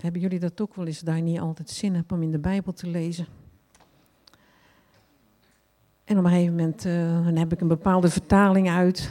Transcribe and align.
Hebben 0.00 0.20
jullie 0.20 0.38
dat 0.38 0.60
ook 0.60 0.74
wel 0.74 0.86
eens, 0.86 1.00
daar 1.00 1.22
niet 1.22 1.40
altijd 1.40 1.70
zin 1.70 1.94
hebt 1.94 2.12
om 2.12 2.22
in 2.22 2.30
de 2.30 2.38
Bijbel 2.38 2.72
te 2.72 2.86
lezen? 2.86 3.26
En 6.04 6.18
op 6.18 6.24
een 6.24 6.30
gegeven 6.30 6.54
moment 6.54 6.86
uh, 6.86 7.24
dan 7.24 7.36
heb 7.36 7.52
ik 7.52 7.60
een 7.60 7.68
bepaalde 7.68 8.10
vertaling 8.10 8.70
uit. 8.70 9.10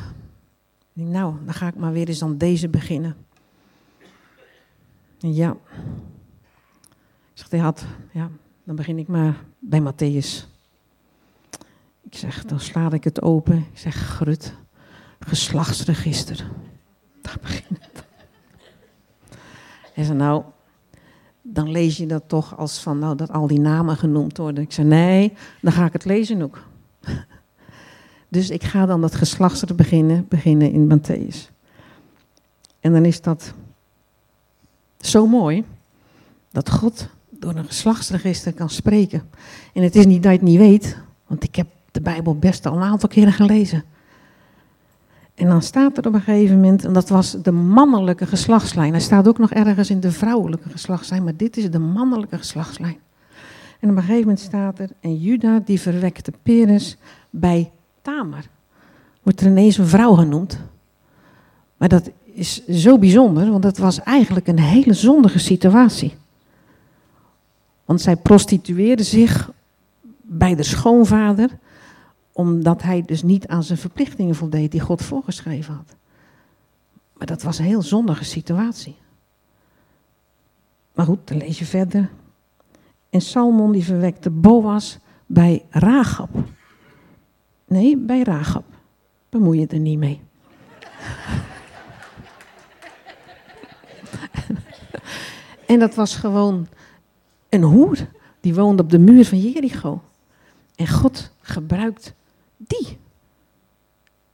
Ik 0.94 1.04
nou, 1.04 1.36
dan 1.46 1.54
ga 1.54 1.67
ik 1.67 1.75
maar 1.75 1.91
weer 1.91 2.07
eens 2.07 2.23
aan 2.23 2.38
deze 2.38 2.70
beginnen. 2.70 3.15
En 5.20 5.34
ja. 5.34 5.57
Ik 7.34 7.46
zeg, 7.50 7.62
had, 7.62 7.86
ja, 8.12 8.30
dan 8.64 8.76
begin 8.76 8.98
ik 8.98 9.08
maar 9.08 9.44
bij 9.60 9.82
Matthäus. 9.82 10.48
Ik 12.02 12.16
zeg, 12.16 12.46
dan 12.46 12.60
sla 12.60 12.92
ik 12.92 13.04
het 13.04 13.21
open. 13.21 13.58
Ik 13.58 13.78
zeg, 13.78 13.96
Grut, 13.96 14.56
geslachtsregister. 15.20 16.50
Daar 17.21 17.38
begin 17.42 17.78
het. 17.80 18.04
Hij 19.94 20.14
nou, 20.14 20.44
dan 21.54 21.71
lees 21.71 21.98
je 21.98 22.06
dat 22.06 22.24
toch 22.28 22.58
als 22.58 22.80
van, 22.80 23.00
nou, 23.00 23.16
dat 23.16 23.32
al 23.32 23.48
die 23.48 23.60
namen 23.60 23.98
genoemd 23.98 24.38
worden. 24.38 24.64
Ik 24.64 24.71
zei, 24.71 24.88
nee, 24.88 25.34
dan 25.62 25.72
ga 25.72 25.86
ik 25.86 25.94
het 25.94 26.06
lezen 26.06 26.42
ook. 26.42 26.64
Dus 28.32 28.50
ik 28.50 28.64
ga 28.64 28.86
dan 28.86 29.02
dat 29.02 29.16
geslachtsregister 29.16 29.75
beginnen, 29.75 30.25
beginnen 30.28 30.72
in 30.72 30.88
Matthäus. 30.88 31.52
En 32.80 32.92
dan 32.92 33.06
is 33.06 33.22
dat 33.22 33.53
zo 35.00 35.28
mooi 35.28 35.64
dat 36.52 36.70
God 36.70 37.08
door 37.30 37.56
een 37.56 37.66
geslachtsregister 37.66 38.53
kan 38.53 38.70
spreken. 38.70 39.30
En 39.73 39.84
het 39.84 39.95
is 39.95 40.06
niet 40.06 40.23
dat 40.23 40.31
je 40.31 40.38
het 40.38 40.47
niet 40.47 40.58
weet, 40.58 40.97
want 41.28 41.44
ik 41.44 41.56
heb 41.56 41.67
de 41.92 42.02
Bijbel 42.02 42.36
best 42.36 42.66
al 42.66 42.75
een 42.75 42.84
aantal 42.84 43.09
keren 43.09 43.34
gelezen. 43.34 43.84
En 45.39 45.48
dan 45.48 45.61
staat 45.61 45.98
er 45.98 46.08
op 46.08 46.14
een 46.14 46.22
gegeven 46.22 46.56
moment, 46.56 46.86
en 46.86 46.94
dat 46.94 47.09
was 47.09 47.36
de 47.42 47.52
mannelijke 47.52 48.25
geslachtslijn. 48.25 48.92
Hij 48.92 49.02
staat 49.02 49.28
ook 49.28 49.38
nog 49.38 49.52
ergens 49.52 49.89
in 49.89 50.00
de 50.00 50.11
vrouwelijke 50.11 50.70
geslachtslijn, 50.70 51.23
maar 51.23 51.36
dit 51.36 51.58
is 51.58 51.72
de 51.72 51.80
mannelijke 51.80 52.38
geslachtslijn. 52.38 52.97
En 53.80 53.89
op 53.89 53.95
een 53.95 54.02
gegeven 54.02 54.22
moment 54.22 54.39
staat 54.39 54.80
er, 54.80 54.89
en 55.00 55.17
Juda 55.17 55.61
die 55.66 55.81
verwekte 55.81 56.31
Peres 56.44 56.97
bij 57.30 57.72
Tamar. 58.02 58.44
Wordt 59.23 59.41
er 59.41 59.47
ineens 59.47 59.78
een 59.78 59.88
vrouw 59.88 60.13
genoemd. 60.13 60.59
Maar 61.78 61.89
dat 61.89 62.09
is 62.33 62.66
zo 62.67 62.97
bijzonder, 62.97 63.52
want 63.52 63.63
dat 63.63 63.78
was 63.78 64.03
eigenlijk 64.03 64.47
een 64.47 64.59
hele 64.59 64.94
zondige 64.94 65.39
situatie. 65.39 66.13
Want 67.85 68.02
zij 68.02 68.16
prostitueerde 68.16 69.03
zich 69.03 69.52
bij 70.22 70.56
de 70.56 70.63
schoonvader, 70.63 71.50
omdat 72.39 72.81
hij 72.81 73.01
dus 73.01 73.23
niet 73.23 73.47
aan 73.47 73.63
zijn 73.63 73.77
verplichtingen 73.77 74.35
voldeed 74.35 74.71
die 74.71 74.79
God 74.79 75.01
voorgeschreven 75.01 75.73
had. 75.73 75.95
Maar 77.13 77.27
dat 77.27 77.43
was 77.43 77.59
een 77.59 77.65
heel 77.65 77.81
zondige 77.81 78.23
situatie. 78.23 78.95
Maar 80.93 81.05
goed, 81.05 81.27
dan 81.27 81.37
lees 81.37 81.59
je 81.59 81.65
verder. 81.65 82.09
En 83.09 83.21
Salmon 83.21 83.71
die 83.71 83.83
verwekte 83.83 84.29
Boas 84.29 84.99
bij 85.25 85.65
Ragab. 85.69 86.29
Nee, 87.65 87.97
bij 87.97 88.23
Ragab. 88.23 88.65
Bemoei 89.29 89.59
je 89.59 89.67
er 89.67 89.79
niet 89.79 89.99
mee. 89.99 90.21
en 95.73 95.79
dat 95.79 95.95
was 95.95 96.15
gewoon 96.15 96.67
een 97.49 97.63
hoer. 97.63 97.97
Die 98.39 98.55
woonde 98.55 98.83
op 98.83 98.89
de 98.89 98.99
muur 98.99 99.25
van 99.25 99.39
Jericho. 99.39 100.01
En 100.75 100.87
God 100.87 101.31
gebruikt 101.41 102.17
die 102.59 102.97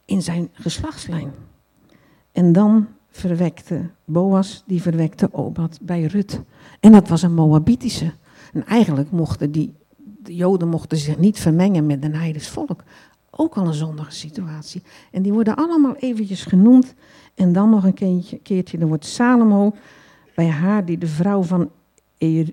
in 0.04 0.22
zijn 0.22 0.48
geslachtslijn. 0.52 1.32
En 2.32 2.52
dan 2.52 2.88
verwekte 3.08 3.90
Boas, 4.04 4.62
die 4.66 4.82
verwekte 4.82 5.28
Obad 5.32 5.78
bij 5.82 6.04
Rut. 6.04 6.40
En 6.80 6.92
dat 6.92 7.08
was 7.08 7.22
een 7.22 7.34
Moabitische. 7.34 8.12
En 8.52 8.66
eigenlijk 8.66 9.10
mochten 9.10 9.52
die, 9.52 9.74
de 9.96 10.34
Joden 10.34 10.68
mochten 10.68 10.98
zich 10.98 11.18
niet 11.18 11.38
vermengen 11.38 11.86
met 11.86 12.04
een 12.04 12.14
heidens 12.14 12.48
volk. 12.48 12.84
Ook 13.30 13.56
al 13.56 13.66
een 13.66 13.74
zondige 13.74 14.10
situatie. 14.10 14.82
En 15.10 15.22
die 15.22 15.32
worden 15.32 15.56
allemaal 15.56 15.96
eventjes 15.96 16.44
genoemd. 16.44 16.94
En 17.34 17.52
dan 17.52 17.70
nog 17.70 17.84
een 17.84 17.94
keertje, 17.94 18.38
keertje 18.38 18.78
er 18.78 18.86
wordt 18.86 19.04
Salomo 19.04 19.74
bij 20.34 20.48
haar, 20.48 20.84
die 20.84 20.98
de 20.98 21.06
vrouw 21.06 21.42
van 21.42 21.70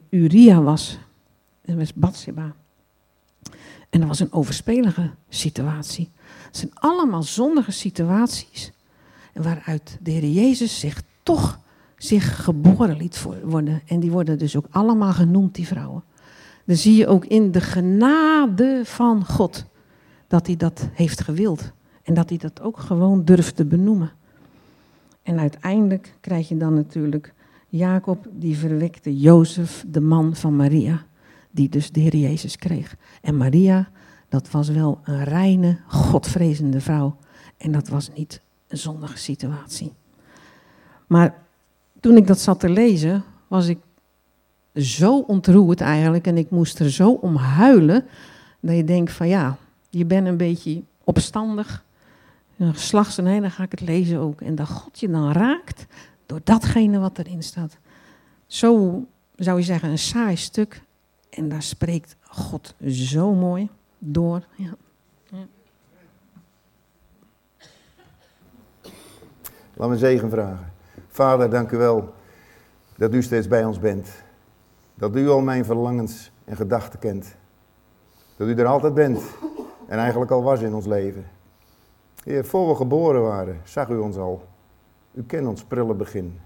Uria 0.09 0.61
was. 0.61 0.99
Dat 1.61 1.75
was 1.75 1.93
Bathsheba. 1.93 2.55
En 3.93 3.99
dat 3.99 4.07
was 4.07 4.19
een 4.19 4.31
overspelige 4.31 5.11
situatie. 5.29 6.11
Het 6.45 6.57
zijn 6.57 6.71
allemaal 6.73 7.23
zondige 7.23 7.71
situaties. 7.71 8.71
Waaruit 9.33 9.97
de 10.01 10.11
Heer 10.11 10.29
Jezus 10.29 10.79
zich 10.79 11.01
toch 11.23 11.59
zich 11.97 12.43
geboren 12.43 12.97
liet 12.97 13.25
worden. 13.43 13.81
En 13.85 13.99
die 13.99 14.11
worden 14.11 14.37
dus 14.37 14.55
ook 14.55 14.65
allemaal 14.69 15.13
genoemd, 15.13 15.55
die 15.55 15.67
vrouwen. 15.67 16.03
Dan 16.65 16.75
zie 16.75 16.95
je 16.95 17.07
ook 17.07 17.25
in 17.25 17.51
de 17.51 17.61
genade 17.61 18.81
van 18.83 19.25
God 19.25 19.65
dat 20.27 20.47
hij 20.47 20.55
dat 20.55 20.89
heeft 20.93 21.21
gewild. 21.21 21.71
En 22.03 22.13
dat 22.13 22.29
hij 22.29 22.37
dat 22.37 22.61
ook 22.61 22.79
gewoon 22.79 23.25
durft 23.25 23.55
te 23.55 23.65
benoemen. 23.65 24.11
En 25.23 25.39
uiteindelijk 25.39 26.15
krijg 26.21 26.49
je 26.49 26.57
dan 26.57 26.73
natuurlijk 26.73 27.33
Jacob, 27.67 28.27
die 28.31 28.57
verwekte 28.57 29.19
Jozef, 29.19 29.85
de 29.87 30.01
man 30.01 30.35
van 30.35 30.55
Maria, 30.55 31.05
die 31.53 31.69
dus 31.69 31.91
de 31.91 31.99
Heer 31.99 32.15
Jezus 32.15 32.55
kreeg. 32.55 32.95
En 33.21 33.37
Maria, 33.37 33.89
dat 34.29 34.51
was 34.51 34.69
wel 34.69 34.99
een 35.03 35.23
reine, 35.23 35.77
godvrezende 35.87 36.81
vrouw. 36.81 37.15
En 37.57 37.71
dat 37.71 37.87
was 37.87 38.09
niet 38.15 38.41
een 38.67 38.77
zondige 38.77 39.17
situatie. 39.17 39.93
Maar 41.07 41.35
toen 41.99 42.17
ik 42.17 42.27
dat 42.27 42.39
zat 42.39 42.59
te 42.59 42.69
lezen, 42.69 43.23
was 43.47 43.67
ik 43.67 43.79
zo 44.75 45.19
ontroerd 45.19 45.81
eigenlijk. 45.81 46.27
En 46.27 46.37
ik 46.37 46.49
moest 46.49 46.79
er 46.79 46.91
zo 46.91 47.11
om 47.11 47.35
huilen. 47.35 48.05
Dat 48.59 48.75
je 48.75 48.83
denkt 48.83 49.11
van 49.11 49.27
ja, 49.27 49.57
je 49.89 50.05
bent 50.05 50.27
een 50.27 50.37
beetje 50.37 50.81
opstandig. 51.03 51.83
Geslachts 52.57 53.17
en 53.17 53.41
dan 53.41 53.51
ga 53.51 53.63
ik 53.63 53.71
het 53.71 53.81
lezen 53.81 54.19
ook. 54.19 54.41
En 54.41 54.55
dat 54.55 54.67
God 54.67 54.99
je 54.99 55.09
dan 55.09 55.31
raakt 55.31 55.85
door 56.25 56.39
datgene 56.43 56.99
wat 56.99 57.17
erin 57.17 57.43
staat. 57.43 57.77
Zo 58.47 59.03
zou 59.35 59.57
je 59.57 59.65
zeggen, 59.65 59.89
een 59.89 59.97
saai 59.97 60.35
stuk. 60.35 60.81
En 61.35 61.49
daar 61.49 61.63
spreekt 61.63 62.15
God 62.21 62.75
zo 62.87 63.33
mooi 63.33 63.69
door. 63.97 64.47
Ja. 64.55 64.75
ja. 65.29 65.47
Laat 69.73 69.89
me 69.89 69.97
zegen 69.97 70.29
vragen. 70.29 70.71
Vader, 71.07 71.49
dank 71.49 71.71
u 71.71 71.77
wel 71.77 72.13
dat 72.97 73.13
u 73.13 73.21
steeds 73.21 73.47
bij 73.47 73.65
ons 73.65 73.79
bent. 73.79 74.09
Dat 74.95 75.15
u 75.15 75.29
al 75.29 75.41
mijn 75.41 75.65
verlangens 75.65 76.31
en 76.45 76.55
gedachten 76.55 76.99
kent. 76.99 77.35
Dat 78.37 78.47
u 78.47 78.55
er 78.55 78.65
altijd 78.65 78.93
bent 78.93 79.21
en 79.87 79.97
eigenlijk 79.97 80.31
al 80.31 80.43
was 80.43 80.61
in 80.61 80.73
ons 80.73 80.85
leven. 80.85 81.25
Heer, 82.23 82.45
voor 82.45 82.67
we 82.67 82.75
geboren 82.75 83.21
waren, 83.21 83.61
zag 83.63 83.89
u 83.89 83.97
ons 83.97 84.17
al. 84.17 84.47
U 85.11 85.23
kent 85.23 85.47
ons 85.47 85.63
prille 85.63 85.93
begin. 85.93 86.39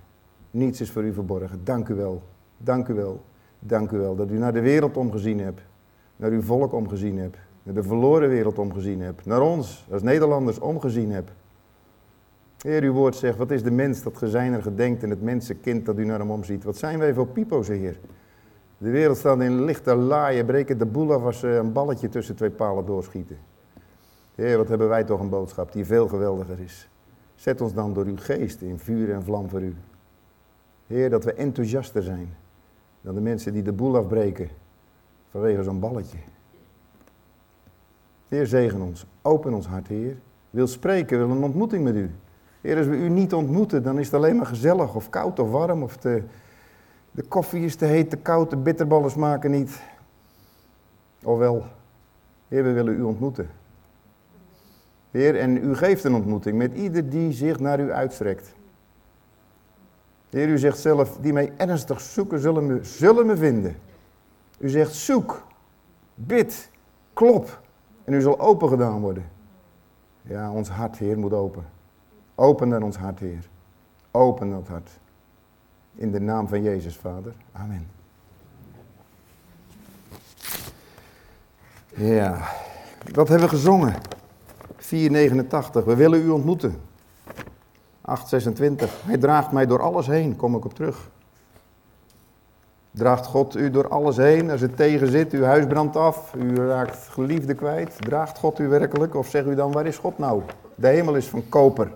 Niets 0.51 0.81
is 0.81 0.91
voor 0.91 1.03
u 1.03 1.13
verborgen. 1.13 1.63
Dank 1.63 1.87
u 1.87 1.95
wel. 1.95 2.23
Dank 2.57 2.87
u 2.87 2.93
wel. 2.93 3.23
Dank 3.67 3.91
u 3.91 3.97
wel 3.97 4.15
dat 4.15 4.31
u 4.31 4.37
naar 4.37 4.53
de 4.53 4.61
wereld 4.61 4.97
omgezien 4.97 5.39
hebt. 5.39 5.61
Naar 6.15 6.31
uw 6.31 6.41
volk 6.41 6.73
omgezien 6.73 7.17
hebt. 7.17 7.37
Naar 7.63 7.73
de 7.73 7.83
verloren 7.83 8.29
wereld 8.29 8.59
omgezien 8.59 9.01
hebt. 9.01 9.25
Naar 9.25 9.41
ons 9.41 9.87
als 9.91 10.01
Nederlanders 10.01 10.59
omgezien 10.59 11.11
hebt. 11.11 11.31
Heer, 12.61 12.83
uw 12.83 12.93
woord 12.93 13.15
zegt, 13.15 13.37
wat 13.37 13.51
is 13.51 13.63
de 13.63 13.71
mens 13.71 14.03
dat 14.03 14.17
gezijner 14.17 14.61
gedenkt 14.61 15.03
en 15.03 15.09
het 15.09 15.21
mensenkind 15.21 15.85
dat 15.85 15.97
u 15.97 16.05
naar 16.05 16.19
hem 16.19 16.31
omziet. 16.31 16.63
Wat 16.63 16.77
zijn 16.77 16.99
wij 16.99 17.13
voor 17.13 17.27
pipo's, 17.27 17.67
Heer. 17.67 17.99
De 18.77 18.89
wereld 18.89 19.17
staat 19.17 19.41
in 19.41 19.63
lichte 19.63 19.95
laaien, 19.95 20.45
breken 20.45 20.77
de 20.77 20.85
boel 20.85 21.13
af 21.13 21.23
als 21.23 21.39
ze 21.39 21.47
een 21.47 21.71
balletje 21.71 22.09
tussen 22.09 22.35
twee 22.35 22.49
palen 22.49 22.85
doorschieten. 22.85 23.37
Heer, 24.35 24.57
wat 24.57 24.67
hebben 24.67 24.87
wij 24.89 25.03
toch 25.03 25.19
een 25.19 25.29
boodschap 25.29 25.71
die 25.71 25.85
veel 25.85 26.07
geweldiger 26.07 26.59
is. 26.59 26.89
Zet 27.35 27.61
ons 27.61 27.73
dan 27.73 27.93
door 27.93 28.05
uw 28.05 28.17
geest 28.17 28.61
in 28.61 28.79
vuur 28.79 29.13
en 29.13 29.23
vlam 29.23 29.49
voor 29.49 29.61
u. 29.61 29.75
Heer, 30.87 31.09
dat 31.09 31.23
we 31.23 31.33
enthousiaster 31.33 32.03
zijn 32.03 32.35
dan 33.07 33.15
de 33.15 33.21
mensen 33.21 33.53
die 33.53 33.61
de 33.61 33.71
boel 33.71 33.97
afbreken 33.97 34.49
vanwege 35.31 35.63
zo'n 35.63 35.79
balletje. 35.79 36.17
Heer, 38.27 38.45
zegen 38.45 38.81
ons. 38.81 39.05
Open 39.21 39.53
ons 39.53 39.67
hart, 39.67 39.87
Heer. 39.87 40.17
Wil 40.49 40.67
spreken, 40.67 41.17
wil 41.17 41.29
een 41.29 41.43
ontmoeting 41.43 41.83
met 41.83 41.95
u. 41.95 42.11
Heer, 42.61 42.77
als 42.77 42.85
we 42.87 42.95
u 42.95 43.09
niet 43.09 43.33
ontmoeten, 43.33 43.83
dan 43.83 43.99
is 43.99 44.05
het 44.05 44.15
alleen 44.15 44.35
maar 44.35 44.45
gezellig 44.45 44.95
of 44.95 45.09
koud 45.09 45.39
of 45.39 45.51
warm. 45.51 45.83
Of 45.83 45.97
de, 45.97 46.23
koffie 47.27 47.65
is 47.65 47.75
te 47.75 47.85
heet, 47.85 48.09
te 48.09 48.17
koud, 48.17 48.49
de 48.49 48.57
bitterballen 48.57 49.11
smaken 49.11 49.51
niet. 49.51 49.81
Ofwel, 51.23 51.65
Heer, 52.47 52.63
we 52.63 52.71
willen 52.71 52.93
u 52.93 53.01
ontmoeten. 53.01 53.49
Heer, 55.11 55.39
en 55.39 55.57
u 55.57 55.75
geeft 55.75 56.03
een 56.03 56.15
ontmoeting 56.15 56.57
met 56.57 56.73
ieder 56.73 57.09
die 57.09 57.31
zich 57.31 57.59
naar 57.59 57.79
u 57.79 57.91
uitstrekt. 57.91 58.55
Heer, 60.29 60.47
u 60.47 60.57
zegt 60.57 60.79
zelf, 60.79 61.17
die 61.21 61.33
mij 61.33 61.53
ernstig 61.57 62.01
zoeken, 62.01 62.39
zullen 62.39 62.65
me, 62.65 62.83
zullen 62.83 63.25
me 63.25 63.37
vinden. 63.37 63.75
U 64.57 64.69
zegt, 64.69 64.93
zoek, 64.93 65.47
bid, 66.15 66.69
klop, 67.13 67.61
en 68.03 68.13
u 68.13 68.21
zal 68.21 68.39
open 68.39 68.69
gedaan 68.69 68.99
worden. 69.01 69.25
Ja, 70.21 70.51
ons 70.51 70.69
hart, 70.69 70.97
Heer, 70.97 71.17
moet 71.17 71.33
open. 71.33 71.65
Open 72.35 72.69
dan 72.69 72.83
ons 72.83 72.97
hart, 72.97 73.19
Heer. 73.19 73.49
Open 74.11 74.49
dat 74.49 74.67
hart. 74.67 74.99
In 75.95 76.11
de 76.11 76.19
naam 76.19 76.47
van 76.47 76.61
Jezus, 76.61 76.97
Vader. 76.97 77.33
Amen. 77.51 77.87
Ja, 81.95 82.47
wat 83.13 83.27
hebben 83.27 83.49
we 83.49 83.55
gezongen? 83.55 83.95
489, 84.75 85.85
we 85.85 85.95
willen 85.95 86.21
u 86.21 86.29
ontmoeten. 86.29 86.86
826, 88.07 89.01
hij 89.05 89.17
draagt 89.17 89.51
mij 89.51 89.65
door 89.65 89.81
alles 89.81 90.07
heen, 90.07 90.35
kom 90.35 90.55
ik 90.55 90.65
op 90.65 90.73
terug. 90.73 91.09
Draagt 92.91 93.25
God 93.25 93.55
u 93.55 93.71
door 93.71 93.87
alles 93.87 94.17
heen 94.17 94.51
als 94.51 94.61
het 94.61 94.77
tegen 94.77 95.11
zit, 95.11 95.31
uw 95.31 95.43
huis 95.43 95.65
brandt 95.65 95.95
af, 95.95 96.33
u 96.35 96.55
raakt 96.55 96.97
geliefde 96.97 97.53
kwijt. 97.53 97.95
Draagt 97.99 98.37
God 98.37 98.59
u 98.59 98.67
werkelijk 98.67 99.15
of 99.15 99.27
zegt 99.27 99.47
u 99.47 99.55
dan, 99.55 99.71
waar 99.71 99.85
is 99.85 99.97
God 99.97 100.17
nou? 100.17 100.41
De 100.75 100.87
hemel 100.87 101.15
is 101.15 101.27
van 101.27 101.43
koper. 101.49 101.91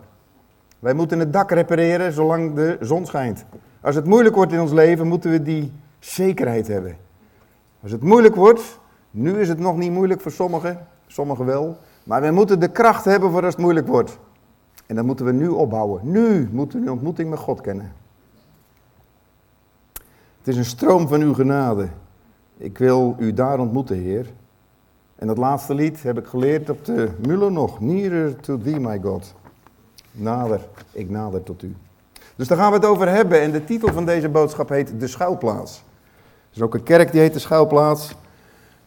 Wij 0.80 0.94
moeten 0.94 1.20
het 1.20 1.34
dak 1.34 1.52
repareren 1.52 2.14
zolang 2.14 2.54
de 2.54 2.78
zon 2.80 3.06
schijnt. 3.06 3.46
Als 3.82 3.96
het 3.96 4.06
moeilijk 4.06 4.36
wordt 4.36 4.52
in 4.52 4.62
ons 4.62 4.72
leven, 4.72 5.08
moeten 5.08 5.32
we 5.32 5.42
die 5.42 5.74
zekerheid 6.00 6.68
hebben. 6.68 6.98
Als 7.82 7.92
het 7.92 8.04
moeilijk 8.04 8.36
wordt, 8.36 8.80
nu 9.12 9.40
is 9.40 9.48
het 9.48 9.60
nog 9.60 9.78
niet 9.78 9.92
moeilijk 9.92 10.22
voor 10.22 10.32
sommigen, 10.32 10.88
sommigen 11.08 11.46
wel, 11.46 11.78
maar 12.04 12.22
we 12.22 12.32
moeten 12.32 12.60
de 12.60 12.72
kracht 12.72 13.06
hebben 13.06 13.32
voor 13.32 13.44
als 13.44 13.54
het 13.54 13.64
moeilijk 13.64 13.88
wordt. 13.88 14.18
En 14.92 14.98
dat 14.98 15.06
moeten 15.06 15.26
we 15.26 15.32
nu 15.32 15.48
opbouwen. 15.48 16.02
Nu 16.04 16.50
moeten 16.52 16.80
we 16.80 16.86
een 16.86 16.92
ontmoeting 16.92 17.30
met 17.30 17.40
God 17.40 17.62
kennen. 17.62 17.94
Het 20.38 20.48
is 20.48 20.58
een 20.58 20.66
stroom 20.66 21.08
van 21.08 21.22
uw 21.22 21.34
genade. 21.34 21.88
Ik 22.58 22.78
wil 22.78 23.16
u 23.20 23.34
daar 23.34 23.60
ontmoeten, 23.60 23.98
Heer. 23.98 24.32
En 25.16 25.28
dat 25.28 25.38
laatste 25.38 25.74
lied 25.74 26.04
heb 26.04 26.18
ik 26.18 26.26
geleerd 26.26 26.70
op 26.70 26.86
de 26.86 27.10
Muller 27.28 27.52
nog. 27.52 27.80
Nearer 27.80 28.36
to 28.36 28.58
thee, 28.58 28.80
my 28.80 29.00
God. 29.04 29.34
Nader, 30.12 30.68
ik 30.92 31.10
nader 31.10 31.44
tot 31.44 31.64
u. 31.64 31.76
Dus 32.36 32.48
daar 32.48 32.58
gaan 32.58 32.72
we 32.72 32.78
het 32.78 32.86
over 32.86 33.10
hebben. 33.10 33.42
En 33.42 33.52
de 33.52 33.64
titel 33.64 33.94
van 33.94 34.06
deze 34.06 34.30
boodschap 34.30 34.70
heet 34.70 35.00
De 35.00 35.08
Schuilplaats. 35.08 35.84
Er 36.50 36.56
is 36.56 36.62
ook 36.62 36.74
een 36.74 36.84
kerk 36.84 37.12
die 37.12 37.22
heet 37.22 37.34
De 37.34 37.40
Schuilplaats. 37.40 38.16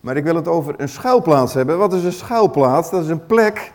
Maar 0.00 0.16
ik 0.16 0.24
wil 0.24 0.36
het 0.36 0.48
over 0.48 0.74
een 0.76 0.88
schuilplaats 0.88 1.54
hebben. 1.54 1.78
Wat 1.78 1.92
is 1.92 2.04
een 2.04 2.12
schuilplaats? 2.12 2.90
Dat 2.90 3.02
is 3.02 3.08
een 3.08 3.26
plek 3.26 3.72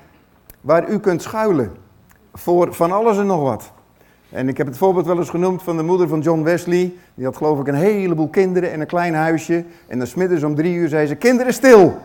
waar 0.61 0.89
u 0.89 0.99
kunt 0.99 1.21
schuilen. 1.21 1.87
Voor 2.33 2.73
van 2.73 2.91
alles 2.91 3.17
en 3.17 3.25
nog 3.25 3.41
wat. 3.41 3.71
En 4.29 4.47
ik 4.47 4.57
heb 4.57 4.67
het 4.67 4.77
voorbeeld 4.77 5.05
wel 5.05 5.17
eens 5.17 5.29
genoemd 5.29 5.63
van 5.63 5.77
de 5.77 5.83
moeder 5.83 6.07
van 6.07 6.19
John 6.19 6.43
Wesley. 6.43 6.93
Die 7.15 7.25
had 7.25 7.37
geloof 7.37 7.59
ik 7.59 7.67
een 7.67 7.73
heleboel 7.73 8.27
kinderen 8.27 8.71
en 8.71 8.79
een 8.81 8.87
klein 8.87 9.13
huisje. 9.13 9.65
En 9.87 9.97
dan 9.97 10.07
smiddags 10.07 10.43
om 10.43 10.55
drie 10.55 10.73
uur 10.73 10.89
zei 10.89 11.07
ze, 11.07 11.15
kinderen 11.15 11.53
stil. 11.53 11.95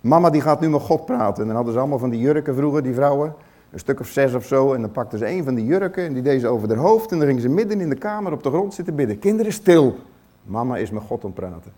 Mama 0.00 0.30
die 0.30 0.40
gaat 0.40 0.60
nu 0.60 0.68
met 0.68 0.80
God 0.80 1.04
praten. 1.04 1.40
En 1.40 1.46
dan 1.46 1.56
hadden 1.56 1.72
ze 1.72 1.78
allemaal 1.78 1.98
van 1.98 2.10
die 2.10 2.20
jurken 2.20 2.54
vroeger, 2.54 2.82
die 2.82 2.94
vrouwen. 2.94 3.34
Een 3.70 3.78
stuk 3.78 4.00
of 4.00 4.08
zes 4.08 4.34
of 4.34 4.46
zo. 4.46 4.72
En 4.72 4.80
dan 4.80 4.90
pakten 4.90 5.18
ze 5.18 5.28
een 5.28 5.44
van 5.44 5.54
die 5.54 5.64
jurken 5.64 6.04
en 6.04 6.12
die 6.12 6.22
deed 6.22 6.40
ze 6.40 6.48
over 6.48 6.68
haar 6.68 6.76
hoofd. 6.76 7.12
En 7.12 7.18
dan 7.18 7.26
gingen 7.26 7.42
ze 7.42 7.48
midden 7.48 7.80
in 7.80 7.88
de 7.88 7.96
kamer 7.96 8.32
op 8.32 8.42
de 8.42 8.48
grond 8.48 8.74
zitten 8.74 8.94
bidden. 8.94 9.18
Kinderen 9.18 9.52
stil. 9.52 9.96
Mama 10.42 10.76
is 10.76 10.90
met 10.90 11.02
God 11.02 11.24
om 11.24 11.32
praten. 11.32 11.72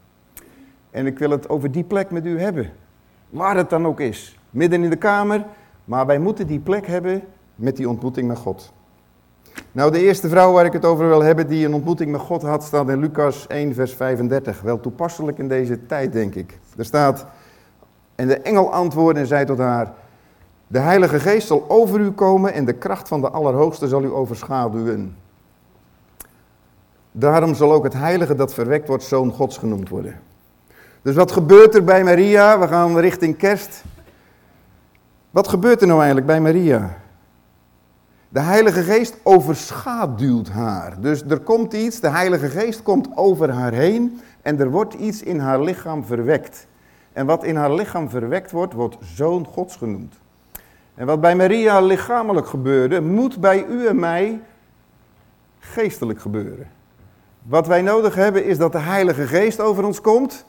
En 0.90 1.06
ik 1.06 1.18
wil 1.18 1.30
het 1.30 1.48
over 1.48 1.70
die 1.70 1.84
plek 1.84 2.10
met 2.10 2.26
u 2.26 2.40
hebben. 2.40 2.70
Waar 3.30 3.56
het 3.56 3.70
dan 3.70 3.86
ook 3.86 4.00
is. 4.00 4.38
Midden 4.50 4.84
in 4.84 4.90
de 4.90 4.96
kamer. 4.96 5.44
Maar 5.84 6.06
wij 6.06 6.18
moeten 6.18 6.46
die 6.46 6.60
plek 6.60 6.86
hebben 6.86 7.22
met 7.54 7.76
die 7.76 7.88
ontmoeting 7.88 8.28
met 8.28 8.38
God. 8.38 8.72
Nou, 9.72 9.90
de 9.90 10.02
eerste 10.02 10.28
vrouw 10.28 10.52
waar 10.52 10.64
ik 10.64 10.72
het 10.72 10.84
over 10.84 11.08
wil 11.08 11.22
hebben 11.22 11.46
die 11.46 11.66
een 11.66 11.74
ontmoeting 11.74 12.10
met 12.10 12.20
God 12.20 12.42
had, 12.42 12.64
staat 12.64 12.88
in 12.88 12.98
Lucas 12.98 13.46
1, 13.46 13.74
vers 13.74 13.94
35. 13.94 14.60
Wel 14.60 14.80
toepasselijk 14.80 15.38
in 15.38 15.48
deze 15.48 15.86
tijd, 15.86 16.12
denk 16.12 16.34
ik. 16.34 16.58
Er 16.76 16.84
staat, 16.84 17.26
en 18.14 18.26
de 18.26 18.38
engel 18.38 18.72
antwoordde 18.72 19.20
en 19.20 19.26
zei 19.26 19.44
tot 19.44 19.58
haar, 19.58 19.92
de 20.66 20.78
Heilige 20.78 21.20
Geest 21.20 21.46
zal 21.46 21.64
over 21.68 22.00
u 22.00 22.10
komen 22.10 22.52
en 22.52 22.64
de 22.64 22.72
kracht 22.72 23.08
van 23.08 23.20
de 23.20 23.30
Allerhoogste 23.30 23.88
zal 23.88 24.02
u 24.02 24.12
overschaduwen. 24.12 25.16
Daarom 27.12 27.54
zal 27.54 27.72
ook 27.72 27.84
het 27.84 27.92
heilige 27.92 28.34
dat 28.34 28.54
verwekt 28.54 28.88
wordt 28.88 29.02
zoon 29.02 29.32
Gods 29.32 29.58
genoemd 29.58 29.88
worden. 29.88 30.20
Dus 31.02 31.14
wat 31.14 31.32
gebeurt 31.32 31.74
er 31.74 31.84
bij 31.84 32.04
Maria? 32.04 32.58
We 32.58 32.68
gaan 32.68 32.98
richting 32.98 33.36
kerst. 33.36 33.84
Wat 35.30 35.48
gebeurt 35.48 35.80
er 35.80 35.86
nou 35.86 35.98
eigenlijk 35.98 36.26
bij 36.26 36.40
Maria? 36.40 36.96
De 38.34 38.40
Heilige 38.40 38.82
Geest 38.82 39.16
overschaduwt 39.22 40.48
haar. 40.48 41.00
Dus 41.00 41.22
er 41.22 41.40
komt 41.40 41.72
iets, 41.72 42.00
de 42.00 42.08
Heilige 42.08 42.48
Geest 42.48 42.82
komt 42.82 43.08
over 43.14 43.50
haar 43.50 43.72
heen 43.72 44.20
en 44.42 44.60
er 44.60 44.70
wordt 44.70 44.94
iets 44.94 45.22
in 45.22 45.38
haar 45.38 45.60
lichaam 45.60 46.04
verwekt. 46.04 46.66
En 47.12 47.26
wat 47.26 47.44
in 47.44 47.56
haar 47.56 47.72
lichaam 47.72 48.10
verwekt 48.10 48.50
wordt, 48.50 48.72
wordt 48.72 48.96
zoon 49.00 49.46
Gods 49.46 49.76
genoemd. 49.76 50.14
En 50.94 51.06
wat 51.06 51.20
bij 51.20 51.36
Maria 51.36 51.80
lichamelijk 51.80 52.46
gebeurde, 52.46 53.00
moet 53.00 53.40
bij 53.40 53.64
u 53.64 53.86
en 53.86 53.98
mij 53.98 54.40
geestelijk 55.58 56.20
gebeuren. 56.20 56.66
Wat 57.42 57.66
wij 57.66 57.82
nodig 57.82 58.14
hebben 58.14 58.44
is 58.44 58.58
dat 58.58 58.72
de 58.72 58.78
Heilige 58.78 59.26
Geest 59.26 59.60
over 59.60 59.84
ons 59.84 60.00
komt. 60.00 60.44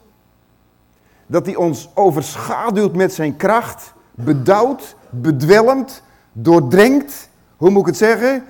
Dat 1.27 1.45
hij 1.45 1.55
ons 1.55 1.89
overschaduwt 1.93 2.95
met 2.95 3.13
zijn 3.13 3.35
kracht, 3.35 3.93
bedouwt, 4.11 4.95
bedwelmt, 5.09 6.03
doordrenkt 6.31 7.33
hoe 7.57 7.69
moet 7.69 7.81
ik 7.81 7.87
het 7.87 7.97
zeggen? 7.97 8.43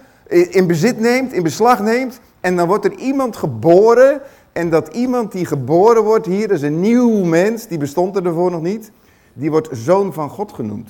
In 0.50 0.68
bezit 0.68 1.00
neemt, 1.00 1.34
in 1.34 1.44
beslag 1.44 1.80
neemt. 1.80 2.20
En 2.40 2.56
dan 2.56 2.68
wordt 2.68 2.86
er 2.86 2.94
iemand 2.94 3.36
geboren. 3.36 4.22
En 4.52 4.70
dat 4.70 4.88
iemand 4.88 5.32
die 5.32 5.46
geboren 5.46 6.04
wordt 6.04 6.26
hier, 6.26 6.52
is 6.52 6.62
een 6.62 6.80
nieuw 6.80 7.24
mens, 7.24 7.68
die 7.68 7.78
bestond 7.78 8.16
er 8.16 8.26
ervoor 8.26 8.52
nog 8.52 8.62
niet. 8.62 8.92
Die 9.34 9.52
wordt 9.52 9.70
zoon 9.72 10.14
van 10.14 10.30
God 10.30 10.52
genoemd. 10.52 10.90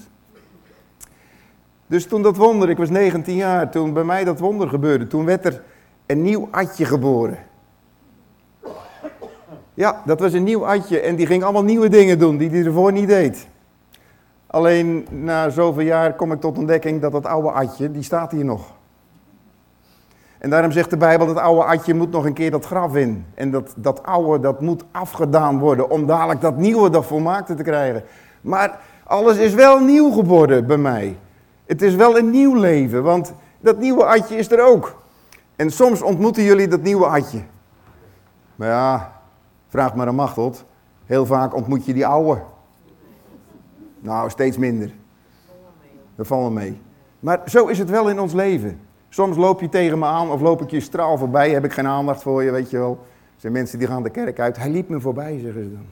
Dus 1.88 2.06
toen 2.06 2.21
dat 2.21 2.38
wonder, 2.38 2.69
ik 2.69 2.77
was 2.77 2.89
19 2.89 3.35
jaar, 3.35 3.71
toen 3.71 3.94
bij 3.94 4.03
mij 4.03 4.23
dat 4.23 4.39
wonder 4.39 4.69
gebeurde, 4.69 5.07
toen 5.07 5.25
werd 5.25 5.45
er 5.45 5.63
een 6.06 6.21
nieuw 6.21 6.47
Adje 6.51 6.85
geboren. 6.85 7.38
Ja, 9.73 10.01
dat 10.06 10.19
was 10.19 10.33
een 10.33 10.44
nieuw 10.44 10.67
Adje 10.67 11.00
en 11.00 11.15
die 11.15 11.25
ging 11.25 11.44
allemaal 11.44 11.63
nieuwe 11.63 11.89
dingen 11.89 12.19
doen 12.19 12.38
die 12.38 12.50
hij 12.50 12.63
ervoor 12.63 12.91
niet 12.91 13.07
deed. 13.07 13.47
Alleen 14.55 15.07
na 15.09 15.49
zoveel 15.49 15.83
jaar 15.83 16.13
kom 16.13 16.31
ik 16.31 16.39
tot 16.39 16.57
ontdekking 16.57 17.01
dat 17.01 17.11
dat 17.11 17.25
oude 17.25 17.51
atje, 17.51 17.91
die 17.91 18.03
staat 18.03 18.31
hier 18.31 18.45
nog. 18.45 18.73
En 20.37 20.49
daarom 20.49 20.71
zegt 20.71 20.89
de 20.89 20.97
Bijbel, 20.97 21.27
dat 21.27 21.37
oude 21.37 21.63
atje 21.63 21.93
moet 21.93 22.11
nog 22.11 22.25
een 22.25 22.33
keer 22.33 22.51
dat 22.51 22.65
graf 22.65 22.95
in. 22.95 23.25
En 23.33 23.51
dat, 23.51 23.73
dat 23.77 24.03
oude, 24.03 24.39
dat 24.39 24.61
moet 24.61 24.83
afgedaan 24.91 25.59
worden 25.59 25.89
om 25.89 26.05
dadelijk 26.05 26.41
dat 26.41 26.57
nieuwe, 26.57 26.89
dat 26.89 27.05
volmaakte 27.05 27.53
te 27.55 27.63
krijgen. 27.63 28.03
Maar 28.41 28.79
alles 29.03 29.37
is 29.37 29.53
wel 29.53 29.79
nieuw 29.79 30.11
geworden 30.11 30.67
bij 30.67 30.77
mij. 30.77 31.17
Het 31.65 31.81
is 31.81 31.95
wel 31.95 32.17
een 32.17 32.29
nieuw 32.29 32.55
leven, 32.55 33.03
want 33.03 33.33
dat 33.59 33.77
nieuwe 33.79 34.05
atje 34.05 34.35
is 34.35 34.51
er 34.51 34.65
ook. 34.65 35.01
En 35.55 35.71
soms 35.71 36.01
ontmoeten 36.01 36.43
jullie 36.43 36.67
dat 36.67 36.81
nieuwe 36.81 37.05
atje. 37.05 37.41
Maar 38.55 38.67
ja, 38.67 39.11
vraag 39.67 39.95
maar 39.95 40.07
aan 40.07 40.15
Machteld. 40.15 40.65
Heel 41.05 41.25
vaak 41.25 41.55
ontmoet 41.55 41.85
je 41.85 41.93
die 41.93 42.07
oude. 42.07 42.41
Nou, 44.05 44.29
steeds 44.29 44.57
minder. 44.57 44.91
Valt 46.17 46.53
me 46.53 46.59
mee. 46.59 46.81
Maar 47.19 47.41
zo 47.45 47.67
is 47.67 47.77
het 47.77 47.89
wel 47.89 48.09
in 48.09 48.19
ons 48.19 48.33
leven. 48.33 48.79
Soms 49.09 49.38
loop 49.38 49.62
je 49.62 49.69
tegen 49.69 50.00
me 50.00 50.05
aan 50.05 50.31
of 50.31 50.41
loop 50.41 50.62
ik 50.62 50.71
je 50.71 50.79
straal 50.79 51.17
voorbij, 51.17 51.51
heb 51.51 51.65
ik 51.65 51.74
geen 51.74 51.88
aandacht 51.88 52.21
voor 52.21 52.43
je, 52.43 52.51
weet 52.51 52.69
je 52.69 52.77
wel. 52.77 52.91
Er 53.35 53.41
zijn 53.41 53.53
mensen 53.53 53.79
die 53.79 53.88
gaan 53.88 54.03
de 54.03 54.09
kerk 54.09 54.39
uit. 54.39 54.57
Hij 54.57 54.69
liep 54.69 54.89
me 54.89 55.00
voorbij, 55.00 55.39
zeggen 55.39 55.63
ze 55.63 55.71
dan. 55.71 55.85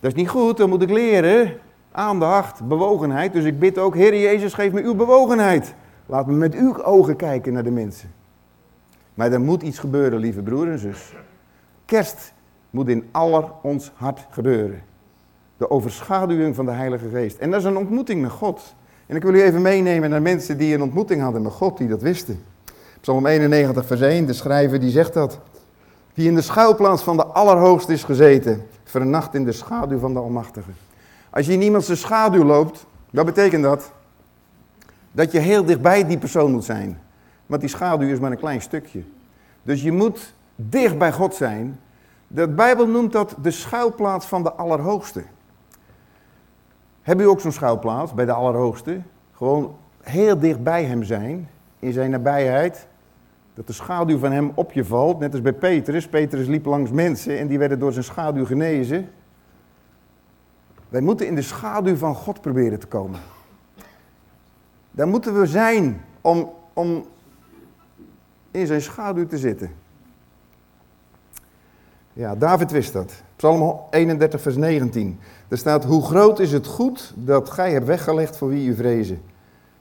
Dat 0.00 0.10
is 0.10 0.16
niet 0.16 0.28
goed, 0.28 0.56
dan 0.56 0.68
moet 0.68 0.82
ik 0.82 0.90
leren. 0.90 1.58
Aandacht, 1.92 2.68
bewogenheid. 2.68 3.32
Dus 3.32 3.44
ik 3.44 3.58
bid 3.58 3.78
ook, 3.78 3.94
Heer 3.94 4.20
Jezus, 4.20 4.54
geef 4.54 4.72
me 4.72 4.82
uw 4.82 4.94
bewogenheid. 4.94 5.74
Laat 6.06 6.26
me 6.26 6.32
met 6.32 6.54
uw 6.54 6.82
ogen 6.82 7.16
kijken 7.16 7.52
naar 7.52 7.64
de 7.64 7.70
mensen. 7.70 8.10
Maar 9.14 9.32
er 9.32 9.40
moet 9.40 9.62
iets 9.62 9.78
gebeuren, 9.78 10.18
lieve 10.18 10.42
broer 10.42 10.70
en 10.70 10.78
zus. 10.78 11.12
Kerst 11.84 12.32
moet 12.70 12.88
in 12.88 13.08
aller 13.10 13.52
ons 13.62 13.92
hart 13.94 14.26
gebeuren. 14.30 14.82
De 15.58 15.70
overschaduwing 15.70 16.54
van 16.54 16.64
de 16.64 16.70
Heilige 16.70 17.08
Geest. 17.08 17.38
En 17.38 17.50
dat 17.50 17.60
is 17.60 17.66
een 17.66 17.76
ontmoeting 17.76 18.22
met 18.22 18.30
God. 18.30 18.74
En 19.06 19.16
ik 19.16 19.22
wil 19.22 19.34
u 19.34 19.42
even 19.42 19.62
meenemen 19.62 20.10
naar 20.10 20.22
mensen 20.22 20.58
die 20.58 20.74
een 20.74 20.82
ontmoeting 20.82 21.20
hadden 21.20 21.42
met 21.42 21.52
God, 21.52 21.78
die 21.78 21.88
dat 21.88 22.02
wisten. 22.02 22.42
Psalm 23.00 23.26
91, 23.26 23.86
vers 23.86 24.00
1, 24.00 24.26
de 24.26 24.32
schrijver 24.32 24.80
die 24.80 24.90
zegt 24.90 25.14
dat. 25.14 25.38
Die 26.14 26.28
in 26.28 26.34
de 26.34 26.42
schuilplaats 26.42 27.02
van 27.02 27.16
de 27.16 27.24
Allerhoogste 27.24 27.92
is 27.92 28.04
gezeten, 28.04 28.62
vernacht 28.84 29.34
in 29.34 29.44
de 29.44 29.52
schaduw 29.52 29.98
van 29.98 30.12
de 30.12 30.18
Almachtige. 30.18 30.70
Als 31.30 31.46
je 31.46 31.52
in 31.52 31.62
iemand 31.62 31.84
zijn 31.84 31.98
schaduw 31.98 32.44
loopt, 32.44 32.86
wat 33.10 33.24
betekent 33.24 33.62
dat? 33.62 33.92
Dat 35.12 35.32
je 35.32 35.38
heel 35.38 35.64
dichtbij 35.64 36.06
die 36.06 36.18
persoon 36.18 36.52
moet 36.52 36.64
zijn. 36.64 37.00
Want 37.46 37.60
die 37.60 37.70
schaduw 37.70 38.08
is 38.08 38.18
maar 38.18 38.30
een 38.30 38.38
klein 38.38 38.62
stukje. 38.62 39.02
Dus 39.62 39.82
je 39.82 39.92
moet 39.92 40.34
dicht 40.54 40.98
bij 40.98 41.12
God 41.12 41.34
zijn. 41.34 41.80
De 42.26 42.48
Bijbel 42.48 42.86
noemt 42.86 43.12
dat 43.12 43.34
de 43.42 43.50
schuilplaats 43.50 44.26
van 44.26 44.42
de 44.42 44.52
Allerhoogste. 44.52 45.22
Heb 47.08 47.20
u 47.20 47.28
ook 47.28 47.40
zo'n 47.40 47.52
schuilplaats 47.52 48.14
bij 48.14 48.24
de 48.24 48.32
Allerhoogste? 48.32 49.00
Gewoon 49.32 49.76
heel 50.02 50.38
dicht 50.38 50.62
bij 50.62 50.84
hem 50.84 51.02
zijn, 51.02 51.48
in 51.78 51.92
zijn 51.92 52.10
nabijheid. 52.10 52.86
Dat 53.54 53.66
de 53.66 53.72
schaduw 53.72 54.18
van 54.18 54.32
hem 54.32 54.52
op 54.54 54.72
je 54.72 54.84
valt, 54.84 55.18
net 55.18 55.32
als 55.32 55.42
bij 55.42 55.52
Petrus. 55.52 56.08
Petrus 56.08 56.46
liep 56.46 56.64
langs 56.64 56.90
mensen 56.90 57.38
en 57.38 57.46
die 57.46 57.58
werden 57.58 57.78
door 57.78 57.92
zijn 57.92 58.04
schaduw 58.04 58.44
genezen. 58.44 59.08
Wij 60.88 61.00
moeten 61.00 61.26
in 61.26 61.34
de 61.34 61.42
schaduw 61.42 61.96
van 61.96 62.14
God 62.14 62.40
proberen 62.40 62.78
te 62.78 62.86
komen. 62.86 63.20
Daar 64.90 65.08
moeten 65.08 65.40
we 65.40 65.46
zijn 65.46 66.04
om, 66.20 66.50
om 66.72 67.06
in 68.50 68.66
zijn 68.66 68.82
schaduw 68.82 69.26
te 69.26 69.38
zitten. 69.38 69.70
Ja, 72.18 72.34
David 72.34 72.70
wist 72.70 72.92
dat. 72.92 73.22
Psalm 73.36 73.80
31, 73.90 74.40
vers 74.40 74.56
19. 74.56 75.18
Er 75.48 75.58
staat, 75.58 75.84
hoe 75.84 76.02
groot 76.02 76.38
is 76.38 76.52
het 76.52 76.66
goed 76.66 77.14
dat 77.16 77.50
gij 77.50 77.72
hebt 77.72 77.86
weggelegd 77.86 78.36
voor 78.36 78.48
wie 78.48 78.68
u 78.68 78.74
vrezen. 78.74 79.20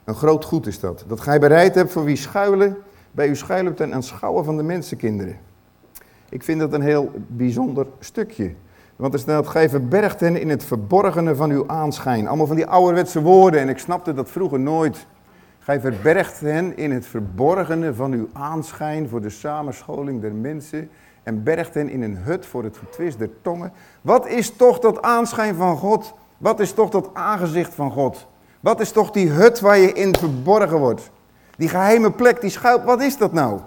Een 0.03 0.15
groot 0.15 0.45
goed 0.45 0.67
is 0.67 0.79
dat. 0.79 1.05
Dat 1.07 1.21
gij 1.21 1.39
bereid 1.39 1.75
hebt 1.75 1.91
voor 1.91 2.03
wie 2.03 2.15
schuilen, 2.15 2.77
bij 3.11 3.27
u 3.27 3.35
schuilen 3.35 3.73
ten 3.73 3.93
aanschouwen 3.93 4.45
van 4.45 4.57
de 4.57 4.63
mensenkinderen. 4.63 5.37
Ik 6.29 6.43
vind 6.43 6.59
dat 6.59 6.73
een 6.73 6.81
heel 6.81 7.11
bijzonder 7.27 7.87
stukje. 7.99 8.53
Want 8.95 9.13
er 9.13 9.19
staat, 9.19 9.47
gij 9.47 9.69
verbergt 9.69 10.19
hen 10.19 10.41
in 10.41 10.49
het 10.49 10.63
verborgene 10.63 11.35
van 11.35 11.51
uw 11.51 11.67
aanschijn. 11.67 12.27
Allemaal 12.27 12.47
van 12.47 12.55
die 12.55 12.67
ouderwetse 12.67 13.21
woorden 13.21 13.59
en 13.59 13.69
ik 13.69 13.77
snapte 13.77 14.13
dat 14.13 14.29
vroeger 14.29 14.59
nooit. 14.59 15.07
Gij 15.59 15.79
verbergt 15.79 16.39
hen 16.39 16.77
in 16.77 16.91
het 16.91 17.05
verborgene 17.05 17.93
van 17.93 18.11
uw 18.11 18.27
aanschijn 18.33 19.09
voor 19.09 19.21
de 19.21 19.29
samenscholing 19.29 20.21
der 20.21 20.33
mensen 20.33 20.89
en 21.27 21.43
bergt 21.43 21.73
hen 21.73 21.89
in 21.89 22.01
een 22.01 22.17
hut 22.17 22.45
voor 22.45 22.63
het 22.63 22.77
getwist 22.77 23.19
der 23.19 23.29
tongen. 23.41 23.71
Wat 24.01 24.27
is 24.27 24.49
toch 24.49 24.79
dat 24.79 25.01
aanschijn 25.01 25.55
van 25.55 25.77
God? 25.77 26.13
Wat 26.37 26.59
is 26.59 26.71
toch 26.71 26.89
dat 26.89 27.09
aangezicht 27.13 27.73
van 27.73 27.91
God? 27.91 28.27
Wat 28.59 28.79
is 28.79 28.91
toch 28.91 29.11
die 29.11 29.29
hut 29.29 29.59
waar 29.59 29.77
je 29.77 29.93
in 29.93 30.15
verborgen 30.15 30.79
wordt? 30.79 31.11
Die 31.57 31.69
geheime 31.69 32.11
plek, 32.11 32.41
die 32.41 32.49
schuilt, 32.49 32.83
wat 32.83 33.01
is 33.01 33.17
dat 33.17 33.33
nou? 33.33 33.59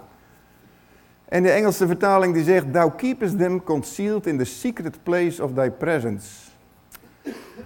En 1.25 1.43
de 1.43 1.51
Engelse 1.51 1.87
vertaling 1.87 2.33
die 2.33 2.43
zegt, 2.43 2.73
Thou 2.73 2.91
keepest 2.91 3.37
them 3.37 3.63
concealed 3.63 4.25
in 4.25 4.37
the 4.37 4.45
secret 4.45 5.03
place 5.03 5.43
of 5.43 5.53
thy 5.53 5.69
presence. 5.69 6.27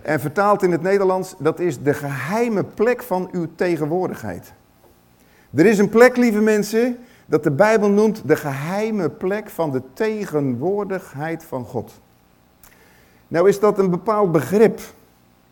En 0.02 0.20
vertaald 0.20 0.64
in 0.64 0.72
het 0.72 0.82
Nederlands, 0.82 1.36
dat 1.38 1.60
is 1.60 1.82
de 1.82 1.94
geheime 1.94 2.64
plek 2.64 3.04
van 3.04 3.30
uw 3.32 3.48
tegenwoordigheid. 3.56 4.54
Er 5.54 5.66
is 5.66 5.78
een 5.78 5.90
plek, 5.90 6.18
lieve 6.18 6.42
mensen, 6.42 6.98
dat 7.26 7.44
de 7.44 7.52
Bijbel 7.52 7.90
noemt 7.90 8.28
de 8.28 8.36
geheime 8.36 9.10
plek 9.10 9.50
van 9.50 9.72
de 9.72 9.82
tegenwoordigheid 9.94 11.44
van 11.44 11.66
God. 11.66 11.92
Nou 13.28 13.50
is 13.50 13.60
dat 13.60 13.80
een 13.80 13.90
bepaald 13.90 14.32
begrip 14.32 14.80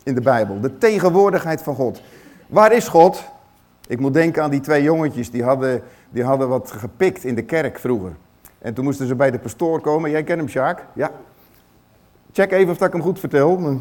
in 0.03 0.15
de 0.15 0.21
Bijbel, 0.21 0.59
de 0.59 0.77
tegenwoordigheid 0.77 1.61
van 1.61 1.75
God. 1.75 2.01
Waar 2.47 2.71
is 2.73 2.87
God? 2.87 3.23
Ik 3.87 3.99
moet 3.99 4.13
denken 4.13 4.43
aan 4.43 4.49
die 4.49 4.59
twee 4.59 4.83
jongetjes, 4.83 5.31
die 5.31 5.43
hadden, 5.43 5.81
die 6.09 6.23
hadden 6.23 6.49
wat 6.49 6.71
gepikt 6.71 7.23
in 7.23 7.35
de 7.35 7.43
kerk 7.43 7.79
vroeger. 7.79 8.15
En 8.59 8.73
toen 8.73 8.83
moesten 8.83 9.07
ze 9.07 9.15
bij 9.15 9.31
de 9.31 9.39
pastoor 9.39 9.81
komen. 9.81 10.09
Jij 10.09 10.23
kent 10.23 10.39
hem, 10.39 10.49
Sjaak? 10.49 10.85
Ja. 10.93 11.11
Check 12.31 12.51
even 12.51 12.73
of 12.73 12.81
ik 12.81 12.91
hem 12.91 13.01
goed 13.01 13.19
vertel. 13.19 13.79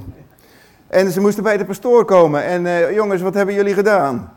En 0.87 1.11
ze 1.11 1.21
moesten 1.21 1.43
bij 1.43 1.57
de 1.57 1.65
pastoor 1.65 2.05
komen. 2.05 2.45
En 2.45 2.65
uh, 2.65 2.95
jongens, 2.95 3.23
wat 3.23 3.35
hebben 3.35 3.55
jullie 3.55 3.75
gedaan? 3.75 4.33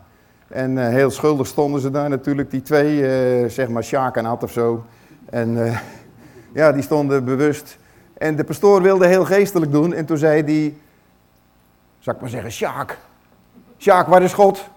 En 0.48 0.78
uh, 0.78 0.88
heel 0.88 1.12
schuldig 1.12 1.48
stonden 1.48 1.82
ze 1.82 1.92
daar 1.92 2.10
natuurlijk, 2.10 2.52
die 2.52 2.62
twee, 2.62 2.98
uh, 2.98 3.50
zeg 3.50 3.68
maar 3.68 3.84
Sjaak 3.84 4.16
en 4.16 4.26
Ad 4.26 4.44
of 4.44 4.52
zo. 4.52 4.86
En 5.30 5.80
ja, 6.54 6.72
die 6.72 6.84
stonden 6.84 7.26
bewust. 7.26 7.78
En 8.18 8.36
de 8.36 8.44
pastoor 8.44 8.82
wilde 8.82 9.08
heel 9.08 9.26
geestelijk 9.26 9.72
doen. 9.72 9.94
En 9.94 10.06
toen 10.06 10.18
zei 10.18 10.44
hij, 10.44 10.76
zal 12.00 12.14
ik 12.14 12.22
maar 12.22 12.30
zeggen, 12.30 12.52
Sjaak. 12.52 12.98
Sjaak, 13.78 14.08
waar 14.08 14.22
is 14.22 14.34
God? 14.34 14.70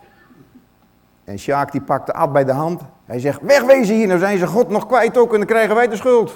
En 1.24 1.38
Sjaak 1.38 1.72
die 1.72 1.80
pakte 1.80 2.12
Ad 2.12 2.32
bij 2.32 2.44
de 2.44 2.52
hand. 2.52 2.82
Hij 3.04 3.18
zegt, 3.18 3.40
wegwezen 3.42 3.94
hier, 3.94 4.06
nou 4.06 4.18
zijn 4.18 4.38
ze 4.38 4.46
God 4.46 4.68
nog 4.68 4.86
kwijt 4.86 5.16
ook 5.16 5.32
en 5.32 5.38
dan 5.38 5.46
krijgen 5.46 5.74
wij 5.74 5.88
de 5.88 5.96
schuld. 5.96 6.32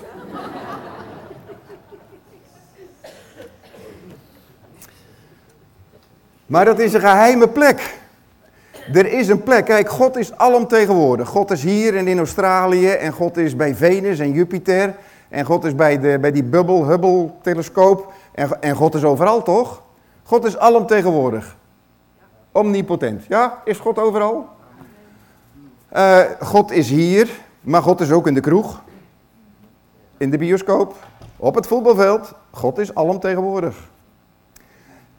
maar 6.46 6.64
dat 6.64 6.78
is 6.78 6.92
een 6.92 7.00
geheime 7.00 7.48
plek. 7.48 8.00
Er 8.92 9.12
is 9.12 9.28
een 9.28 9.42
plek. 9.42 9.64
Kijk, 9.64 9.88
God 9.88 10.16
is 10.16 10.36
alomtegenwoordig. 10.36 11.28
God 11.28 11.50
is 11.50 11.62
hier 11.62 11.96
en 11.96 12.06
in 12.06 12.18
Australië 12.18 12.88
en 12.88 13.12
God 13.12 13.36
is 13.36 13.56
bij 13.56 13.74
Venus 13.74 14.18
en 14.18 14.32
Jupiter. 14.32 14.96
En 15.28 15.44
God 15.44 15.64
is 15.64 15.74
bij, 15.74 16.00
de, 16.00 16.18
bij 16.20 16.32
die 16.32 16.44
Bubble, 16.44 16.84
Hubble-telescoop. 16.84 18.12
En, 18.34 18.62
en 18.62 18.76
God 18.76 18.94
is 18.94 19.04
overal, 19.04 19.42
toch? 19.42 19.82
God 20.22 20.44
is 20.44 20.58
alomtegenwoordig. 20.58 21.56
Omnipotent. 22.52 23.24
Ja, 23.28 23.62
is 23.64 23.78
God 23.78 23.98
overal? 23.98 24.48
Uh, 25.96 26.20
God 26.40 26.70
is 26.70 26.90
hier, 26.90 27.30
maar 27.60 27.82
God 27.82 28.00
is 28.00 28.10
ook 28.10 28.26
in 28.26 28.34
de 28.34 28.40
kroeg. 28.40 28.82
In 30.16 30.30
de 30.30 30.38
bioscoop. 30.38 30.94
Op 31.36 31.54
het 31.54 31.66
voetbalveld. 31.66 32.34
God 32.50 32.78
is 32.78 32.94
alomtegenwoordig. 32.94 33.90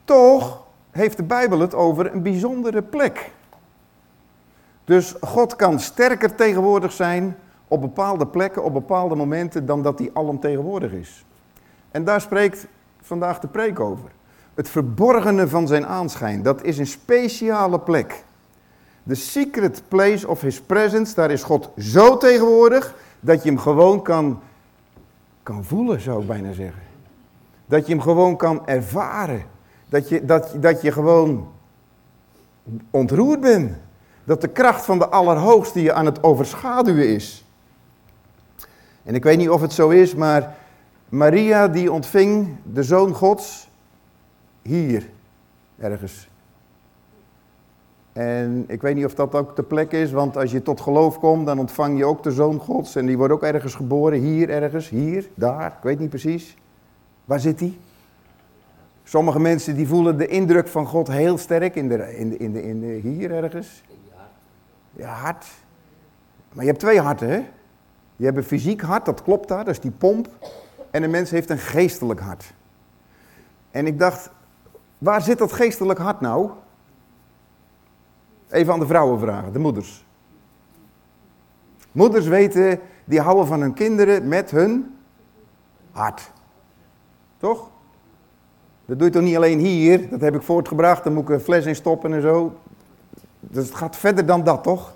Toch 0.04 0.62
heeft 0.90 1.16
de 1.16 1.22
Bijbel 1.22 1.58
het 1.58 1.74
over 1.74 2.14
een 2.14 2.22
bijzondere 2.22 2.82
plek. 2.82 3.30
Dus 4.84 5.14
God 5.20 5.56
kan 5.56 5.80
sterker 5.80 6.34
tegenwoordig 6.34 6.92
zijn 6.92 7.36
op 7.68 7.80
bepaalde 7.80 8.26
plekken, 8.26 8.64
op 8.64 8.72
bepaalde 8.72 9.14
momenten, 9.14 9.66
dan 9.66 9.82
dat 9.82 9.98
hij 9.98 10.10
alomtegenwoordig 10.12 10.92
is. 10.92 11.24
En 11.90 12.04
daar 12.04 12.20
spreekt 12.20 12.66
vandaag 13.00 13.40
de 13.40 13.46
preek 13.46 13.80
over. 13.80 14.10
Het 14.54 14.68
verborgene 14.68 15.48
van 15.48 15.66
zijn 15.66 15.86
aanschijn, 15.86 16.42
dat 16.42 16.62
is 16.62 16.78
een 16.78 16.86
speciale 16.86 17.80
plek. 17.80 18.24
The 19.06 19.14
secret 19.14 19.82
place 19.88 20.28
of 20.28 20.40
his 20.40 20.60
presence, 20.60 21.14
daar 21.14 21.30
is 21.30 21.42
God 21.42 21.70
zo 21.78 22.16
tegenwoordig 22.16 22.94
dat 23.20 23.42
je 23.42 23.48
hem 23.48 23.58
gewoon 23.58 24.02
kan, 24.02 24.40
kan 25.42 25.64
voelen, 25.64 26.00
zou 26.00 26.20
ik 26.20 26.26
bijna 26.26 26.52
zeggen. 26.52 26.82
Dat 27.66 27.86
je 27.86 27.92
hem 27.92 28.02
gewoon 28.02 28.36
kan 28.36 28.66
ervaren. 28.66 29.42
Dat 29.88 30.08
je, 30.08 30.24
dat, 30.24 30.56
dat 30.60 30.82
je 30.82 30.92
gewoon 30.92 31.48
ontroerd 32.90 33.40
bent. 33.40 33.72
Dat 34.24 34.40
de 34.40 34.48
kracht 34.48 34.84
van 34.84 34.98
de 34.98 35.08
Allerhoogste 35.08 35.82
je 35.82 35.92
aan 35.92 36.06
het 36.06 36.22
overschaduwen 36.22 37.08
is. 37.08 37.44
En 39.02 39.14
ik 39.14 39.22
weet 39.22 39.38
niet 39.38 39.50
of 39.50 39.60
het 39.60 39.72
zo 39.72 39.88
is, 39.88 40.14
maar 40.14 40.56
Maria 41.08 41.68
die 41.68 41.92
ontving 41.92 42.56
de 42.62 42.82
Zoon 42.82 43.14
Gods 43.14 43.68
hier 44.62 45.10
ergens. 45.78 46.28
En 48.12 48.64
ik 48.66 48.82
weet 48.82 48.94
niet 48.94 49.04
of 49.04 49.14
dat 49.14 49.34
ook 49.34 49.56
de 49.56 49.62
plek 49.62 49.92
is, 49.92 50.12
want 50.12 50.36
als 50.36 50.50
je 50.50 50.62
tot 50.62 50.80
geloof 50.80 51.18
komt, 51.18 51.46
dan 51.46 51.58
ontvang 51.58 51.98
je 51.98 52.04
ook 52.04 52.22
de 52.22 52.30
Zoon 52.30 52.58
Gods. 52.58 52.96
En 52.96 53.06
die 53.06 53.16
wordt 53.16 53.32
ook 53.32 53.42
ergens 53.42 53.74
geboren, 53.74 54.20
hier 54.20 54.50
ergens, 54.50 54.88
hier, 54.88 55.28
daar, 55.34 55.66
ik 55.66 55.82
weet 55.82 55.98
niet 55.98 56.08
precies. 56.08 56.56
Waar 57.24 57.40
zit 57.40 57.60
hij? 57.60 57.78
Sommige 59.04 59.40
mensen 59.40 59.76
die 59.76 59.88
voelen 59.88 60.18
de 60.18 60.26
indruk 60.26 60.68
van 60.68 60.86
God 60.86 61.08
heel 61.08 61.38
sterk 61.38 61.74
in 61.74 61.88
de, 61.88 62.16
in 62.16 62.30
de, 62.30 62.36
in 62.36 62.52
de, 62.52 62.62
in 62.62 62.80
de, 62.80 62.86
hier 62.86 63.30
ergens. 63.30 63.82
Ja, 64.96 65.08
hart. 65.08 65.46
Maar 66.52 66.64
je 66.64 66.70
hebt 66.70 66.82
twee 66.82 67.00
harten, 67.00 67.28
hè? 67.28 67.42
Je 68.16 68.24
hebt 68.24 68.36
een 68.36 68.44
fysiek 68.44 68.80
hart, 68.80 69.04
dat 69.04 69.22
klopt 69.22 69.48
daar, 69.48 69.64
dat 69.64 69.74
is 69.74 69.80
die 69.80 69.90
pomp. 69.90 70.28
En 70.90 71.02
een 71.02 71.10
mens 71.10 71.30
heeft 71.30 71.50
een 71.50 71.58
geestelijk 71.58 72.20
hart. 72.20 72.54
En 73.70 73.86
ik 73.86 73.98
dacht, 73.98 74.30
waar 74.98 75.22
zit 75.22 75.38
dat 75.38 75.52
geestelijk 75.52 75.98
hart 75.98 76.20
nou? 76.20 76.50
Even 78.50 78.72
aan 78.72 78.80
de 78.80 78.86
vrouwen 78.86 79.18
vragen, 79.18 79.52
de 79.52 79.58
moeders. 79.58 80.04
Moeders 81.92 82.26
weten, 82.26 82.80
die 83.04 83.20
houden 83.20 83.46
van 83.46 83.60
hun 83.60 83.74
kinderen 83.74 84.28
met 84.28 84.50
hun 84.50 84.96
hart. 85.90 86.30
Toch? 87.36 87.70
Dat 88.84 88.98
doe 88.98 89.06
je 89.06 89.12
toch 89.12 89.22
niet 89.22 89.36
alleen 89.36 89.58
hier, 89.58 90.10
dat 90.10 90.20
heb 90.20 90.34
ik 90.34 90.42
voortgebracht, 90.42 91.04
dan 91.04 91.12
moet 91.12 91.22
ik 91.22 91.28
een 91.28 91.40
fles 91.40 91.66
in 91.66 91.74
stoppen 91.74 92.12
en 92.12 92.22
zo. 92.22 92.58
Dus 93.50 93.66
het 93.66 93.74
gaat 93.74 93.96
verder 93.96 94.26
dan 94.26 94.44
dat, 94.44 94.62
toch? 94.62 94.94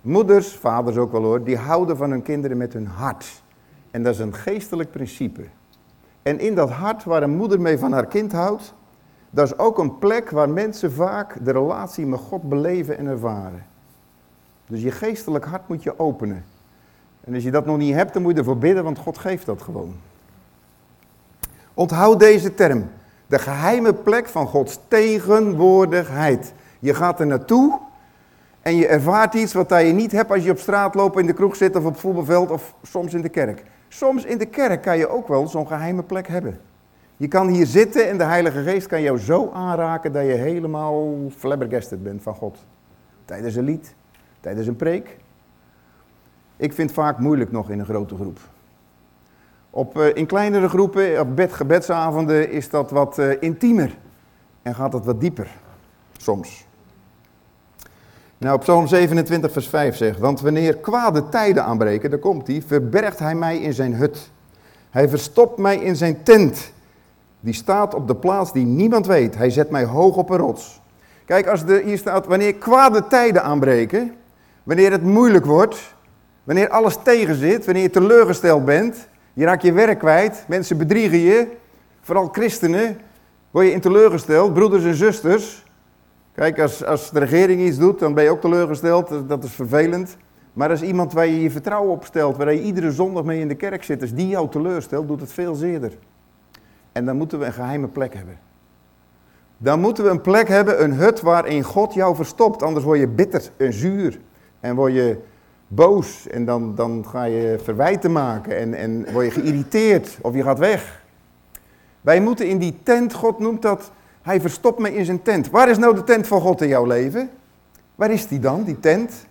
Moeders, 0.00 0.56
vaders 0.56 0.96
ook 0.96 1.12
wel 1.12 1.22
hoor, 1.22 1.44
die 1.44 1.56
houden 1.56 1.96
van 1.96 2.10
hun 2.10 2.22
kinderen 2.22 2.56
met 2.56 2.72
hun 2.72 2.86
hart. 2.86 3.42
En 3.90 4.02
dat 4.02 4.14
is 4.14 4.20
een 4.20 4.34
geestelijk 4.34 4.90
principe. 4.90 5.42
En 6.22 6.38
in 6.38 6.54
dat 6.54 6.70
hart 6.70 7.04
waar 7.04 7.22
een 7.22 7.36
moeder 7.36 7.60
mee 7.60 7.78
van 7.78 7.92
haar 7.92 8.06
kind 8.06 8.32
houdt, 8.32 8.74
dat 9.30 9.46
is 9.46 9.58
ook 9.58 9.78
een 9.78 9.98
plek 9.98 10.30
waar 10.30 10.48
mensen 10.48 10.92
vaak 10.92 11.44
de 11.44 11.52
relatie 11.52 12.06
met 12.06 12.18
God 12.18 12.42
beleven 12.42 12.98
en 12.98 13.06
ervaren. 13.06 13.66
Dus 14.66 14.82
je 14.82 14.90
geestelijk 14.90 15.44
hart 15.44 15.68
moet 15.68 15.82
je 15.82 15.98
openen. 15.98 16.44
En 17.20 17.34
als 17.34 17.42
je 17.42 17.50
dat 17.50 17.66
nog 17.66 17.76
niet 17.76 17.94
hebt, 17.94 18.12
dan 18.12 18.22
moet 18.22 18.32
je 18.32 18.38
ervoor 18.38 18.58
bidden, 18.58 18.84
want 18.84 18.98
God 18.98 19.18
geeft 19.18 19.46
dat 19.46 19.62
gewoon. 19.62 19.94
Onthoud 21.74 22.20
deze 22.20 22.54
term. 22.54 22.90
De 23.26 23.38
geheime 23.38 23.94
plek 23.94 24.28
van 24.28 24.46
Gods 24.46 24.78
tegenwoordigheid. 24.88 26.52
Je 26.80 26.94
gaat 26.94 27.20
er 27.20 27.26
naartoe 27.26 27.78
en 28.62 28.76
je 28.76 28.86
ervaart 28.86 29.34
iets 29.34 29.52
wat 29.52 29.70
je 29.70 29.76
niet 29.76 30.12
hebt 30.12 30.30
als 30.30 30.44
je 30.44 30.50
op 30.50 30.58
straat 30.58 30.94
loopt, 30.94 31.18
in 31.18 31.26
de 31.26 31.32
kroeg 31.32 31.56
zit 31.56 31.76
of 31.76 31.84
op 31.84 31.92
het 31.92 32.00
voetbalveld 32.00 32.50
of 32.50 32.74
soms 32.82 33.14
in 33.14 33.22
de 33.22 33.28
kerk. 33.28 33.64
Soms 33.88 34.24
in 34.24 34.38
de 34.38 34.46
kerk 34.46 34.82
kan 34.82 34.98
je 34.98 35.08
ook 35.08 35.28
wel 35.28 35.48
zo'n 35.48 35.66
geheime 35.66 36.02
plek 36.02 36.28
hebben. 36.28 36.60
Je 37.16 37.28
kan 37.28 37.48
hier 37.48 37.66
zitten 37.66 38.08
en 38.08 38.18
de 38.18 38.24
Heilige 38.24 38.62
Geest 38.62 38.86
kan 38.86 39.02
jou 39.02 39.18
zo 39.18 39.50
aanraken 39.52 40.12
dat 40.12 40.26
je 40.26 40.32
helemaal 40.32 41.16
flabbergasted 41.36 42.02
bent 42.02 42.22
van 42.22 42.34
God. 42.34 42.58
Tijdens 43.24 43.54
een 43.54 43.64
lied, 43.64 43.94
tijdens 44.40 44.66
een 44.66 44.76
preek. 44.76 45.16
Ik 46.56 46.72
vind 46.72 46.90
het 46.90 46.98
vaak 46.98 47.18
moeilijk 47.18 47.52
nog 47.52 47.70
in 47.70 47.78
een 47.78 47.84
grote 47.84 48.14
groep. 48.14 48.38
Op, 49.70 49.96
uh, 49.98 50.14
in 50.14 50.26
kleinere 50.26 50.68
groepen, 50.68 51.20
op 51.20 51.36
bed, 51.36 51.52
gebedsavonden, 51.52 52.50
is 52.50 52.70
dat 52.70 52.90
wat 52.90 53.18
uh, 53.18 53.42
intiemer. 53.42 53.98
En 54.62 54.74
gaat 54.74 54.92
dat 54.92 55.04
wat 55.04 55.20
dieper, 55.20 55.48
soms. 56.16 56.66
Nou, 58.40 58.58
Psalm 58.58 58.86
27, 58.86 59.52
vers 59.52 59.68
5 59.68 59.96
zegt, 59.96 60.18
want 60.18 60.40
wanneer 60.40 60.76
kwade 60.76 61.28
tijden 61.28 61.64
aanbreken, 61.64 62.10
daar 62.10 62.18
komt 62.18 62.46
hij, 62.46 62.62
verbergt 62.66 63.18
hij 63.18 63.34
mij 63.34 63.58
in 63.58 63.72
zijn 63.72 63.94
hut. 63.94 64.30
Hij 64.90 65.08
verstopt 65.08 65.58
mij 65.58 65.76
in 65.76 65.96
zijn 65.96 66.22
tent. 66.22 66.72
Die 67.40 67.54
staat 67.54 67.94
op 67.94 68.06
de 68.06 68.14
plaats 68.14 68.52
die 68.52 68.64
niemand 68.64 69.06
weet. 69.06 69.36
Hij 69.36 69.50
zet 69.50 69.70
mij 69.70 69.84
hoog 69.84 70.16
op 70.16 70.30
een 70.30 70.38
rots. 70.38 70.80
Kijk, 71.24 71.46
als 71.46 71.62
er 71.62 71.82
hier 71.82 71.98
staat, 71.98 72.26
wanneer 72.26 72.54
kwade 72.54 73.06
tijden 73.06 73.42
aanbreken, 73.42 74.14
wanneer 74.62 74.90
het 74.90 75.02
moeilijk 75.02 75.44
wordt, 75.44 75.94
wanneer 76.44 76.68
alles 76.68 76.98
tegenzit, 77.02 77.64
wanneer 77.64 77.82
je 77.82 77.90
teleurgesteld 77.90 78.64
bent, 78.64 79.08
je 79.32 79.44
raakt 79.44 79.62
je 79.62 79.72
werk 79.72 79.98
kwijt, 79.98 80.44
mensen 80.48 80.78
bedriegen 80.78 81.18
je, 81.18 81.46
vooral 82.00 82.28
christenen, 82.32 82.98
word 83.50 83.66
je 83.66 83.72
in 83.72 83.80
teleurgesteld, 83.80 84.54
broeders 84.54 84.84
en 84.84 84.94
zusters. 84.94 85.64
Kijk, 86.34 86.60
als, 86.60 86.84
als 86.84 87.10
de 87.10 87.18
regering 87.18 87.60
iets 87.60 87.78
doet, 87.78 87.98
dan 87.98 88.14
ben 88.14 88.24
je 88.24 88.30
ook 88.30 88.40
teleurgesteld, 88.40 89.28
dat 89.28 89.44
is 89.44 89.52
vervelend. 89.52 90.16
Maar 90.52 90.70
als 90.70 90.82
iemand 90.82 91.12
waar 91.12 91.26
je 91.26 91.42
je 91.42 91.50
vertrouwen 91.50 91.92
op 91.92 92.04
stelt, 92.04 92.36
waar 92.36 92.54
je 92.54 92.62
iedere 92.62 92.92
zondag 92.92 93.24
mee 93.24 93.40
in 93.40 93.48
de 93.48 93.54
kerk 93.54 93.84
zit, 93.84 94.00
als 94.00 94.14
die 94.14 94.28
jou 94.28 94.48
teleurstelt, 94.48 95.08
doet 95.08 95.20
het 95.20 95.32
veel 95.32 95.54
zeerder. 95.54 95.92
En 96.92 97.04
dan 97.04 97.16
moeten 97.16 97.38
we 97.38 97.44
een 97.44 97.52
geheime 97.52 97.88
plek 97.88 98.14
hebben. 98.14 98.38
Dan 99.58 99.80
moeten 99.80 100.04
we 100.04 100.10
een 100.10 100.20
plek 100.20 100.48
hebben, 100.48 100.82
een 100.82 100.92
hut 100.92 101.20
waarin 101.20 101.62
God 101.62 101.94
jou 101.94 102.16
verstopt. 102.16 102.62
Anders 102.62 102.84
word 102.84 102.98
je 102.98 103.08
bitter 103.08 103.50
en 103.56 103.72
zuur. 103.72 104.20
En 104.60 104.74
word 104.74 104.92
je 104.92 105.18
boos. 105.66 106.28
En 106.28 106.44
dan, 106.44 106.74
dan 106.74 107.06
ga 107.06 107.24
je 107.24 107.58
verwijten 107.62 108.12
maken. 108.12 108.56
En, 108.56 108.74
en 108.74 109.12
word 109.12 109.24
je 109.24 109.40
geïrriteerd. 109.40 110.18
Of 110.22 110.34
je 110.34 110.42
gaat 110.42 110.58
weg. 110.58 111.04
Wij 112.00 112.20
moeten 112.20 112.48
in 112.48 112.58
die 112.58 112.78
tent, 112.82 113.14
God 113.14 113.38
noemt 113.38 113.62
dat, 113.62 113.92
hij 114.30 114.40
verstopt 114.40 114.78
me 114.78 114.94
in 114.94 115.04
zijn 115.04 115.22
tent. 115.22 115.50
Waar 115.50 115.68
is 115.68 115.78
nou 115.78 115.94
de 115.94 116.04
tent 116.04 116.26
van 116.26 116.40
God 116.40 116.60
in 116.60 116.68
jouw 116.68 116.84
leven? 116.84 117.30
Waar 117.94 118.10
is 118.10 118.26
die 118.26 118.38
dan, 118.38 118.62
die 118.62 118.80
tent? 118.80 119.26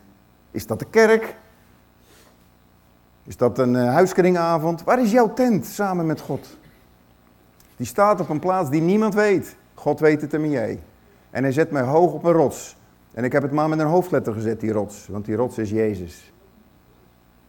Is 0.51 0.67
dat 0.67 0.79
de 0.79 0.85
kerk? 0.89 1.35
Is 3.23 3.37
dat 3.37 3.57
een 3.57 3.73
uh, 3.73 3.93
huiskringavond? 3.93 4.83
Waar 4.83 5.01
is 5.01 5.11
jouw 5.11 5.33
tent 5.33 5.65
samen 5.65 6.05
met 6.05 6.21
God? 6.21 6.57
Die 7.75 7.85
staat 7.85 8.19
op 8.19 8.29
een 8.29 8.39
plaats 8.39 8.69
die 8.69 8.81
niemand 8.81 9.13
weet. 9.13 9.55
God 9.73 9.99
weet 9.99 10.21
het 10.21 10.33
en 10.33 10.49
jij. 10.49 10.79
En 11.29 11.43
hij 11.43 11.51
zet 11.51 11.71
mij 11.71 11.81
hoog 11.81 12.13
op 12.13 12.23
een 12.23 12.31
rots. 12.31 12.77
En 13.13 13.23
ik 13.23 13.31
heb 13.31 13.41
het 13.41 13.51
maar 13.51 13.69
met 13.69 13.79
een 13.79 13.85
hoofdletter 13.85 14.33
gezet, 14.33 14.59
die 14.59 14.71
rots. 14.71 15.07
Want 15.07 15.25
die 15.25 15.35
rots 15.35 15.57
is 15.57 15.69
Jezus. 15.69 16.33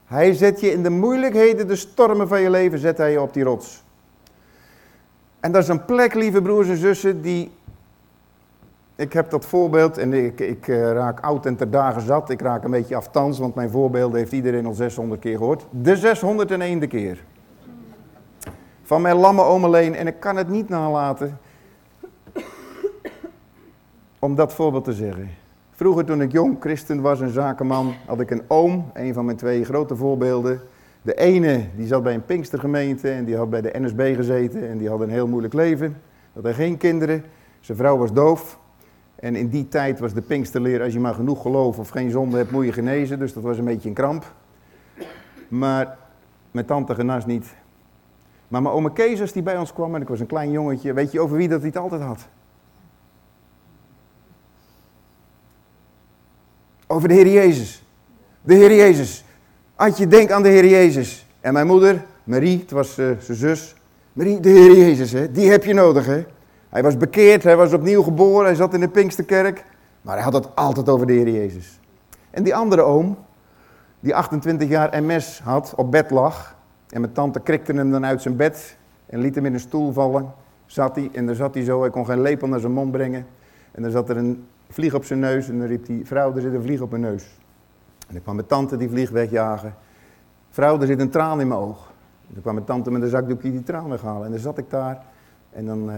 Hij 0.04 0.33
zet 0.33 0.61
je 0.61 0.73
in 0.73 0.83
de 0.83 0.90
moeilijkheden, 0.90 1.66
de 1.69 1.76
stormen 1.76 2.28
van 2.28 2.40
je 2.40 2.50
leven, 2.50 2.78
zet 2.78 2.99
hij 2.99 3.11
je 3.11 3.21
op 3.21 3.35
die 3.35 3.42
rots. 3.42 3.83
En 5.40 5.52
dat 5.52 5.62
is 5.62 5.68
een 5.68 5.85
plek, 5.85 6.14
lieve 6.14 6.42
broers 6.42 6.68
en 6.68 6.76
zussen, 6.76 7.23
die... 7.23 7.50
Ik 8.97 9.12
heb 9.12 9.30
dat 9.30 9.44
voorbeeld 9.44 9.99
en 9.99 10.12
ik, 10.12 10.40
ik 10.40 10.66
uh, 10.66 10.92
raak 10.92 11.20
oud 11.20 11.47
en 11.47 11.56
ter 11.56 11.70
dagen 11.70 12.02
zat. 12.02 12.30
Ik 12.30 12.40
raak 12.40 12.64
een 12.64 12.70
beetje 12.70 12.97
aftans, 12.97 13.38
want 13.38 13.54
mijn 13.54 13.70
voorbeelden 13.70 14.18
heeft 14.18 14.32
iedereen 14.32 14.66
al 14.66 14.73
600 14.73 15.20
keer 15.20 15.37
gehoord. 15.37 15.66
De 15.70 16.16
601e 16.85 16.88
keer. 16.88 17.25
Van 18.82 19.02
mijn 19.02 19.16
lamme 19.16 19.42
oom 19.42 19.64
alleen. 19.64 19.94
En 19.94 20.06
ik 20.06 20.20
kan 20.20 20.37
het 20.37 20.49
niet 20.49 20.68
nalaten 20.68 21.38
om 24.18 24.35
dat 24.35 24.52
voorbeeld 24.52 24.85
te 24.85 24.92
zeggen. 24.92 25.30
Vroeger 25.70 26.04
toen 26.04 26.23
ik 26.23 26.32
jong 26.32 26.56
christen 26.61 27.00
was 27.00 27.20
en 27.20 27.32
zakenman, 27.32 27.94
had 28.06 28.20
ik 28.20 28.30
een 28.30 28.42
oom, 28.49 28.90
een 28.94 29.14
van 29.14 29.25
mijn 29.25 29.37
twee 29.37 29.64
grote 29.64 29.97
voorbeelden. 29.97 30.61
De 31.02 31.14
ene 31.14 31.66
die 31.76 31.87
zat 31.87 32.02
bij 32.02 32.14
een 32.14 32.25
Pinkstergemeente 32.25 33.11
en 33.11 33.25
die 33.25 33.37
had 33.37 33.50
bij 33.50 33.61
de 33.61 33.71
NSB 33.78 34.14
gezeten 34.14 34.69
en 34.69 34.78
die 34.78 34.88
had 34.88 35.00
een 35.00 35.11
heel 35.11 35.26
moeilijk 35.26 35.54
leven. 35.54 35.97
Had 36.33 36.42
hij 36.42 36.54
geen 36.54 36.76
kinderen, 36.76 37.25
zijn 37.61 37.78
vrouw 37.78 37.97
was 37.97 38.12
doof. 38.12 38.59
En 39.14 39.37
in 39.37 39.49
die 39.49 39.69
tijd 39.69 39.99
was 39.99 40.12
de 40.12 40.23
Pinksterleer, 40.23 40.83
als 40.83 40.92
je 40.92 41.00
maar 41.00 41.14
genoeg 41.14 41.42
geloof 41.42 41.78
of 41.78 41.88
geen 41.88 42.11
zonde 42.11 42.37
hebt, 42.37 42.50
moet 42.50 42.64
je 42.64 42.73
genezen. 42.73 43.19
Dus 43.19 43.33
dat 43.33 43.42
was 43.42 43.59
een 43.59 43.64
beetje 43.64 43.88
een 43.88 43.95
kramp. 43.95 44.35
Maar 45.49 45.99
mijn 46.50 46.66
tante 46.66 46.95
genas 46.95 47.26
niet. 47.26 47.54
Maar 48.49 48.62
mijn 48.62 48.75
oma 48.75 48.88
Kees, 48.88 49.33
die 49.33 49.42
bij 49.42 49.59
ons 49.59 49.73
kwam 49.73 49.94
en 49.94 50.03
ik 50.03 50.09
was 50.09 50.20
een 50.20 50.27
klein 50.27 50.51
jongetje, 50.51 50.92
weet 50.92 51.12
je 51.12 51.20
over 51.20 51.37
wie 51.37 51.48
dat 51.48 51.62
hij 51.62 51.72
altijd 51.72 52.03
had? 52.03 52.29
Over 56.87 57.09
de 57.09 57.14
Heer 57.14 57.29
Jezus. 57.29 57.85
De 58.42 58.55
Heer 58.55 58.74
Jezus. 58.74 59.24
Adje, 59.81 60.07
denk 60.07 60.31
aan 60.31 60.43
de 60.43 60.49
Heer 60.49 60.66
Jezus. 60.66 61.27
En 61.40 61.53
mijn 61.53 61.66
moeder, 61.66 62.05
Marie, 62.25 62.59
het 62.59 62.71
was 62.71 62.99
uh, 62.99 63.11
zijn 63.19 63.38
zus. 63.38 63.75
Marie, 64.12 64.40
de 64.40 64.49
Heer 64.49 64.77
Jezus, 64.77 65.12
hè, 65.12 65.31
die 65.31 65.51
heb 65.51 65.64
je 65.64 65.75
nodig. 65.75 66.07
Hè. 66.07 66.25
Hij 66.69 66.83
was 66.83 66.97
bekeerd, 66.97 67.43
hij 67.43 67.57
was 67.57 67.73
opnieuw 67.73 68.03
geboren, 68.03 68.45
hij 68.45 68.55
zat 68.55 68.75
in 68.75 68.81
de 68.81 68.88
Pinksterkerk. 68.88 69.64
Maar 70.03 70.14
hij 70.14 70.25
had 70.25 70.33
het 70.33 70.57
altijd 70.57 70.88
over 70.88 71.07
de 71.07 71.12
Heer 71.12 71.29
Jezus. 71.29 71.81
En 72.31 72.43
die 72.43 72.55
andere 72.55 72.83
oom, 72.83 73.19
die 74.01 74.14
28 74.14 74.69
jaar 74.69 75.03
MS 75.03 75.40
had, 75.45 75.73
op 75.77 75.90
bed 75.90 76.11
lag. 76.11 76.57
En 76.88 77.01
mijn 77.01 77.12
tante 77.12 77.40
krikte 77.40 77.73
hem 77.73 77.90
dan 77.90 78.07
uit 78.07 78.23
zijn 78.23 78.37
bed 78.37 78.77
en 79.07 79.21
liet 79.21 79.35
hem 79.35 79.47
in 79.47 79.55
een 79.55 79.61
stoel 79.61 79.93
vallen. 79.93 80.33
Zat 80.66 80.97
hij, 80.97 81.11
en 81.12 81.27
dan 81.27 81.35
zat 81.35 81.55
hij 81.55 81.64
zo, 81.64 81.81
hij 81.81 81.90
kon 81.90 82.07
geen 82.07 82.21
lepel 82.21 82.49
naar 82.49 82.61
zijn 82.61 82.73
mond 82.73 82.93
brengen. 82.93 83.27
En 83.73 83.83
dan 83.83 83.90
zat 83.90 84.09
er 84.09 84.16
een 84.16 84.47
vlieg 84.69 84.95
op 84.95 85.05
zijn 85.05 85.19
neus 85.19 85.49
en 85.49 85.59
dan 85.59 85.66
riep 85.66 85.87
die 85.87 86.07
vrouw, 86.07 86.35
er 86.35 86.40
zit 86.40 86.55
een 86.55 86.62
vlieg 86.62 86.81
op 86.81 86.90
mijn 86.90 87.03
neus. 87.03 87.39
En 88.11 88.16
dan 88.16 88.23
kwam 88.23 88.35
mijn 88.35 88.46
tante 88.46 88.77
die 88.77 88.88
vlieg 88.88 89.11
wegjagen. 89.11 89.75
Vrouw, 90.51 90.81
er 90.81 90.87
zit 90.87 91.01
een 91.01 91.11
traan 91.11 91.40
in 91.40 91.49
mijn 91.49 91.61
oog. 91.61 91.87
En 92.27 92.33
dan 92.33 92.42
kwam 92.42 92.55
mijn 92.55 92.66
tante 92.66 92.90
met 92.90 93.03
een 93.03 93.09
zakdoekje 93.09 93.51
die 93.51 93.62
traan 93.62 93.88
weghalen. 93.88 94.25
En 94.25 94.31
dan 94.31 94.40
zat 94.40 94.59
ik 94.59 94.70
daar 94.70 95.03
en 95.51 95.66
dan, 95.66 95.90
uh, 95.90 95.96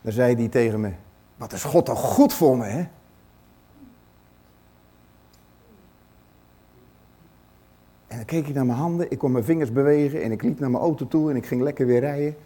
dan 0.00 0.12
zei 0.12 0.34
hij 0.34 0.48
tegen 0.48 0.80
me, 0.80 0.92
wat 1.36 1.52
is 1.52 1.64
God 1.64 1.84
toch 1.84 2.00
goed 2.00 2.32
voor 2.32 2.56
me, 2.56 2.64
hè? 2.64 2.86
En 8.06 8.16
dan 8.16 8.24
keek 8.24 8.48
ik 8.48 8.54
naar 8.54 8.66
mijn 8.66 8.78
handen, 8.78 9.10
ik 9.10 9.18
kon 9.18 9.32
mijn 9.32 9.44
vingers 9.44 9.72
bewegen 9.72 10.22
en 10.22 10.32
ik 10.32 10.42
liep 10.42 10.58
naar 10.58 10.70
mijn 10.70 10.82
auto 10.82 11.08
toe 11.08 11.30
en 11.30 11.36
ik 11.36 11.46
ging 11.46 11.62
lekker 11.62 11.86
weer 11.86 12.00
rijden. 12.00 12.36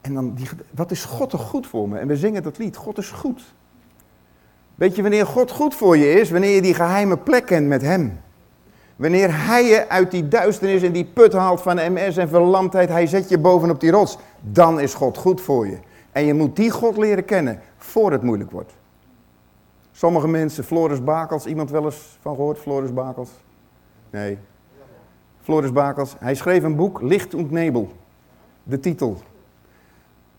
En 0.00 0.14
dan, 0.14 0.34
die, 0.34 0.48
wat 0.70 0.90
is 0.90 1.04
God 1.04 1.30
toch 1.30 1.48
goed 1.48 1.66
voor 1.66 1.88
me? 1.88 1.98
En 1.98 2.08
we 2.08 2.16
zingen 2.16 2.42
dat 2.42 2.58
lied, 2.58 2.76
God 2.76 2.98
is 2.98 3.10
goed. 3.10 3.54
Weet 4.78 4.96
je 4.96 5.02
wanneer 5.02 5.26
God 5.26 5.50
goed 5.50 5.74
voor 5.74 5.96
je 5.96 6.12
is? 6.12 6.30
Wanneer 6.30 6.54
je 6.54 6.62
die 6.62 6.74
geheime 6.74 7.16
plek 7.16 7.46
kent 7.46 7.66
met 7.66 7.82
Hem. 7.82 8.20
Wanneer 8.96 9.46
Hij 9.46 9.64
je 9.64 9.88
uit 9.88 10.10
die 10.10 10.28
duisternis 10.28 10.82
en 10.82 10.92
die 10.92 11.04
put 11.04 11.32
haalt 11.32 11.62
van 11.62 11.76
MS 11.76 12.16
en 12.16 12.28
verlamdheid, 12.28 12.88
Hij 12.88 13.06
zet 13.06 13.28
je 13.28 13.38
bovenop 13.38 13.80
die 13.80 13.90
rots, 13.90 14.18
dan 14.40 14.80
is 14.80 14.94
God 14.94 15.16
goed 15.16 15.40
voor 15.40 15.66
je. 15.66 15.78
En 16.12 16.24
je 16.24 16.34
moet 16.34 16.56
die 16.56 16.70
God 16.70 16.96
leren 16.96 17.24
kennen 17.24 17.60
voor 17.76 18.12
het 18.12 18.22
moeilijk 18.22 18.50
wordt. 18.50 18.72
Sommige 19.92 20.28
mensen, 20.28 20.64
Floris 20.64 21.04
Bakels, 21.04 21.46
iemand 21.46 21.70
wel 21.70 21.84
eens 21.84 22.18
van 22.20 22.34
gehoord, 22.34 22.58
Floris 22.58 22.92
Bakels? 22.92 23.30
Nee. 24.10 24.38
Floris 25.40 25.72
Bakels, 25.72 26.14
hij 26.18 26.34
schreef 26.34 26.62
een 26.62 26.76
boek, 26.76 27.00
Licht 27.00 27.34
und 27.34 27.50
Nebel, 27.50 27.88
de 28.62 28.80
titel. 28.80 29.16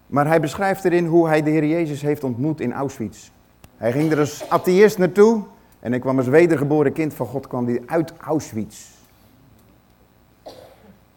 Maar 0.07 0.27
hij 0.27 0.39
beschrijft 0.39 0.85
erin 0.85 1.05
hoe 1.05 1.27
hij 1.27 1.43
de 1.43 1.49
Heer 1.49 1.65
Jezus 1.65 2.01
heeft 2.01 2.23
ontmoet 2.23 2.61
in 2.61 2.73
Auschwitz. 2.73 3.31
Hij 3.79 3.91
ging 3.91 4.11
er 4.11 4.19
als 4.19 4.49
atheïst 4.49 4.97
naartoe 4.97 5.43
en 5.79 5.91
hij 5.91 5.99
kwam 5.99 6.17
als 6.17 6.27
wedergeboren 6.27 6.93
kind 6.93 7.13
van 7.13 7.25
God 7.25 7.47
kwam 7.47 7.65
die 7.65 7.81
uit 7.85 8.13
Auschwitz. 8.17 8.87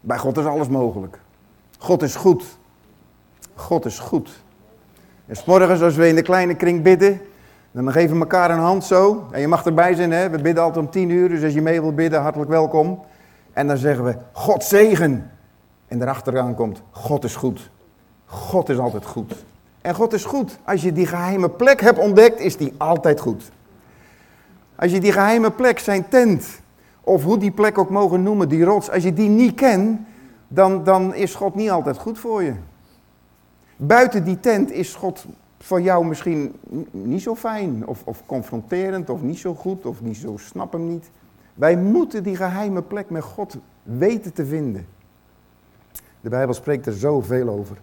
Bij 0.01 0.19
God 0.19 0.39
is 0.39 0.45
alles 0.45 0.69
mogelijk. 0.69 1.19
God 1.79 2.03
is 2.03 2.15
goed. 2.15 2.45
God 3.55 3.85
is 3.85 3.99
goed. 3.99 4.31
En 5.27 5.37
morgens 5.47 5.83
als 5.83 5.97
we 5.97 6.09
in 6.09 6.15
de 6.15 6.23
kleine 6.23 6.55
kring 6.55 6.83
bidden, 6.83 7.21
dan 7.71 7.93
geven 7.93 8.15
we 8.15 8.21
elkaar 8.21 8.51
een 8.51 8.59
hand 8.59 8.85
zo. 8.85 9.27
En 9.31 9.41
je 9.41 9.49
mag 9.49 9.65
erbij 9.65 9.95
zijn, 9.95 10.13
hè? 10.13 10.31
we 10.31 10.41
bidden 10.41 10.63
altijd 10.63 10.85
om 10.85 10.91
tien 10.91 11.09
uur, 11.11 11.29
dus 11.29 11.43
als 11.43 11.53
je 11.53 11.63
mee 11.63 11.81
wilt 11.81 11.97
bidden, 11.97 12.21
hartelijk 12.21 12.51
welkom. 12.51 13.01
En 13.53 13.67
dan 13.67 13.77
zeggen 13.77 14.05
we, 14.05 14.17
God 14.33 14.65
zegen. 14.65 15.31
En 15.89 15.99
daarachteraan 15.99 16.55
komt, 16.55 16.83
God 16.91 17.25
is 17.25 17.37
goed. 17.37 17.71
God 18.27 18.69
is 18.69 18.79
altijd 18.79 19.07
goed. 19.07 19.35
En 19.83 19.95
God 19.95 20.13
is 20.13 20.25
goed. 20.25 20.59
Als 20.65 20.83
je 20.83 20.93
die 20.93 21.07
geheime 21.07 21.51
plek 21.51 21.81
hebt 21.81 21.99
ontdekt, 21.99 22.41
is 22.41 22.57
die 22.57 22.75
altijd 22.77 23.21
goed. 23.21 23.51
Als 24.77 24.93
je 24.93 25.01
die 25.01 25.13
geheime 25.13 25.51
plek, 25.51 25.79
zijn 25.79 26.09
tent, 26.09 26.61
of 27.01 27.25
hoe 27.25 27.39
die 27.39 27.51
plek 27.51 27.79
ook 27.79 27.91
mogen 27.91 28.23
noemen, 28.23 28.49
die 28.49 28.65
rots, 28.65 28.91
als 28.91 29.03
je 29.03 29.13
die 29.13 29.29
niet 29.29 29.55
kent, 29.55 30.01
dan, 30.49 30.85
dan 30.85 31.15
is 31.15 31.35
God 31.35 31.55
niet 31.55 31.71
altijd 31.71 31.99
goed 31.99 32.19
voor 32.19 32.43
je. 32.43 32.55
Buiten 33.77 34.25
die 34.25 34.41
tent 34.41 34.71
is 34.71 34.95
God 34.95 35.27
voor 35.59 35.81
jou 35.81 36.05
misschien 36.05 36.55
niet 36.91 37.23
zo 37.23 37.35
fijn, 37.35 37.87
of, 37.87 38.03
of 38.05 38.27
confronterend, 38.27 39.11
of 39.11 39.23
niet 39.23 39.39
zo 39.39 39.55
goed, 39.55 39.87
of 39.87 40.01
niet 40.01 40.17
zo 40.17 40.37
snap 40.37 40.73
hem 40.73 40.89
niet. 40.89 41.11
Wij 41.55 41.77
moeten 41.77 42.23
die 42.23 42.37
geheime 42.37 42.83
plek 42.83 43.11
met 43.11 43.23
God 43.23 43.57
weten 43.83 44.33
te 44.33 44.47
vinden. 44.47 44.87
De 46.21 46.29
Bijbel 46.29 46.55
spreekt 46.55 46.87
er 46.87 46.93
zoveel 46.93 47.49
over. 47.49 47.77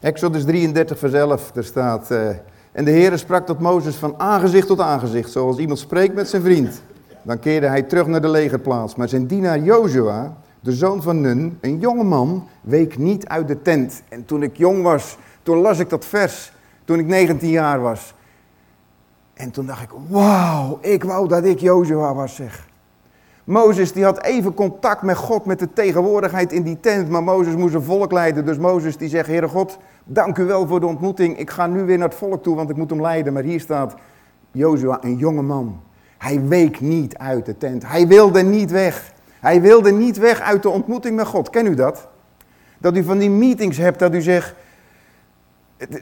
Exodus 0.00 0.44
33 0.44 0.98
vers 0.98 1.12
11, 1.12 1.50
daar 1.52 1.64
staat... 1.64 2.10
Uh, 2.10 2.28
en 2.72 2.84
de 2.84 2.90
Heer 2.90 3.18
sprak 3.18 3.46
tot 3.46 3.58
Mozes 3.58 3.94
van 3.94 4.14
aangezicht 4.18 4.66
tot 4.66 4.80
aangezicht, 4.80 5.30
zoals 5.30 5.58
iemand 5.58 5.78
spreekt 5.78 6.14
met 6.14 6.28
zijn 6.28 6.42
vriend. 6.42 6.82
Dan 7.22 7.38
keerde 7.38 7.66
hij 7.66 7.82
terug 7.82 8.06
naar 8.06 8.20
de 8.20 8.28
legerplaats. 8.28 8.94
Maar 8.94 9.08
zijn 9.08 9.26
dienaar 9.26 9.58
Jozua, 9.58 10.36
de 10.60 10.72
zoon 10.72 11.02
van 11.02 11.20
Nun, 11.20 11.58
een 11.60 11.78
jonge 11.78 12.04
man, 12.04 12.48
week 12.60 12.98
niet 12.98 13.28
uit 13.28 13.48
de 13.48 13.62
tent. 13.62 14.02
En 14.08 14.24
toen 14.24 14.42
ik 14.42 14.56
jong 14.56 14.82
was, 14.82 15.16
toen 15.42 15.58
las 15.58 15.78
ik 15.78 15.88
dat 15.88 16.04
vers, 16.04 16.52
toen 16.84 16.98
ik 16.98 17.06
19 17.06 17.50
jaar 17.50 17.80
was. 17.80 18.14
En 19.34 19.50
toen 19.50 19.66
dacht 19.66 19.82
ik, 19.82 19.90
wauw, 20.08 20.78
ik 20.80 21.04
wou 21.04 21.28
dat 21.28 21.44
ik 21.44 21.58
Jozua 21.58 22.14
was, 22.14 22.34
zeg. 22.34 22.68
Mozes 23.44 23.92
die 23.92 24.04
had 24.04 24.22
even 24.22 24.54
contact 24.54 25.02
met 25.02 25.16
God, 25.16 25.44
met 25.44 25.58
de 25.58 25.72
tegenwoordigheid 25.72 26.52
in 26.52 26.62
die 26.62 26.80
tent, 26.80 27.08
maar 27.08 27.22
Mozes 27.22 27.54
moest 27.54 27.74
een 27.74 27.82
volk 27.82 28.12
leiden. 28.12 28.46
Dus 28.46 28.58
Mozes 28.58 28.96
die 28.96 29.08
zegt, 29.08 29.26
Heere 29.26 29.48
God, 29.48 29.78
dank 30.12 30.38
u 30.38 30.44
wel 30.44 30.66
voor 30.66 30.80
de 30.80 30.86
ontmoeting. 30.86 31.38
Ik 31.38 31.50
ga 31.50 31.66
nu 31.66 31.84
weer 31.84 31.98
naar 31.98 32.08
het 32.08 32.18
volk 32.18 32.42
toe, 32.42 32.56
want 32.56 32.70
ik 32.70 32.76
moet 32.76 32.90
hem 32.90 33.00
leiden. 33.00 33.32
Maar 33.32 33.42
hier 33.42 33.60
staat 33.60 33.94
Jozua, 34.50 34.98
een 35.04 35.16
jonge 35.16 35.42
man. 35.42 35.80
Hij 36.18 36.42
week 36.42 36.80
niet 36.80 37.18
uit 37.18 37.46
de 37.46 37.56
tent. 37.56 37.86
Hij 37.86 38.06
wilde 38.06 38.42
niet 38.42 38.70
weg. 38.70 39.12
Hij 39.40 39.60
wilde 39.60 39.92
niet 39.92 40.18
weg 40.18 40.40
uit 40.40 40.62
de 40.62 40.68
ontmoeting 40.68 41.16
met 41.16 41.26
God. 41.26 41.50
Ken 41.50 41.66
u 41.66 41.74
dat? 41.74 42.08
Dat 42.78 42.96
u 42.96 43.04
van 43.04 43.18
die 43.18 43.30
meetings 43.30 43.76
hebt 43.76 43.98
dat 43.98 44.14
u 44.14 44.20
zegt, 44.20 44.54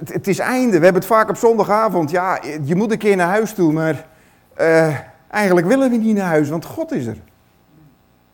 het, 0.05 0.29
is 0.29 0.38
einde. 0.38 0.79
We 0.79 0.85
hebben 0.85 1.03
het 1.03 1.11
vaak 1.11 1.29
op 1.29 1.37
zondagavond. 1.37 2.11
Ja, 2.11 2.40
je 2.62 2.75
moet 2.75 2.92
een 2.92 2.99
keer 2.99 3.16
naar 3.16 3.29
huis 3.29 3.53
toe, 3.53 3.73
maar 3.73 4.07
uh, 4.61 4.97
eigenlijk 5.31 5.66
willen 5.66 5.90
we 5.90 5.97
niet 5.97 6.16
naar 6.16 6.27
huis, 6.27 6.49
want 6.49 6.64
God 6.64 6.92
is 6.92 7.07
er. 7.07 7.16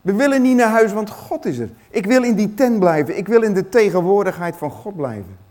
We 0.00 0.14
willen 0.14 0.42
niet 0.42 0.56
naar 0.56 0.68
huis, 0.68 0.92
want 0.92 1.10
God 1.10 1.44
is 1.44 1.58
er. 1.58 1.68
Ik 1.90 2.06
wil 2.06 2.22
in 2.22 2.34
die 2.34 2.54
tent 2.54 2.78
blijven. 2.78 3.16
Ik 3.16 3.28
wil 3.28 3.42
in 3.42 3.54
de 3.54 3.68
tegenwoordigheid 3.68 4.56
van 4.56 4.70
God 4.70 4.96
blijven. 4.96 5.43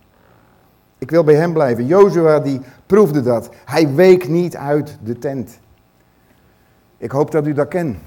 Ik 1.03 1.11
wil 1.11 1.23
bij 1.23 1.35
hem 1.35 1.53
blijven. 1.53 1.85
Jozua 1.85 2.39
die 2.39 2.61
proefde 2.85 3.21
dat. 3.21 3.49
Hij 3.65 3.93
week 3.93 4.27
niet 4.27 4.55
uit 4.55 4.97
de 5.03 5.17
tent. 5.19 5.59
Ik 6.97 7.11
hoop 7.11 7.31
dat 7.31 7.47
u 7.47 7.53
dat 7.53 7.67
kent. 7.67 7.97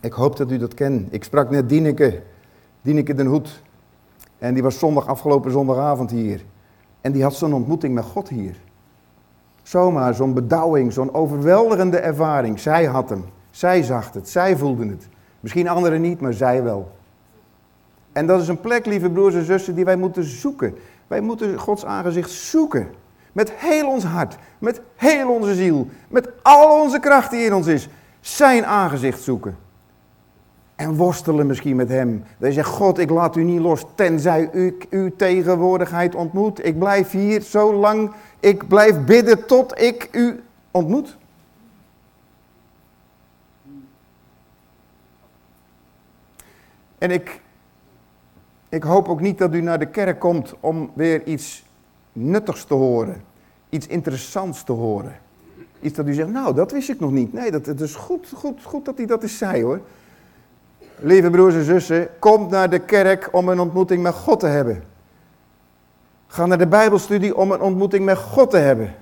Ik 0.00 0.12
hoop 0.12 0.36
dat 0.36 0.50
u 0.50 0.58
dat 0.58 0.74
kent. 0.74 1.12
Ik 1.12 1.24
sprak 1.24 1.50
net 1.50 1.68
Dieneke, 1.68 2.22
Dieneke 2.82 3.14
den 3.14 3.26
Hoed. 3.26 3.62
En 4.38 4.54
die 4.54 4.62
was 4.62 4.78
zondag, 4.78 5.06
afgelopen 5.06 5.50
zondagavond 5.50 6.10
hier. 6.10 6.44
En 7.00 7.12
die 7.12 7.22
had 7.22 7.34
zo'n 7.34 7.54
ontmoeting 7.54 7.94
met 7.94 8.04
God 8.04 8.28
hier. 8.28 8.56
Zomaar, 9.62 10.14
zo'n 10.14 10.34
bedouwing, 10.34 10.92
zo'n 10.92 11.14
overweldigende 11.14 11.98
ervaring. 11.98 12.60
Zij 12.60 12.84
had 12.84 13.08
hem. 13.08 13.24
Zij 13.50 13.82
zag 13.82 14.12
het. 14.12 14.28
Zij 14.28 14.56
voelde 14.56 14.86
het. 14.88 15.08
Misschien 15.40 15.68
anderen 15.68 16.00
niet, 16.00 16.20
maar 16.20 16.32
zij 16.32 16.62
wel. 16.62 16.90
En 18.12 18.26
dat 18.26 18.40
is 18.40 18.48
een 18.48 18.60
plek, 18.60 18.86
lieve 18.86 19.10
broers 19.10 19.34
en 19.34 19.44
zussen, 19.44 19.74
die 19.74 19.84
wij 19.84 19.96
moeten 19.96 20.24
zoeken. 20.24 20.74
Wij 21.12 21.20
moeten 21.20 21.58
Gods 21.58 21.84
aangezicht 21.84 22.30
zoeken. 22.30 22.90
Met 23.32 23.52
heel 23.52 23.88
ons 23.88 24.04
hart, 24.04 24.36
met 24.58 24.80
heel 24.94 25.30
onze 25.30 25.54
ziel, 25.54 25.88
met 26.08 26.28
al 26.42 26.80
onze 26.80 26.98
kracht 26.98 27.30
die 27.30 27.44
in 27.44 27.54
ons 27.54 27.66
is. 27.66 27.88
Zijn 28.20 28.66
aangezicht 28.66 29.22
zoeken. 29.22 29.56
En 30.74 30.96
worstelen 30.96 31.46
misschien 31.46 31.76
met 31.76 31.88
hem. 31.88 32.24
Je 32.38 32.52
zegt, 32.52 32.68
God, 32.68 32.98
ik 32.98 33.10
laat 33.10 33.36
u 33.36 33.42
niet 33.42 33.60
los 33.60 33.84
tenzij 33.94 34.42
ik 34.42 34.86
uw 34.90 35.16
tegenwoordigheid 35.16 36.14
ontmoet. 36.14 36.66
Ik 36.66 36.78
blijf 36.78 37.10
hier 37.10 37.40
zo 37.40 37.74
lang, 37.74 38.12
ik 38.40 38.68
blijf 38.68 39.04
bidden 39.04 39.46
tot 39.46 39.80
ik 39.80 40.08
u 40.12 40.42
ontmoet. 40.70 41.16
En 46.98 47.10
ik, 47.10 47.40
ik 48.72 48.82
hoop 48.82 49.08
ook 49.08 49.20
niet 49.20 49.38
dat 49.38 49.54
u 49.54 49.60
naar 49.60 49.78
de 49.78 49.86
kerk 49.86 50.18
komt 50.20 50.54
om 50.60 50.90
weer 50.94 51.26
iets 51.26 51.64
nuttigs 52.12 52.64
te 52.64 52.74
horen. 52.74 53.22
Iets 53.68 53.86
interessants 53.86 54.64
te 54.64 54.72
horen. 54.72 55.16
Iets 55.80 55.94
dat 55.94 56.06
u 56.06 56.14
zegt, 56.14 56.28
nou, 56.28 56.54
dat 56.54 56.72
wist 56.72 56.88
ik 56.88 57.00
nog 57.00 57.10
niet. 57.10 57.32
Nee, 57.32 57.50
dat, 57.50 57.66
het 57.66 57.80
is 57.80 57.94
goed, 57.94 58.28
goed, 58.34 58.62
goed 58.62 58.84
dat 58.84 58.96
hij 58.96 59.06
dat 59.06 59.22
eens 59.22 59.38
zei 59.38 59.62
hoor. 59.62 59.80
Lieve 60.96 61.30
broers 61.30 61.54
en 61.54 61.64
zussen, 61.64 62.08
kom 62.18 62.48
naar 62.50 62.70
de 62.70 62.78
kerk 62.78 63.28
om 63.32 63.48
een 63.48 63.60
ontmoeting 63.60 64.02
met 64.02 64.14
God 64.14 64.40
te 64.40 64.46
hebben. 64.46 64.84
Ga 66.26 66.46
naar 66.46 66.58
de 66.58 66.66
Bijbelstudie 66.66 67.36
om 67.36 67.50
een 67.50 67.60
ontmoeting 67.60 68.04
met 68.04 68.18
God 68.18 68.50
te 68.50 68.56
hebben. 68.56 68.94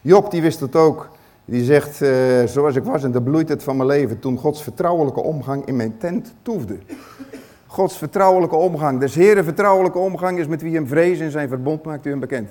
Job 0.00 0.30
die 0.30 0.42
wist 0.42 0.60
het 0.60 0.76
ook. 0.76 1.10
Die 1.44 1.64
zegt, 1.64 2.02
uh, 2.02 2.44
zoals 2.44 2.76
ik 2.76 2.84
was 2.84 3.02
in 3.02 3.12
de 3.12 3.22
bloeite 3.22 3.60
van 3.60 3.76
mijn 3.76 3.88
leven, 3.88 4.18
toen 4.18 4.38
Gods 4.38 4.62
vertrouwelijke 4.62 5.20
omgang 5.20 5.64
in 5.64 5.76
mijn 5.76 5.98
tent 5.98 6.34
toefde. 6.42 6.78
Gods 7.66 7.98
vertrouwelijke 7.98 8.56
omgang, 8.56 9.00
des 9.00 9.14
Heren 9.14 9.44
vertrouwelijke 9.44 9.98
omgang 9.98 10.38
is 10.38 10.46
met 10.46 10.62
wie 10.62 10.74
hem 10.74 10.86
vrees 10.86 11.20
en 11.20 11.30
zijn 11.30 11.48
verbond 11.48 11.84
maakt 11.84 12.06
u 12.06 12.10
hem 12.10 12.20
bekend. 12.20 12.50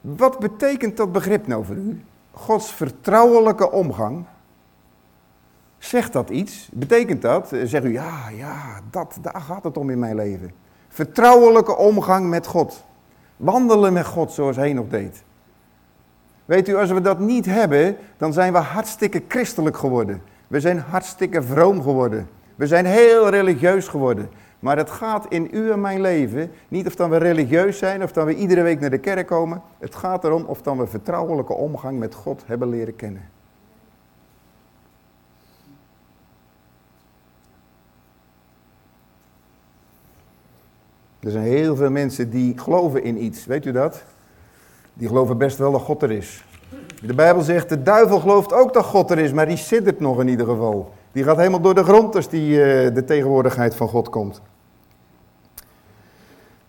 Wat 0.00 0.38
betekent 0.38 0.96
dat 0.96 1.12
begrip 1.12 1.46
nou 1.46 1.64
voor 1.64 1.76
u? 1.76 2.00
Gods 2.30 2.72
vertrouwelijke 2.72 3.70
omgang. 3.70 4.24
Zegt 5.78 6.12
dat 6.12 6.30
iets? 6.30 6.68
Betekent 6.72 7.22
dat? 7.22 7.50
Zeg 7.64 7.82
u, 7.82 7.92
ja, 7.92 8.28
ja, 8.36 8.80
dat, 8.90 9.18
daar 9.20 9.40
gaat 9.40 9.64
het 9.64 9.76
om 9.76 9.90
in 9.90 9.98
mijn 9.98 10.16
leven. 10.16 10.50
Vertrouwelijke 10.88 11.76
omgang 11.76 12.28
met 12.28 12.46
God. 12.46 12.84
Wandelen 13.36 13.92
met 13.92 14.06
God 14.06 14.32
zoals 14.32 14.56
hij 14.56 14.72
nog 14.72 14.88
deed. 14.88 15.22
Weet 16.44 16.68
u, 16.68 16.74
als 16.74 16.90
we 16.90 17.00
dat 17.00 17.18
niet 17.18 17.46
hebben, 17.46 17.96
dan 18.16 18.32
zijn 18.32 18.52
we 18.52 18.58
hartstikke 18.58 19.22
christelijk 19.28 19.76
geworden. 19.76 20.22
We 20.46 20.60
zijn 20.60 20.78
hartstikke 20.78 21.42
vroom 21.42 21.82
geworden. 21.82 22.28
We 22.54 22.66
zijn 22.66 22.86
heel 22.86 23.28
religieus 23.28 23.88
geworden. 23.88 24.30
Maar 24.58 24.76
het 24.76 24.90
gaat 24.90 25.26
in 25.28 25.48
u 25.52 25.70
en 25.70 25.80
mijn 25.80 26.00
leven 26.00 26.50
niet 26.68 26.86
of 26.86 26.94
dan 26.94 27.10
we 27.10 27.16
religieus 27.16 27.78
zijn 27.78 28.02
of 28.02 28.12
dan 28.12 28.26
we 28.26 28.34
iedere 28.34 28.62
week 28.62 28.80
naar 28.80 28.90
de 28.90 28.98
kerk 28.98 29.26
komen. 29.26 29.62
Het 29.78 29.94
gaat 29.94 30.24
erom 30.24 30.44
of 30.44 30.62
dan 30.62 30.78
we 30.78 30.86
vertrouwelijke 30.86 31.52
omgang 31.52 31.98
met 31.98 32.14
God 32.14 32.42
hebben 32.46 32.68
leren 32.68 32.96
kennen. 32.96 33.30
Er 41.20 41.30
zijn 41.30 41.44
heel 41.44 41.76
veel 41.76 41.90
mensen 41.90 42.30
die 42.30 42.58
geloven 42.58 43.02
in 43.02 43.24
iets, 43.24 43.46
weet 43.46 43.66
u 43.66 43.72
dat? 43.72 44.04
Die 44.94 45.08
geloven 45.08 45.38
best 45.38 45.58
wel 45.58 45.72
dat 45.72 45.80
God 45.80 46.02
er 46.02 46.10
is. 46.10 46.44
De 47.02 47.14
Bijbel 47.14 47.42
zegt, 47.42 47.68
de 47.68 47.82
duivel 47.82 48.20
gelooft 48.20 48.52
ook 48.52 48.72
dat 48.72 48.84
God 48.84 49.10
er 49.10 49.18
is, 49.18 49.32
maar 49.32 49.46
die 49.46 49.56
siddert 49.56 50.00
nog 50.00 50.20
in 50.20 50.28
ieder 50.28 50.46
geval. 50.46 50.92
Die 51.12 51.24
gaat 51.24 51.36
helemaal 51.36 51.60
door 51.60 51.74
de 51.74 51.84
grond 51.84 52.16
als 52.16 52.28
die, 52.28 52.50
uh, 52.50 52.94
de 52.94 53.04
tegenwoordigheid 53.04 53.74
van 53.74 53.88
God 53.88 54.08
komt. 54.08 54.42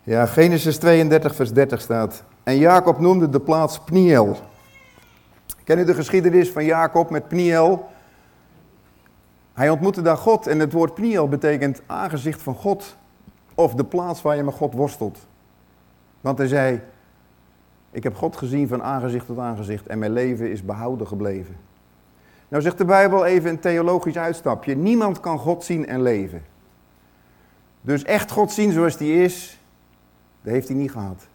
Ja, 0.02 0.26
Genesis 0.26 0.76
32 0.76 1.34
vers 1.34 1.52
30 1.52 1.80
staat. 1.80 2.24
En 2.42 2.58
Jacob 2.58 3.00
noemde 3.00 3.28
de 3.28 3.40
plaats 3.40 3.78
Pniel. 3.78 4.36
Ken 5.64 5.78
u 5.78 5.84
de 5.84 5.94
geschiedenis 5.94 6.50
van 6.50 6.64
Jacob 6.64 7.10
met 7.10 7.28
Pniel? 7.28 7.86
Hij 9.52 9.70
ontmoette 9.70 10.02
daar 10.02 10.16
God 10.16 10.46
en 10.46 10.58
het 10.58 10.72
woord 10.72 10.94
Pniel 10.94 11.28
betekent 11.28 11.82
aangezicht 11.86 12.42
van 12.42 12.54
God. 12.54 12.96
Of 13.54 13.74
de 13.74 13.84
plaats 13.84 14.22
waar 14.22 14.36
je 14.36 14.42
met 14.42 14.54
God 14.54 14.74
worstelt. 14.74 15.18
Want 16.20 16.38
hij 16.38 16.46
zei, 16.46 16.80
ik 17.94 18.02
heb 18.02 18.14
God 18.14 18.36
gezien 18.36 18.68
van 18.68 18.82
aangezicht 18.82 19.26
tot 19.26 19.38
aangezicht 19.38 19.86
en 19.86 19.98
mijn 19.98 20.12
leven 20.12 20.50
is 20.50 20.64
behouden 20.64 21.06
gebleven. 21.06 21.56
Nou 22.48 22.62
zegt 22.62 22.78
de 22.78 22.84
Bijbel 22.84 23.24
even 23.24 23.50
een 23.50 23.60
theologisch 23.60 24.16
uitstapje. 24.16 24.76
Niemand 24.76 25.20
kan 25.20 25.38
God 25.38 25.64
zien 25.64 25.86
en 25.86 26.02
leven. 26.02 26.42
Dus 27.80 28.02
echt 28.02 28.30
God 28.30 28.52
zien 28.52 28.72
zoals 28.72 28.96
die 28.96 29.22
is, 29.22 29.60
dat 30.42 30.52
heeft 30.52 30.68
hij 30.68 30.76
niet 30.76 30.90
gehad. 30.90 31.26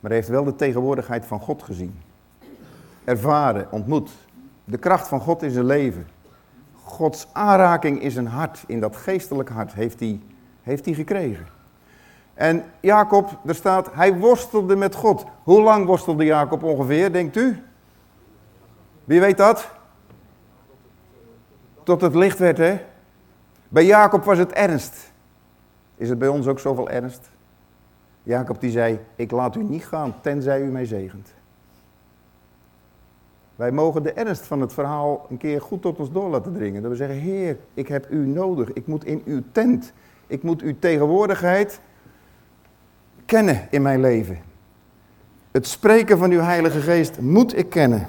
Maar 0.00 0.10
hij 0.10 0.14
heeft 0.14 0.28
wel 0.28 0.44
de 0.44 0.56
tegenwoordigheid 0.56 1.26
van 1.26 1.40
God 1.40 1.62
gezien. 1.62 1.98
Ervaren, 3.04 3.72
ontmoet. 3.72 4.10
De 4.64 4.78
kracht 4.78 5.08
van 5.08 5.20
God 5.20 5.42
in 5.42 5.50
zijn 5.50 5.66
leven. 5.66 6.06
Gods 6.82 7.28
aanraking 7.32 8.02
in 8.02 8.10
zijn 8.10 8.26
hart, 8.26 8.64
in 8.66 8.80
dat 8.80 8.96
geestelijke 8.96 9.52
hart, 9.52 9.74
heeft 9.74 10.00
hij, 10.00 10.20
heeft 10.62 10.84
hij 10.84 10.94
gekregen. 10.94 11.46
En 12.34 12.64
Jacob, 12.80 13.38
er 13.46 13.54
staat, 13.54 13.92
hij 13.92 14.18
worstelde 14.18 14.76
met 14.76 14.94
God. 14.94 15.24
Hoe 15.42 15.62
lang 15.62 15.86
worstelde 15.86 16.24
Jacob 16.24 16.62
ongeveer, 16.62 17.12
denkt 17.12 17.36
u? 17.36 17.62
Wie 19.04 19.20
weet 19.20 19.36
dat? 19.36 19.70
Tot 21.82 22.00
het 22.00 22.14
licht 22.14 22.38
werd, 22.38 22.58
hè? 22.58 22.80
Bij 23.68 23.84
Jacob 23.84 24.24
was 24.24 24.38
het 24.38 24.52
ernst. 24.52 25.12
Is 25.96 26.08
het 26.08 26.18
bij 26.18 26.28
ons 26.28 26.46
ook 26.46 26.58
zoveel 26.58 26.90
ernst? 26.90 27.30
Jacob 28.22 28.60
die 28.60 28.70
zei, 28.70 29.00
ik 29.16 29.30
laat 29.30 29.56
u 29.56 29.62
niet 29.62 29.86
gaan 29.86 30.14
tenzij 30.20 30.60
u 30.60 30.64
mij 30.64 30.84
zegent. 30.84 31.34
Wij 33.56 33.72
mogen 33.72 34.02
de 34.02 34.12
ernst 34.12 34.46
van 34.46 34.60
het 34.60 34.72
verhaal 34.72 35.26
een 35.30 35.36
keer 35.36 35.60
goed 35.60 35.82
tot 35.82 35.98
ons 35.98 36.12
door 36.12 36.30
laten 36.30 36.52
dringen. 36.52 36.82
Dat 36.82 36.90
we 36.90 36.96
zeggen, 36.96 37.16
Heer, 37.16 37.56
ik 37.74 37.88
heb 37.88 38.10
u 38.10 38.26
nodig. 38.26 38.72
Ik 38.72 38.86
moet 38.86 39.04
in 39.04 39.22
uw 39.24 39.42
tent. 39.52 39.92
Ik 40.26 40.42
moet 40.42 40.62
uw 40.62 40.74
tegenwoordigheid 40.78 41.80
kennen 43.32 43.66
in 43.70 43.82
mijn 43.82 44.00
leven. 44.00 44.38
Het 45.50 45.66
spreken 45.66 46.18
van 46.18 46.30
uw 46.30 46.40
Heilige 46.40 46.80
Geest 46.80 47.20
moet 47.20 47.58
ik 47.58 47.68
kennen. 47.68 48.08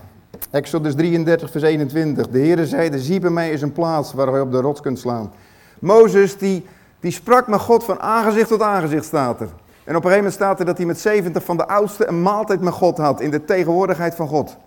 Exodus 0.52 0.96
33, 0.96 1.52
vers 1.52 1.64
21. 1.64 2.30
De 2.30 2.40
Heere 2.40 2.68
zeide, 2.68 3.00
zie 3.00 3.20
bij 3.20 3.30
mij 3.30 3.52
is 3.52 3.62
een 3.62 3.72
plaats 3.72 4.14
waar 4.14 4.32
wij 4.32 4.42
op 4.42 4.52
de 4.52 4.62
rots 4.62 4.82
kunt 4.82 5.00
slaan. 5.00 5.32
Mozes, 5.80 6.38
die, 6.38 6.66
die 7.00 7.12
sprak 7.12 7.48
met 7.48 7.60
God 7.60 7.84
van 7.84 8.00
aangezicht 8.00 8.48
tot 8.48 8.62
aangezicht, 8.62 9.06
staat 9.06 9.42
er. 9.42 9.48
En 9.48 9.96
op 9.96 10.04
een 10.04 10.10
gegeven 10.12 10.16
moment 10.16 10.34
staat 10.34 10.60
er 10.60 10.66
dat 10.66 10.78
hij 10.78 10.86
met 10.86 11.00
70 11.00 11.44
van 11.44 11.58
de 11.58 11.68
oudsten 11.68 12.08
een 12.08 12.22
maaltijd 12.22 12.62
met 12.62 12.74
God 12.74 12.98
had, 12.98 13.22
in 13.22 13.32
de 13.32 13.46
tegenwoordigheid 13.46 14.16
van 14.16 14.28
God. 14.28 14.58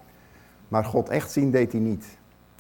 Maar 0.69 0.85
God 0.85 1.09
echt 1.09 1.31
zien 1.31 1.51
deed 1.51 1.73
hij 1.73 1.81
niet. 1.81 2.05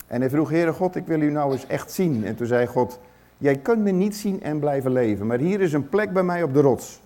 En 0.06 0.20
hij 0.20 0.30
vroeg, 0.30 0.50
Heere 0.50 0.72
God, 0.72 0.96
ik 0.96 1.06
wil 1.06 1.20
u 1.20 1.30
nou 1.30 1.52
eens 1.52 1.66
echt 1.66 1.92
zien. 1.92 2.24
En 2.24 2.36
toen 2.36 2.46
zei 2.46 2.66
God, 2.66 2.98
jij 3.38 3.56
kunt 3.56 3.82
me 3.82 3.90
niet 3.90 4.16
zien 4.16 4.42
en 4.42 4.58
blijven 4.58 4.92
leven, 4.92 5.26
maar 5.26 5.38
hier 5.38 5.60
is 5.60 5.72
een 5.72 5.88
plek 5.88 6.12
bij 6.12 6.22
mij 6.22 6.42
op 6.42 6.54
de 6.54 6.60
rots. 6.60 7.00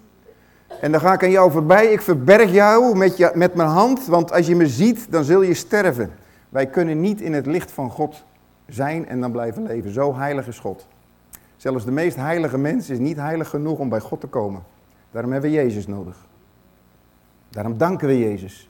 En 0.80 0.92
dan 0.92 1.00
ga 1.00 1.12
ik 1.12 1.22
aan 1.22 1.30
jou 1.30 1.50
voorbij. 1.50 1.87
Ik 1.87 2.00
verberg 2.00 2.52
jou 2.52 2.96
met, 2.96 3.16
je, 3.16 3.30
met 3.35 3.54
mijn 3.54 3.68
hand, 3.68 4.06
want 4.06 4.33
als 4.33 4.46
je 4.46 4.56
me 4.56 4.66
ziet, 4.66 5.12
dan 5.12 5.24
zul 5.24 5.42
je 5.42 5.54
sterven. 5.54 6.11
Wij 6.48 6.66
kunnen 6.66 7.00
niet 7.00 7.20
in 7.20 7.33
het 7.33 7.46
licht 7.46 7.70
van 7.70 7.90
God 7.90 8.24
zijn 8.66 9.09
en 9.09 9.20
dan 9.20 9.33
blijven 9.33 9.62
leven. 9.62 9.92
Zo 9.92 10.14
heilig 10.14 10.46
is 10.46 10.59
God. 10.59 10.87
Zelfs 11.56 11.85
de 11.85 11.90
meest 11.90 12.16
heilige 12.16 12.59
mens 12.59 12.90
is 12.90 12.98
niet 12.98 13.16
heilig 13.16 13.48
genoeg 13.48 13.78
om 13.78 13.88
bij 13.88 14.00
God 14.00 14.20
te 14.20 14.26
komen. 14.26 14.62
Daarom 15.11 15.33
hebben 15.33 15.50
we 15.50 15.56
Jezus 15.56 15.87
nodig. 15.87 16.16
Daarom 17.48 17.78
danken 17.78 18.09
we 18.09 18.18
Jezus. 18.18 18.68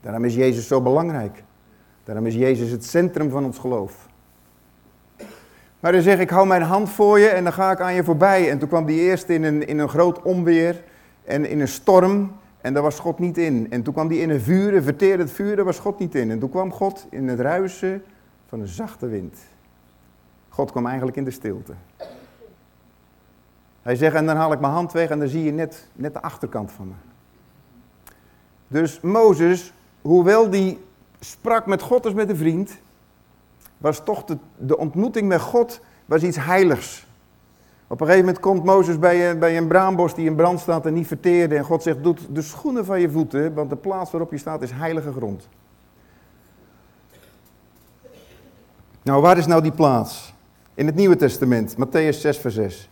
Daarom 0.00 0.24
is 0.24 0.34
Jezus 0.34 0.66
zo 0.66 0.80
belangrijk. 0.80 1.42
Daarom 2.04 2.26
is 2.26 2.34
Jezus 2.34 2.70
het 2.70 2.84
centrum 2.84 3.30
van 3.30 3.44
ons 3.44 3.58
geloof. 3.58 4.08
Maar 5.80 5.92
dan 5.92 6.02
zeg 6.02 6.18
ik, 6.18 6.30
hou 6.30 6.46
mijn 6.46 6.62
hand 6.62 6.90
voor 6.90 7.18
je 7.18 7.28
en 7.28 7.44
dan 7.44 7.52
ga 7.52 7.70
ik 7.70 7.80
aan 7.80 7.94
je 7.94 8.04
voorbij. 8.04 8.50
En 8.50 8.58
toen 8.58 8.68
kwam 8.68 8.86
die 8.86 9.00
eerst 9.00 9.28
in 9.28 9.42
een, 9.42 9.66
in 9.66 9.78
een 9.78 9.88
groot 9.88 10.22
onweer 10.22 10.82
en 11.24 11.48
in 11.48 11.60
een 11.60 11.68
storm 11.68 12.32
en 12.60 12.74
daar 12.74 12.82
was 12.82 12.98
God 12.98 13.18
niet 13.18 13.38
in. 13.38 13.66
En 13.70 13.82
toen 13.82 13.94
kwam 13.94 14.08
die 14.08 14.20
in 14.20 14.30
een 14.30 14.40
vuur, 14.40 14.74
een 14.74 14.82
verterend 14.82 15.30
vuur, 15.30 15.56
daar 15.56 15.64
was 15.64 15.78
God 15.78 15.98
niet 15.98 16.14
in. 16.14 16.30
En 16.30 16.38
toen 16.38 16.50
kwam 16.50 16.72
God 16.72 17.06
in 17.10 17.28
het 17.28 17.40
ruisen 17.40 18.02
van 18.46 18.60
een 18.60 18.68
zachte 18.68 19.06
wind. 19.06 19.38
God 20.48 20.70
kwam 20.70 20.86
eigenlijk 20.86 21.16
in 21.16 21.24
de 21.24 21.30
stilte. 21.30 21.72
Hij 23.82 23.96
zegt, 23.96 24.14
en 24.14 24.26
dan 24.26 24.36
haal 24.36 24.52
ik 24.52 24.60
mijn 24.60 24.72
hand 24.72 24.92
weg 24.92 25.08
en 25.08 25.18
dan 25.18 25.28
zie 25.28 25.44
je 25.44 25.52
net, 25.52 25.88
net 25.92 26.12
de 26.12 26.22
achterkant 26.22 26.72
van 26.72 26.88
me. 26.88 26.94
Dus 28.68 29.00
Mozes, 29.00 29.72
hoewel 30.02 30.50
die 30.50 30.78
sprak 31.20 31.66
met 31.66 31.82
God 31.82 32.04
als 32.04 32.14
met 32.14 32.28
een 32.28 32.36
vriend, 32.36 32.80
was 33.78 34.04
toch 34.04 34.24
de, 34.24 34.38
de 34.56 34.76
ontmoeting 34.76 35.28
met 35.28 35.40
God 35.40 35.80
was 36.06 36.22
iets 36.22 36.36
heiligs. 36.36 37.06
Op 37.92 38.00
een 38.00 38.06
gegeven 38.06 38.26
moment 38.26 38.44
komt 38.44 38.64
Mozes 38.64 38.98
bij, 38.98 39.38
bij 39.38 39.56
een 39.56 39.66
braambos 39.66 40.14
die 40.14 40.26
in 40.26 40.34
brand 40.34 40.60
staat 40.60 40.86
en 40.86 40.94
niet 40.94 41.06
verteerde. 41.06 41.56
En 41.56 41.64
God 41.64 41.82
zegt, 41.82 42.02
doe 42.02 42.14
de 42.30 42.42
schoenen 42.42 42.84
van 42.84 43.00
je 43.00 43.10
voeten, 43.10 43.54
want 43.54 43.70
de 43.70 43.76
plaats 43.76 44.10
waarop 44.10 44.30
je 44.30 44.38
staat 44.38 44.62
is 44.62 44.70
heilige 44.70 45.12
grond. 45.12 45.48
Nou, 49.02 49.22
waar 49.22 49.38
is 49.38 49.46
nou 49.46 49.62
die 49.62 49.72
plaats? 49.72 50.34
In 50.74 50.86
het 50.86 50.94
Nieuwe 50.94 51.16
Testament, 51.16 51.76
Matthäus 51.76 52.18
6, 52.18 52.38
vers 52.38 52.54
6. 52.54 52.90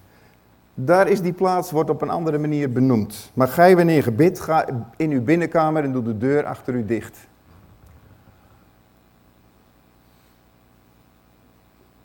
Daar 0.74 1.08
is 1.08 1.20
die 1.20 1.32
plaats, 1.32 1.70
wordt 1.70 1.90
op 1.90 2.02
een 2.02 2.10
andere 2.10 2.38
manier 2.38 2.72
benoemd. 2.72 3.30
Maar 3.34 3.48
gij 3.48 3.76
wanneer 3.76 4.04
je 4.04 4.12
bidt, 4.12 4.40
ga 4.40 4.66
in 4.96 5.10
uw 5.10 5.22
binnenkamer 5.22 5.84
en 5.84 5.92
doe 5.92 6.02
de 6.02 6.18
deur 6.18 6.44
achter 6.44 6.74
u 6.74 6.84
dicht. 6.84 7.28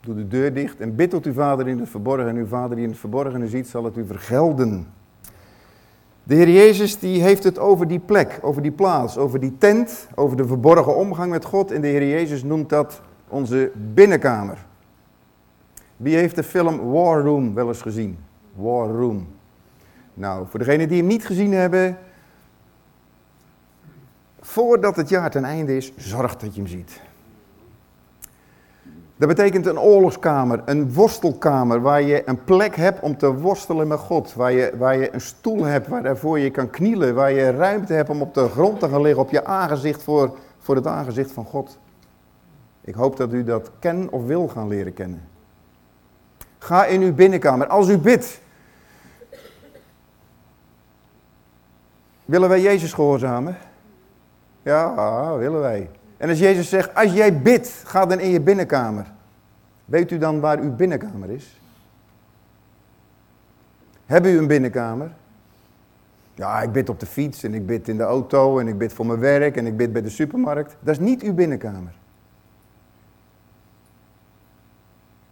Doe 0.06 0.16
de 0.16 0.28
deur 0.28 0.54
dicht 0.54 0.80
en 0.80 0.96
bid 0.96 1.10
tot 1.10 1.26
uw 1.26 1.34
vader 1.34 1.68
in 1.68 1.80
het 1.80 1.90
verborgen. 1.90 2.28
En 2.28 2.36
uw 2.36 2.46
vader 2.46 2.76
die 2.76 2.86
in 2.86 2.92
het 2.92 3.00
verborgen 3.00 3.50
ziet, 3.50 3.68
zal 3.68 3.84
het 3.84 3.98
u 3.98 4.06
vergelden. 4.06 4.88
De 6.24 6.36
Heer 6.36 6.50
Jezus 6.50 7.00
die 7.00 7.22
heeft 7.22 7.44
het 7.44 7.60
over 7.60 7.88
die 7.88 8.00
plek, 8.00 8.40
over 8.42 8.62
die 8.62 8.72
plaats, 8.72 9.18
over 9.18 9.40
die 9.40 9.58
tent, 9.58 10.08
over 10.16 10.38
de 10.38 10.48
verborgen 10.48 10.96
omgang 10.96 11.32
met 11.32 11.46
God. 11.46 11.72
En 11.72 11.82
de 11.82 11.88
Heer 11.88 12.08
Jezus 12.08 12.44
noemt 12.44 12.70
dat 12.70 13.02
onze 13.28 13.72
binnenkamer. 13.94 14.66
Wie 15.98 16.16
heeft 16.16 16.36
de 16.36 16.44
film 16.44 16.92
War 16.92 17.22
Room 17.22 17.54
wel 17.54 17.68
eens 17.68 17.82
gezien? 17.82 18.18
War 18.56 18.90
Room. 18.90 19.28
Nou, 20.14 20.48
voor 20.48 20.60
degenen 20.60 20.88
die 20.88 20.98
hem 20.98 21.08
niet 21.08 21.26
gezien 21.26 21.54
hebben, 21.54 21.98
voordat 24.40 24.96
het 24.96 25.10
jaar 25.10 25.32
ten 25.32 25.44
einde 25.44 25.76
is, 25.76 25.94
zorg 25.96 26.36
dat 26.36 26.56
je 26.56 26.62
hem 26.62 26.70
ziet. 26.70 27.02
Dat 29.18 29.28
betekent 29.28 29.66
een 29.66 29.80
oorlogskamer, 29.80 30.62
een 30.66 30.94
worstelkamer, 30.94 31.82
waar 31.82 32.02
je 32.02 32.22
een 32.26 32.44
plek 32.44 32.76
hebt 32.76 33.00
om 33.00 33.18
te 33.18 33.34
worstelen 33.34 33.88
met 33.88 34.00
God. 34.00 34.34
Waar 34.34 34.52
je, 34.52 34.74
waar 34.78 34.98
je 34.98 35.14
een 35.14 35.22
stoel 35.22 35.64
hebt 35.64 35.88
waarvoor 35.88 36.40
je 36.40 36.50
kan 36.50 36.70
knielen, 36.70 37.16
waar 37.16 37.32
je 37.32 37.52
ruimte 37.52 37.94
hebt 37.94 38.10
om 38.10 38.22
op 38.22 38.34
de 38.34 38.48
grond 38.48 38.80
te 38.80 38.90
gaan 38.90 39.02
liggen, 39.02 39.22
op 39.22 39.32
je 39.32 39.46
aangezicht 39.46 40.04
voor, 40.04 40.38
voor 40.60 40.76
het 40.76 40.88
aangezicht 40.88 41.32
van 41.32 41.46
God. 41.46 41.78
Ik 42.82 42.96
hoop 42.96 43.18
dat 43.18 43.34
u 43.34 43.44
dat 43.44 43.72
ken 43.80 44.12
of 44.12 44.26
wil 44.26 44.48
gaan 44.48 44.68
leren 44.68 44.94
kennen. 44.94 45.28
Ga 46.58 46.86
in 46.86 47.02
uw 47.02 47.14
binnenkamer. 47.14 47.68
Als 47.68 47.90
u 47.90 47.98
bidt, 47.98 48.42
willen 52.26 52.50
wij 52.50 52.62
Jezus 52.62 52.94
gehoorzamen? 52.94 53.58
Ja, 54.62 55.38
willen 55.38 55.60
wij. 55.60 55.90
En 56.18 56.30
als 56.30 56.40
Jezus 56.40 56.70
zegt, 56.70 56.96
als 56.96 57.14
jij 57.14 57.42
bidt, 57.42 57.68
ga 57.68 58.06
dan 58.06 58.20
in 58.20 58.30
je 58.30 58.42
binnenkamer. 58.42 59.12
Weet 59.86 60.12
u 60.12 60.18
dan 60.18 60.40
waar 60.40 60.60
uw 60.60 60.76
binnenkamer 60.76 61.30
is? 61.30 61.60
Hebben 64.06 64.32
u 64.32 64.38
een 64.38 64.48
binnenkamer? 64.48 65.12
Ja, 66.34 66.62
ik 66.62 66.72
bid 66.72 66.90
op 66.90 67.00
de 67.00 67.06
fiets 67.06 67.44
en 67.44 67.54
ik 67.54 67.66
bid 67.66 67.88
in 67.88 67.98
de 67.98 68.04
auto 68.04 68.60
en 68.60 68.68
ik 68.68 68.78
bid 68.78 68.94
voor 68.94 69.06
mijn 69.06 69.20
werk 69.20 69.58
en 69.58 69.66
ik 69.66 69.78
bid 69.78 69.94
bij 69.94 70.02
de 70.02 70.10
supermarkt. 70.10 70.76
Dat 70.80 70.94
is 70.94 71.00
niet 71.00 71.22
uw 71.22 71.34
binnenkamer. 71.34 71.94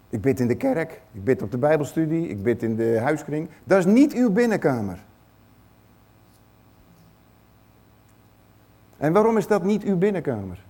Ik 0.09 0.21
bid 0.21 0.39
in 0.39 0.47
de 0.47 0.55
kerk, 0.55 1.01
ik 1.11 1.23
bid 1.23 1.41
op 1.41 1.51
de 1.51 1.57
bijbelstudie, 1.57 2.27
ik 2.27 2.43
bid 2.43 2.63
in 2.63 2.75
de 2.75 2.99
huiskring. 2.99 3.49
Dat 3.63 3.77
is 3.79 3.85
niet 3.85 4.13
uw 4.13 4.31
binnenkamer. 4.31 5.03
En 8.97 9.13
waarom 9.13 9.37
is 9.37 9.47
dat 9.47 9.63
niet 9.63 9.83
uw 9.83 9.97
binnenkamer? 9.97 10.63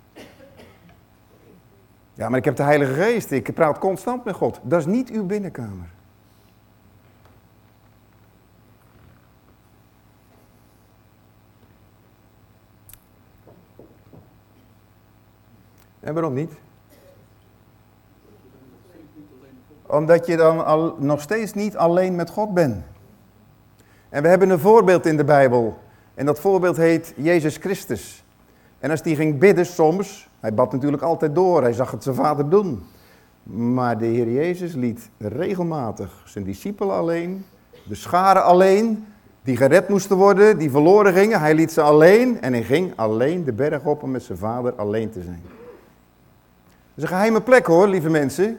Ja, 2.13 2.29
maar 2.29 2.39
ik 2.39 2.45
heb 2.45 2.55
de 2.55 2.63
Heilige 2.63 2.93
Geest. 2.93 3.31
Ik 3.31 3.53
praat 3.53 3.77
constant 3.77 4.23
met 4.25 4.35
God. 4.35 4.59
Dat 4.63 4.79
is 4.79 4.85
niet 4.85 5.09
uw 5.09 5.25
binnenkamer. 5.25 5.87
En 15.99 16.13
waarom 16.13 16.33
niet? 16.33 16.51
Omdat 19.85 20.25
je 20.25 20.37
dan 20.37 20.65
al, 20.65 20.95
nog 20.99 21.21
steeds 21.21 21.53
niet 21.53 21.77
alleen 21.77 22.15
met 22.15 22.29
God 22.29 22.53
bent. 22.53 22.83
En 24.09 24.21
we 24.21 24.27
hebben 24.27 24.49
een 24.49 24.59
voorbeeld 24.59 25.05
in 25.05 25.17
de 25.17 25.23
Bijbel. 25.23 25.79
En 26.13 26.25
dat 26.25 26.39
voorbeeld 26.39 26.77
heet 26.77 27.13
Jezus 27.15 27.57
Christus. 27.57 28.22
En 28.83 28.89
als 28.91 29.01
die 29.01 29.15
ging 29.15 29.39
bidden 29.39 29.65
soms, 29.65 30.29
hij 30.39 30.53
bad 30.53 30.71
natuurlijk 30.71 31.03
altijd 31.03 31.35
door, 31.35 31.61
hij 31.61 31.73
zag 31.73 31.91
het 31.91 32.03
zijn 32.03 32.15
vader 32.15 32.49
doen. 32.49 32.83
Maar 33.43 33.97
de 33.97 34.05
Heer 34.05 34.31
Jezus 34.31 34.73
liet 34.73 35.09
regelmatig 35.17 36.21
zijn 36.25 36.43
discipelen 36.43 36.95
alleen, 36.95 37.45
de 37.87 37.95
scharen 37.95 38.43
alleen, 38.43 39.05
die 39.43 39.57
gered 39.57 39.89
moesten 39.89 40.17
worden, 40.17 40.57
die 40.57 40.71
verloren 40.71 41.13
gingen. 41.13 41.39
Hij 41.39 41.55
liet 41.55 41.71
ze 41.71 41.81
alleen 41.81 42.41
en 42.41 42.53
hij 42.53 42.63
ging 42.63 42.93
alleen 42.95 43.43
de 43.43 43.53
berg 43.53 43.83
op 43.83 44.03
om 44.03 44.11
met 44.11 44.23
zijn 44.23 44.37
vader 44.37 44.73
alleen 44.73 45.09
te 45.09 45.21
zijn. 45.21 45.41
Dat 45.43 46.95
is 46.95 47.03
een 47.03 47.07
geheime 47.07 47.41
plek 47.41 47.65
hoor, 47.65 47.87
lieve 47.87 48.09
mensen. 48.09 48.57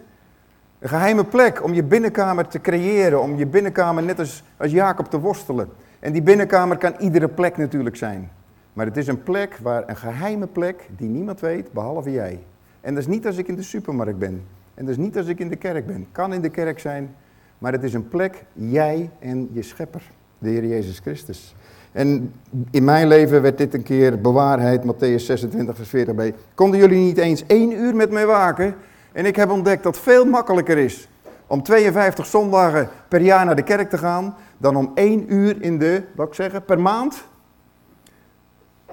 Een 0.79 0.89
geheime 0.89 1.25
plek 1.25 1.65
om 1.65 1.75
je 1.75 1.83
binnenkamer 1.83 2.47
te 2.47 2.61
creëren, 2.61 3.21
om 3.21 3.37
je 3.37 3.47
binnenkamer 3.47 4.03
net 4.03 4.19
als, 4.19 4.43
als 4.57 4.73
Jacob 4.73 5.11
te 5.11 5.21
worstelen. 5.21 5.69
En 6.01 6.13
die 6.13 6.23
binnenkamer 6.23 6.77
kan 6.77 6.95
iedere 6.99 7.29
plek 7.29 7.57
natuurlijk 7.57 7.97
zijn. 7.97 8.31
Maar 8.75 8.87
het 8.87 8.97
is 8.97 9.07
een 9.07 9.23
plek 9.23 9.59
waar 9.63 9.89
een 9.89 9.97
geheime 9.97 10.47
plek 10.47 10.89
die 10.97 11.09
niemand 11.09 11.41
weet, 11.41 11.73
behalve 11.73 12.11
jij. 12.11 12.39
En 12.81 12.95
dat 12.95 13.03
is 13.03 13.09
niet 13.09 13.27
als 13.27 13.37
ik 13.37 13.49
in 13.49 13.55
de 13.55 13.63
supermarkt 13.63 14.19
ben. 14.19 14.43
En 14.75 14.85
dat 14.85 14.89
is 14.89 15.05
niet 15.05 15.17
als 15.17 15.27
ik 15.27 15.39
in 15.39 15.49
de 15.49 15.57
kerk 15.57 15.87
ben. 15.87 16.07
Kan 16.13 16.33
in 16.33 16.41
de 16.41 16.49
kerk 16.49 16.79
zijn, 16.79 17.15
maar 17.59 17.73
het 17.73 17.83
is 17.83 17.95
een 17.95 18.09
plek, 18.09 18.45
jij 18.53 19.11
en 19.19 19.49
je 19.53 19.63
schepper, 19.63 20.03
de 20.39 20.49
Heer 20.49 20.67
Jezus 20.67 20.99
Christus. 20.99 21.55
En 21.93 22.33
in 22.71 22.85
mijn 22.85 23.09
leven 23.09 23.43
werd 23.43 23.59
dit 23.59 23.75
een 23.75 23.83
keer 23.83 24.21
bewaarheid, 24.21 24.83
Matthäus 24.85 25.25
26, 25.25 25.77
vers 25.77 26.07
40b. 26.07 26.37
Konden 26.55 26.81
jullie 26.81 27.05
niet 27.05 27.19
eens 27.19 27.47
één 27.47 27.73
uur 27.73 27.97
met 27.97 28.11
mij 28.11 28.27
waken? 28.27 28.75
En 29.13 29.27
ik 29.27 29.37
heb 29.37 29.51
ontdekt 29.51 29.83
dat 29.83 29.99
veel 29.99 30.25
makkelijker 30.25 30.79
is 30.79 31.09
om 31.47 31.63
52 31.63 32.27
zondagen 32.27 32.89
per 33.09 33.21
jaar 33.21 33.45
naar 33.45 33.57
de 33.57 33.63
kerk 33.63 33.91
te 33.91 33.99
gaan, 33.99 34.35
dan 34.59 34.77
om 34.77 34.91
één 34.95 35.33
uur 35.33 35.63
in 35.63 35.79
de, 35.79 36.03
wat 36.15 36.27
ik 36.29 36.35
zeggen, 36.35 36.65
per 36.65 36.81
maand 36.81 37.25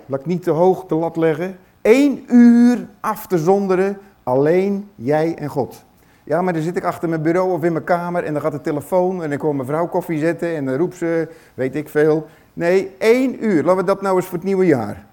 laat 0.06 0.20
ik 0.20 0.26
niet 0.26 0.44
te 0.44 0.52
hoog 0.52 0.86
de 0.86 0.96
lat 0.96 1.16
leggen, 1.16 1.58
één 1.82 2.24
uur 2.28 2.88
af 3.00 3.28
te 3.28 3.38
zonderen, 3.38 3.98
alleen 4.24 4.90
jij 4.96 5.36
en 5.36 5.50
God. 5.50 5.84
Ja, 6.24 6.42
maar 6.42 6.54
dan 6.54 6.62
zit 6.62 6.78
ik 6.78 6.84
achter 6.84 7.10
mijn 7.10 7.22
bureau 7.22 7.52
of 7.52 7.64
in 7.64 7.72
mijn 7.72 7.84
kamer 7.84 8.24
en 8.24 8.34
dan 8.34 8.42
gaat 8.42 8.52
de 8.52 8.62
telefoon 8.62 9.24
en 9.24 9.30
dan 9.30 9.38
komt 9.38 9.56
mijn 9.56 9.68
vrouw 9.68 9.88
koffie 9.88 10.20
zetten 10.20 10.56
en 10.56 10.66
dan 10.66 10.76
roept 10.76 10.96
ze, 10.96 11.30
weet 11.54 11.76
ik 11.76 11.90
veel. 11.90 12.28
Nee, 12.54 12.92
één 12.98 13.46
uur. 13.46 13.64
Laten 13.64 13.78
we 13.78 13.84
dat 13.84 14.02
nou 14.02 14.16
eens 14.16 14.26
voor 14.26 14.38
het 14.38 14.48
nieuwe 14.48 14.66
jaar. 14.66 15.06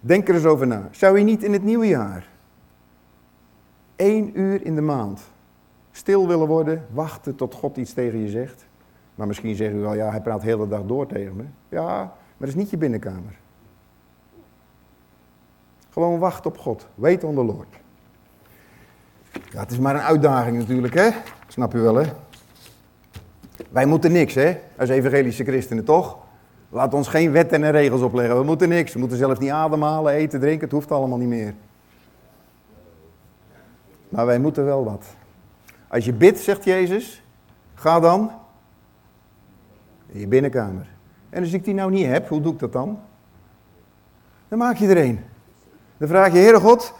Denk 0.00 0.28
er 0.28 0.34
eens 0.34 0.44
over 0.44 0.66
na. 0.66 0.88
Zou 0.90 1.18
je 1.18 1.24
niet 1.24 1.42
in 1.42 1.52
het 1.52 1.62
nieuwe 1.64 1.86
jaar 1.86 2.28
één 4.00 4.40
uur 4.40 4.64
in 4.64 4.74
de 4.74 4.80
maand 4.80 5.20
stil 5.90 6.28
willen 6.28 6.46
worden, 6.46 6.86
wachten 6.90 7.34
tot 7.34 7.54
God 7.54 7.76
iets 7.76 7.92
tegen 7.92 8.18
je 8.18 8.28
zegt? 8.28 8.66
Maar 9.14 9.26
misschien 9.26 9.54
zeggen 9.54 9.78
u 9.78 9.80
wel, 9.80 9.94
ja, 9.94 10.10
hij 10.10 10.20
praat 10.20 10.40
de 10.40 10.46
hele 10.46 10.68
dag 10.68 10.82
door 10.86 11.06
tegen 11.06 11.36
me. 11.36 11.44
Ja, 11.68 11.86
maar 11.86 12.14
dat 12.38 12.48
is 12.48 12.54
niet 12.54 12.70
je 12.70 12.76
binnenkamer. 12.76 13.39
Gewoon 15.90 16.18
wacht 16.18 16.46
op 16.46 16.58
God. 16.58 16.86
Wait 16.94 17.24
on 17.24 17.34
the 17.34 17.44
Lord. 17.44 17.68
Ja, 19.32 19.60
het 19.60 19.70
is 19.70 19.78
maar 19.78 19.94
een 19.94 20.00
uitdaging 20.00 20.58
natuurlijk, 20.58 20.94
hè? 20.94 21.10
Snap 21.48 21.74
u 21.74 21.80
wel, 21.80 21.94
hè? 21.94 22.12
Wij 23.70 23.86
moeten 23.86 24.12
niks, 24.12 24.34
hè? 24.34 24.60
Als 24.78 24.88
evangelische 24.88 25.44
christenen, 25.44 25.84
toch? 25.84 26.18
Laat 26.68 26.94
ons 26.94 27.08
geen 27.08 27.32
wetten 27.32 27.64
en 27.64 27.70
regels 27.70 28.00
opleggen. 28.00 28.38
We 28.38 28.44
moeten 28.44 28.68
niks. 28.68 28.92
We 28.92 28.98
moeten 28.98 29.18
zelfs 29.18 29.40
niet 29.40 29.50
ademhalen, 29.50 30.12
eten, 30.12 30.40
drinken. 30.40 30.64
Het 30.64 30.72
hoeft 30.72 30.90
allemaal 30.92 31.18
niet 31.18 31.28
meer. 31.28 31.54
Maar 34.08 34.26
wij 34.26 34.38
moeten 34.38 34.64
wel 34.64 34.84
wat. 34.84 35.06
Als 35.88 36.04
je 36.04 36.12
bidt, 36.12 36.38
zegt 36.38 36.64
Jezus, 36.64 37.22
ga 37.74 38.00
dan 38.00 38.30
in 40.06 40.20
je 40.20 40.26
binnenkamer. 40.26 40.88
En 41.30 41.42
als 41.42 41.52
ik 41.52 41.64
die 41.64 41.74
nou 41.74 41.90
niet 41.90 42.06
heb, 42.06 42.28
hoe 42.28 42.40
doe 42.40 42.52
ik 42.52 42.58
dat 42.58 42.72
dan? 42.72 42.98
Dan 44.48 44.58
maak 44.58 44.76
je 44.76 44.88
er 44.88 45.04
een. 45.04 45.20
Dan 46.00 46.08
vraag 46.08 46.32
je, 46.32 46.38
Heere 46.38 46.60
God, 46.60 46.92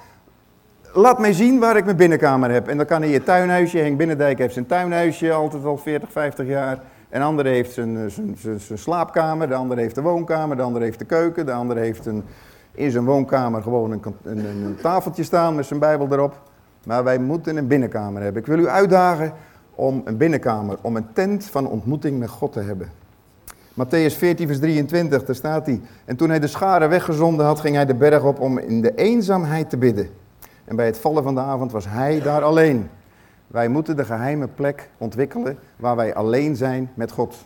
laat 0.93 1.19
mij 1.19 1.33
zien 1.33 1.59
waar 1.59 1.77
ik 1.77 1.85
mijn 1.85 1.97
binnenkamer 1.97 2.51
heb. 2.51 2.69
En 2.69 2.77
dan 2.77 2.87
kan 2.87 3.01
hij 3.01 3.11
je 3.11 3.23
tuinhuisje, 3.23 3.79
Henk 3.79 3.97
Binnendijk 3.97 4.39
heeft 4.39 4.53
zijn 4.53 4.67
tuinhuisje, 4.67 5.33
altijd 5.33 5.65
al 5.65 5.77
40, 5.77 6.13
50 6.13 6.47
jaar. 6.47 6.79
Een 7.11 7.23
ander 7.23 7.45
heeft 7.45 7.73
zijn, 7.73 7.97
eh, 7.97 8.03
zijn, 8.07 8.37
zijn, 8.39 8.61
zijn, 8.61 8.79
slaapkamer, 8.79 9.49
de 9.49 9.55
ander 9.55 9.77
heeft 9.77 9.95
de 9.95 10.03
woonkamer, 10.03 10.57
de 10.57 10.63
ander 10.63 10.83
heeft 10.83 10.99
de 10.99 11.05
keuken, 11.05 11.47
de 11.47 11.53
ander 11.53 11.77
heeft 11.77 12.07
een, 12.07 12.25
in 12.73 12.91
zijn 12.91 13.05
woonkamer 13.05 13.63
gewoon 13.63 13.91
een, 13.91 14.03
een, 14.23 14.39
een 14.47 14.77
tafeltje 14.83 15.23
staan 15.23 15.55
met 15.55 15.67
zijn 15.67 15.81
Bijbel 15.81 16.09
erop. 16.11 16.41
Maar 16.85 17.05
wij 17.05 17.19
moeten 17.19 17.57
een 17.57 17.67
binnenkamer 17.67 18.23
hebben. 18.23 18.43
Ik 18.43 18.49
wil 18.49 18.59
u 18.59 18.69
uitdagen 18.69 19.33
om 19.75 20.03
een 20.05 20.17
binnenkamer, 20.17 20.79
om 20.81 20.97
een 20.97 21.13
tent 21.13 21.45
van 21.45 21.67
ontmoeting 21.67 22.19
met 22.19 22.29
God 22.29 22.53
te 22.53 22.61
hebben. 22.61 22.91
Matthäus 23.85 24.17
14, 24.17 24.47
vers 24.47 24.59
23, 24.59 25.25
daar 25.25 25.35
staat 25.35 25.67
hij. 25.67 25.81
En 26.05 26.17
toen 26.17 26.29
hij 26.29 26.39
de 26.39 26.47
scharen 26.47 26.89
weggezonden 26.89 27.47
had, 27.47 27.61
ging 27.61 27.75
hij 27.75 27.87
de 27.87 27.95
berg 27.95 28.23
op 28.23 28.41
om 28.41 28.59
in 28.59 28.81
de 28.81 28.95
eenzaamheid 28.95 29.71
te 29.71 29.77
bidden. 29.77 30.09
En 30.65 30.77
bij 30.77 30.87
het 30.87 30.99
vallen 30.99 31.23
van 31.23 31.35
de 31.35 31.41
avond 31.41 31.73
was 31.73 31.89
hij 31.89 32.21
daar 32.21 32.43
alleen. 32.43 32.91
Wij 33.47 33.69
moeten 33.69 33.97
de 33.97 34.05
geheime 34.05 34.49
plek 34.49 34.91
ontwikkelen 34.99 35.59
waar 35.77 35.97
wij 35.97 36.15
alleen 36.15 36.57
zijn 36.57 36.91
met 36.95 37.13
God. 37.13 37.37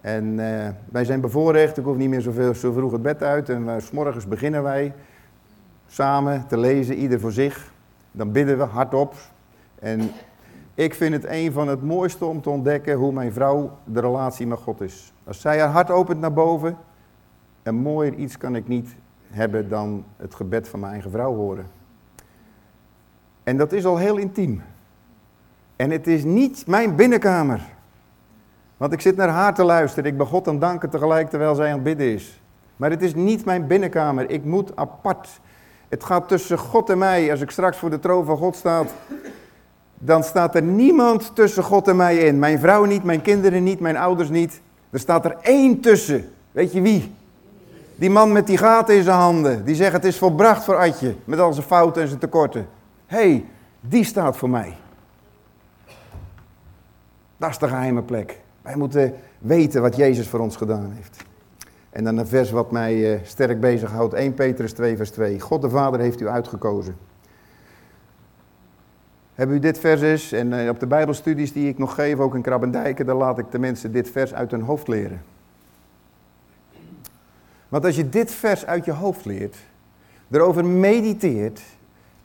En 0.00 0.24
uh, 0.38 0.68
wij 0.90 1.04
zijn 1.04 1.20
bevoorrecht, 1.20 1.76
ik 1.76 1.84
hoef 1.84 1.96
niet 1.96 2.08
meer 2.08 2.20
zoveel, 2.20 2.54
zo 2.54 2.72
vroeg 2.72 2.92
het 2.92 3.02
bed 3.02 3.22
uit. 3.22 3.48
En 3.48 3.62
uh, 3.62 3.74
s 3.78 3.90
morgens 3.90 4.26
beginnen 4.26 4.62
wij 4.62 4.94
samen 5.86 6.44
te 6.46 6.58
lezen, 6.58 6.94
ieder 6.94 7.20
voor 7.20 7.32
zich. 7.32 7.72
Dan 8.12 8.32
bidden 8.32 8.58
we 8.58 8.64
hardop. 8.64 9.14
En 9.78 10.10
ik 10.80 10.94
vind 10.94 11.12
het 11.12 11.24
een 11.24 11.52
van 11.52 11.68
het 11.68 11.82
mooiste 11.82 12.24
om 12.24 12.42
te 12.42 12.50
ontdekken 12.50 12.94
hoe 12.94 13.12
mijn 13.12 13.32
vrouw 13.32 13.78
de 13.84 14.00
relatie 14.00 14.46
met 14.46 14.58
God 14.58 14.80
is. 14.80 15.12
Als 15.24 15.40
zij 15.40 15.60
haar 15.60 15.68
hart 15.68 15.90
opent 15.90 16.20
naar 16.20 16.32
boven, 16.32 16.76
een 17.62 17.74
mooier 17.74 18.14
iets 18.14 18.38
kan 18.38 18.56
ik 18.56 18.68
niet 18.68 18.88
hebben 19.30 19.68
dan 19.68 20.04
het 20.16 20.34
gebed 20.34 20.68
van 20.68 20.80
mijn 20.80 20.92
eigen 20.92 21.10
vrouw 21.10 21.34
horen. 21.34 21.66
En 23.42 23.56
dat 23.56 23.72
is 23.72 23.84
al 23.84 23.96
heel 23.96 24.16
intiem. 24.16 24.62
En 25.76 25.90
het 25.90 26.06
is 26.06 26.24
niet 26.24 26.66
mijn 26.66 26.96
binnenkamer. 26.96 27.60
Want 28.76 28.92
ik 28.92 29.00
zit 29.00 29.16
naar 29.16 29.28
haar 29.28 29.54
te 29.54 29.64
luisteren. 29.64 30.10
Ik 30.10 30.16
ben 30.16 30.26
God 30.26 30.48
aan 30.48 30.58
danken 30.58 30.90
tegelijk 30.90 31.30
terwijl 31.30 31.54
zij 31.54 31.66
aan 31.66 31.74
het 31.74 31.82
bidden 31.82 32.12
is. 32.12 32.42
Maar 32.76 32.90
het 32.90 33.02
is 33.02 33.14
niet 33.14 33.44
mijn 33.44 33.66
binnenkamer. 33.66 34.30
Ik 34.30 34.44
moet 34.44 34.76
apart. 34.76 35.40
Het 35.88 36.04
gaat 36.04 36.28
tussen 36.28 36.58
God 36.58 36.90
en 36.90 36.98
mij. 36.98 37.30
Als 37.30 37.40
ik 37.40 37.50
straks 37.50 37.76
voor 37.76 37.90
de 37.90 37.98
troon 37.98 38.24
van 38.24 38.36
God 38.36 38.56
sta, 38.56 38.84
dan 40.02 40.24
staat 40.24 40.54
er 40.54 40.62
niemand 40.62 41.30
tussen 41.34 41.62
God 41.62 41.88
en 41.88 41.96
mij 41.96 42.16
in. 42.16 42.38
Mijn 42.38 42.58
vrouw 42.58 42.84
niet, 42.84 43.04
mijn 43.04 43.22
kinderen 43.22 43.62
niet, 43.62 43.80
mijn 43.80 43.96
ouders 43.96 44.28
niet. 44.28 44.60
Er 44.90 44.98
staat 44.98 45.24
er 45.24 45.36
één 45.42 45.80
tussen. 45.80 46.30
Weet 46.52 46.72
je 46.72 46.80
wie? 46.80 47.14
Die 47.96 48.10
man 48.10 48.32
met 48.32 48.46
die 48.46 48.56
gaten 48.56 48.96
in 48.96 49.02
zijn 49.02 49.16
handen. 49.16 49.64
Die 49.64 49.74
zegt 49.74 49.92
het 49.92 50.04
is 50.04 50.18
volbracht 50.18 50.64
voor 50.64 50.76
Adje. 50.76 51.14
Met 51.24 51.38
al 51.38 51.52
zijn 51.52 51.66
fouten 51.66 52.02
en 52.02 52.08
zijn 52.08 52.20
tekorten. 52.20 52.68
Hé, 53.06 53.16
hey, 53.16 53.44
die 53.80 54.04
staat 54.04 54.36
voor 54.36 54.50
mij. 54.50 54.76
Dat 57.36 57.50
is 57.50 57.58
de 57.58 57.68
geheime 57.68 58.02
plek. 58.02 58.40
Wij 58.62 58.76
moeten 58.76 59.14
weten 59.38 59.82
wat 59.82 59.96
Jezus 59.96 60.28
voor 60.28 60.40
ons 60.40 60.56
gedaan 60.56 60.92
heeft. 60.94 61.24
En 61.90 62.04
dan 62.04 62.16
een 62.16 62.26
vers 62.26 62.50
wat 62.50 62.70
mij 62.70 62.94
uh, 62.94 63.18
sterk 63.22 63.60
bezighoudt. 63.60 64.14
1 64.14 64.34
Petrus 64.34 64.72
2 64.72 64.96
vers 64.96 65.10
2. 65.10 65.40
God 65.40 65.62
de 65.62 65.70
Vader 65.70 66.00
heeft 66.00 66.20
u 66.20 66.28
uitgekozen. 66.28 66.96
Hebben 69.40 69.58
u 69.58 69.60
dit 69.60 69.78
vers 69.78 70.00
eens, 70.00 70.32
en 70.32 70.52
uh, 70.52 70.68
op 70.68 70.80
de 70.80 70.86
bijbelstudies 70.86 71.52
die 71.52 71.68
ik 71.68 71.78
nog 71.78 71.94
geef, 71.94 72.18
ook 72.18 72.34
in 72.34 72.42
Krabbendijken, 72.42 73.06
dan 73.06 73.16
laat 73.16 73.38
ik 73.38 73.50
de 73.50 73.58
mensen 73.58 73.92
dit 73.92 74.10
vers 74.10 74.34
uit 74.34 74.50
hun 74.50 74.62
hoofd 74.62 74.88
leren. 74.88 75.22
Want 77.68 77.84
als 77.84 77.96
je 77.96 78.08
dit 78.08 78.32
vers 78.32 78.66
uit 78.66 78.84
je 78.84 78.92
hoofd 78.92 79.24
leert, 79.24 79.56
erover 80.30 80.64
mediteert 80.64 81.60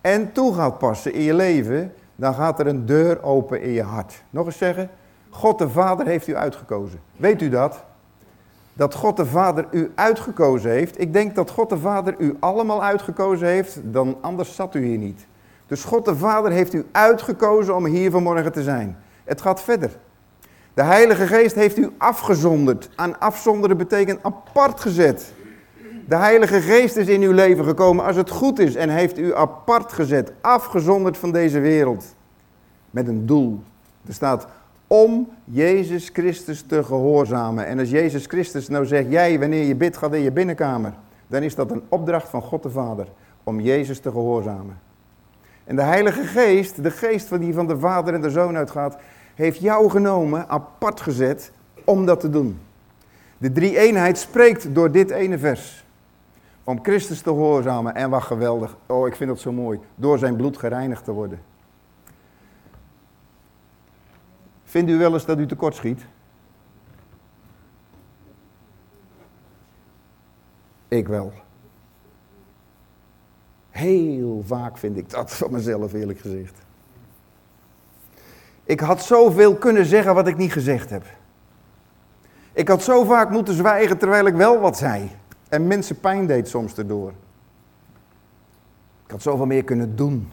en 0.01 0.31
toe 0.31 0.53
gaat 0.53 0.77
passen 0.77 1.13
in 1.13 1.21
je 1.21 1.33
leven, 1.33 1.93
dan 2.15 2.33
gaat 2.33 2.59
er 2.59 2.67
een 2.67 2.85
deur 2.85 3.23
open 3.23 3.61
in 3.61 3.71
je 3.71 3.83
hart. 3.83 4.23
Nog 4.29 4.45
eens 4.45 4.57
zeggen, 4.57 4.89
God 5.29 5.57
de 5.57 5.69
Vader 5.69 6.05
heeft 6.05 6.27
u 6.27 6.35
uitgekozen. 6.35 6.99
Weet 7.17 7.41
u 7.41 7.49
dat? 7.49 7.83
Dat 8.73 8.93
God 8.93 9.17
de 9.17 9.25
Vader 9.25 9.67
u 9.71 9.91
uitgekozen 9.95 10.71
heeft. 10.71 10.99
Ik 10.99 11.13
denk 11.13 11.35
dat 11.35 11.49
God 11.49 11.69
de 11.69 11.77
Vader 11.77 12.15
u 12.17 12.35
allemaal 12.39 12.83
uitgekozen 12.83 13.47
heeft, 13.47 13.79
dan 13.83 14.17
anders 14.21 14.55
zat 14.55 14.75
u 14.75 14.85
hier 14.85 14.97
niet. 14.97 15.25
Dus 15.67 15.83
God 15.83 16.05
de 16.05 16.15
Vader 16.15 16.51
heeft 16.51 16.73
u 16.73 16.85
uitgekozen 16.91 17.75
om 17.75 17.85
hier 17.85 18.11
vanmorgen 18.11 18.51
te 18.51 18.63
zijn. 18.63 18.97
Het 19.23 19.41
gaat 19.41 19.61
verder. 19.61 19.97
De 20.73 20.83
Heilige 20.83 21.27
Geest 21.27 21.55
heeft 21.55 21.77
u 21.77 21.89
afgezonderd. 21.97 22.89
Aan 22.95 23.19
afzonderen 23.19 23.77
betekent 23.77 24.19
apart 24.23 24.79
gezet. 24.79 25.33
De 26.07 26.15
Heilige 26.15 26.61
Geest 26.61 26.95
is 26.95 27.07
in 27.07 27.21
uw 27.21 27.31
leven 27.31 27.65
gekomen 27.65 28.05
als 28.05 28.15
het 28.15 28.29
goed 28.29 28.59
is 28.59 28.75
en 28.75 28.89
heeft 28.89 29.17
u 29.17 29.35
apart 29.35 29.93
gezet, 29.93 30.31
afgezonderd 30.41 31.17
van 31.17 31.31
deze 31.31 31.59
wereld. 31.59 32.15
Met 32.89 33.07
een 33.07 33.25
doel. 33.25 33.61
Er 34.07 34.13
staat 34.13 34.47
om 34.87 35.29
Jezus 35.43 36.09
Christus 36.13 36.61
te 36.61 36.83
gehoorzamen. 36.83 37.65
En 37.65 37.79
als 37.79 37.89
Jezus 37.89 38.25
Christus 38.25 38.67
nou 38.67 38.85
zegt, 38.85 39.11
jij 39.11 39.39
wanneer 39.39 39.63
je 39.63 39.75
bidt 39.75 39.97
gaat 39.97 40.13
in 40.13 40.21
je 40.21 40.31
binnenkamer, 40.31 40.93
dan 41.27 41.41
is 41.41 41.55
dat 41.55 41.71
een 41.71 41.83
opdracht 41.89 42.29
van 42.29 42.41
God 42.41 42.63
de 42.63 42.69
Vader 42.69 43.07
om 43.43 43.59
Jezus 43.59 43.99
te 43.99 44.11
gehoorzamen. 44.11 44.79
En 45.65 45.75
de 45.75 45.81
Heilige 45.81 46.23
Geest, 46.23 46.83
de 46.83 46.91
geest 46.91 47.27
van 47.27 47.39
die 47.39 47.53
van 47.53 47.67
de 47.67 47.79
Vader 47.79 48.13
en 48.13 48.21
de 48.21 48.29
Zoon 48.29 48.57
uitgaat, 48.57 48.97
heeft 49.35 49.59
jou 49.59 49.89
genomen, 49.89 50.49
apart 50.49 51.01
gezet, 51.01 51.51
om 51.83 52.05
dat 52.05 52.19
te 52.19 52.29
doen. 52.29 52.59
De 53.37 53.51
drie 53.51 53.77
eenheid 53.77 54.17
spreekt 54.17 54.75
door 54.75 54.91
dit 54.91 55.09
ene 55.09 55.37
vers. 55.37 55.85
Om 56.63 56.79
Christus 56.83 57.21
te 57.21 57.29
gehoorzamen. 57.29 57.95
En 57.95 58.09
wat 58.09 58.23
geweldig. 58.23 58.77
Oh, 58.85 59.07
ik 59.07 59.15
vind 59.15 59.29
dat 59.29 59.39
zo 59.39 59.51
mooi. 59.51 59.79
Door 59.95 60.17
zijn 60.17 60.35
bloed 60.35 60.57
gereinigd 60.57 61.03
te 61.03 61.11
worden. 61.11 61.41
Vindt 64.63 64.91
u 64.91 64.97
wel 64.97 65.13
eens 65.13 65.25
dat 65.25 65.39
u 65.39 65.45
tekort 65.45 65.75
schiet? 65.75 66.05
Ik 70.87 71.07
wel. 71.07 71.33
Heel 73.75 74.43
vaak 74.45 74.77
vind 74.77 74.97
ik 74.97 75.09
dat 75.09 75.33
van 75.37 75.51
mezelf, 75.51 75.93
eerlijk 75.93 76.19
gezegd. 76.19 76.57
Ik 78.63 78.79
had 78.79 79.03
zoveel 79.03 79.55
kunnen 79.55 79.85
zeggen 79.85 80.13
wat 80.13 80.27
ik 80.27 80.37
niet 80.37 80.51
gezegd 80.51 80.89
heb. 80.89 81.03
Ik 82.53 82.67
had 82.67 82.83
zo 82.83 83.03
vaak 83.03 83.29
moeten 83.29 83.53
zwijgen 83.53 83.97
terwijl 83.97 84.25
ik 84.25 84.33
wel 84.33 84.59
wat 84.59 84.77
zei. 84.77 85.11
En 85.49 85.67
mensen 85.67 85.99
pijn 85.99 86.27
deed 86.27 86.47
soms 86.47 86.77
erdoor. 86.77 87.09
Ik 89.05 89.11
had 89.11 89.21
zoveel 89.21 89.45
meer 89.45 89.63
kunnen 89.63 89.95
doen. 89.95 90.31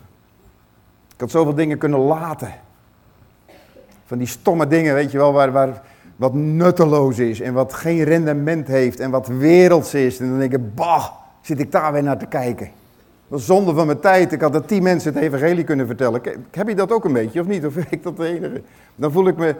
Ik 1.14 1.20
had 1.20 1.30
zoveel 1.30 1.54
dingen 1.54 1.78
kunnen 1.78 2.00
laten. 2.00 2.54
Van 4.04 4.18
die 4.18 4.26
stomme 4.26 4.66
dingen, 4.66 4.94
weet 4.94 5.10
je 5.10 5.18
wel, 5.18 5.32
waar, 5.32 5.52
waar 5.52 5.82
wat 6.16 6.34
nutteloos 6.34 7.18
is 7.18 7.40
en 7.40 7.52
wat 7.52 7.72
geen 7.72 8.04
rendement 8.04 8.66
heeft 8.66 9.00
en 9.00 9.10
wat 9.10 9.26
werelds 9.26 9.94
is. 9.94 10.18
En 10.18 10.28
dan 10.28 10.38
denk 10.38 10.52
ik, 10.52 10.74
bah, 10.74 11.06
zit 11.40 11.60
ik 11.60 11.72
daar 11.72 11.92
weer 11.92 12.02
naar 12.02 12.18
te 12.18 12.26
kijken. 12.26 12.80
Dat 13.32 13.40
is 13.40 13.46
zonde 13.46 13.74
van 13.74 13.86
mijn 13.86 14.00
tijd. 14.00 14.32
Ik 14.32 14.40
had 14.40 14.52
dat 14.52 14.68
tien 14.68 14.82
mensen 14.82 15.14
het 15.14 15.22
evangelie 15.22 15.64
kunnen 15.64 15.86
vertellen. 15.86 16.22
Heb 16.50 16.68
je 16.68 16.74
dat 16.74 16.92
ook 16.92 17.04
een 17.04 17.12
beetje, 17.12 17.40
of 17.40 17.46
niet? 17.46 17.66
Of 17.66 17.74
ben 17.74 17.86
ik 17.90 18.02
dat 18.02 18.16
de 18.16 18.26
enige? 18.26 18.62
Dan 18.94 19.12
voel 19.12 19.26
ik 19.26 19.36
me... 19.36 19.56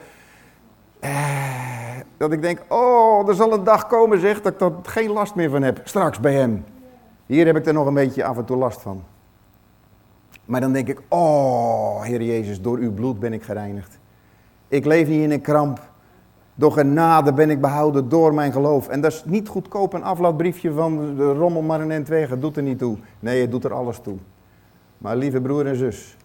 Eh, 1.01 1.97
dat 2.17 2.33
ik 2.33 2.43
denk, 2.43 2.63
oh, 2.69 3.29
er 3.29 3.35
zal 3.35 3.53
een 3.53 3.65
dag 3.65 3.87
komen, 3.87 4.21
zeg, 4.21 4.43
dat 4.43 4.53
ik 4.53 4.61
er 4.61 4.73
geen 4.83 5.11
last 5.11 5.35
meer 5.35 5.51
van 5.51 5.63
heb. 5.63 5.81
Straks 5.85 6.21
bij 6.21 6.35
hem. 6.35 6.65
Hier 7.27 7.47
heb 7.47 7.57
ik 7.57 7.67
er 7.67 7.73
nog 7.73 7.87
een 7.87 7.95
beetje 7.95 8.25
af 8.25 8.37
en 8.37 8.45
toe 8.45 8.57
last 8.57 8.81
van. 8.81 9.03
Maar 10.45 10.61
dan 10.61 10.73
denk 10.73 10.89
ik, 10.89 11.01
oh, 11.09 12.03
Heer 12.03 12.23
Jezus, 12.23 12.61
door 12.61 12.79
uw 12.79 12.93
bloed 12.93 13.21
ben 13.21 13.33
ik 13.33 13.43
gereinigd. 13.43 13.99
Ik 14.69 14.85
leef 14.85 15.09
niet 15.09 15.23
in 15.23 15.31
een 15.31 15.41
kramp. 15.41 15.81
Door 16.55 16.73
genade 16.73 17.33
ben 17.33 17.51
ik 17.51 17.61
behouden 17.61 18.09
door 18.09 18.35
mijn 18.35 18.53
geloof. 18.53 18.89
En 18.89 19.01
dat 19.01 19.13
is 19.13 19.25
niet 19.25 19.49
goedkoop 19.49 19.93
een 19.93 20.03
aflaatbriefje 20.03 20.73
van 20.73 21.17
de 21.17 21.33
rommel 21.33 21.63
maar 21.63 21.81
een 21.81 21.91
end 21.91 22.09
weg. 22.09 22.31
Het 22.31 22.41
doet 22.41 22.57
er 22.57 22.63
niet 22.63 22.79
toe. 22.79 22.97
Nee, 23.21 23.41
het 23.41 23.51
doet 23.51 23.65
er 23.65 23.73
alles 23.73 23.99
toe. 23.99 24.17
Maar 24.99 25.17
lieve 25.17 25.41
broer 25.41 25.67
en 25.67 25.77
zus, 25.77 26.17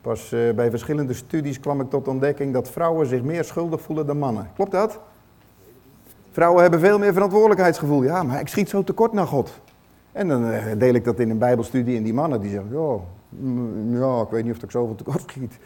pas 0.00 0.32
uh, 0.32 0.54
bij 0.54 0.70
verschillende 0.70 1.12
studies 1.12 1.60
kwam 1.60 1.80
ik 1.80 1.90
tot 1.90 2.08
ontdekking 2.08 2.52
dat 2.52 2.70
vrouwen 2.70 3.06
zich 3.06 3.22
meer 3.22 3.44
schuldig 3.44 3.80
voelen 3.80 4.06
dan 4.06 4.18
mannen. 4.18 4.50
Klopt 4.54 4.70
dat? 4.72 5.00
Vrouwen 6.30 6.62
hebben 6.62 6.80
veel 6.80 6.98
meer 6.98 7.12
verantwoordelijkheidsgevoel. 7.12 8.02
Ja, 8.02 8.22
maar 8.22 8.40
ik 8.40 8.48
schiet 8.48 8.68
zo 8.68 8.84
tekort 8.84 9.12
naar 9.12 9.26
God. 9.26 9.60
En 10.12 10.28
dan 10.28 10.44
uh, 10.44 10.64
deel 10.78 10.94
ik 10.94 11.04
dat 11.04 11.18
in 11.18 11.30
een 11.30 11.38
bijbelstudie 11.38 11.96
en 11.96 12.02
die 12.02 12.14
mannen 12.14 12.40
die 12.40 12.50
zeggen, 12.50 12.70
ja, 12.72 12.96
mm, 13.28 14.20
ik 14.22 14.28
weet 14.30 14.44
niet 14.44 14.54
of 14.56 14.62
ik 14.62 14.70
zoveel 14.70 14.94
tekort 14.94 15.22
schiet. 15.26 15.58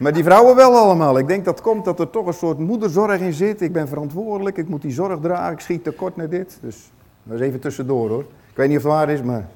Maar 0.00 0.12
die 0.12 0.24
vrouwen 0.24 0.56
wel 0.56 0.76
allemaal. 0.76 1.18
Ik 1.18 1.28
denk 1.28 1.44
dat 1.44 1.60
komt 1.60 1.84
dat 1.84 2.00
er 2.00 2.10
toch 2.10 2.26
een 2.26 2.32
soort 2.32 2.58
moederzorg 2.58 3.20
in 3.20 3.32
zit. 3.32 3.60
Ik 3.60 3.72
ben 3.72 3.88
verantwoordelijk, 3.88 4.56
ik 4.56 4.68
moet 4.68 4.82
die 4.82 4.92
zorg 4.92 5.20
dragen, 5.20 5.52
ik 5.52 5.60
schiet 5.60 5.84
tekort 5.84 6.16
naar 6.16 6.28
dit. 6.28 6.58
Dus 6.62 6.90
dat 7.22 7.40
is 7.40 7.46
even 7.46 7.60
tussendoor 7.60 8.08
hoor. 8.08 8.20
Ik 8.50 8.56
weet 8.56 8.68
niet 8.68 8.76
of 8.76 8.82
het 8.82 8.92
waar 8.92 9.10
is, 9.10 9.22
maar 9.22 9.48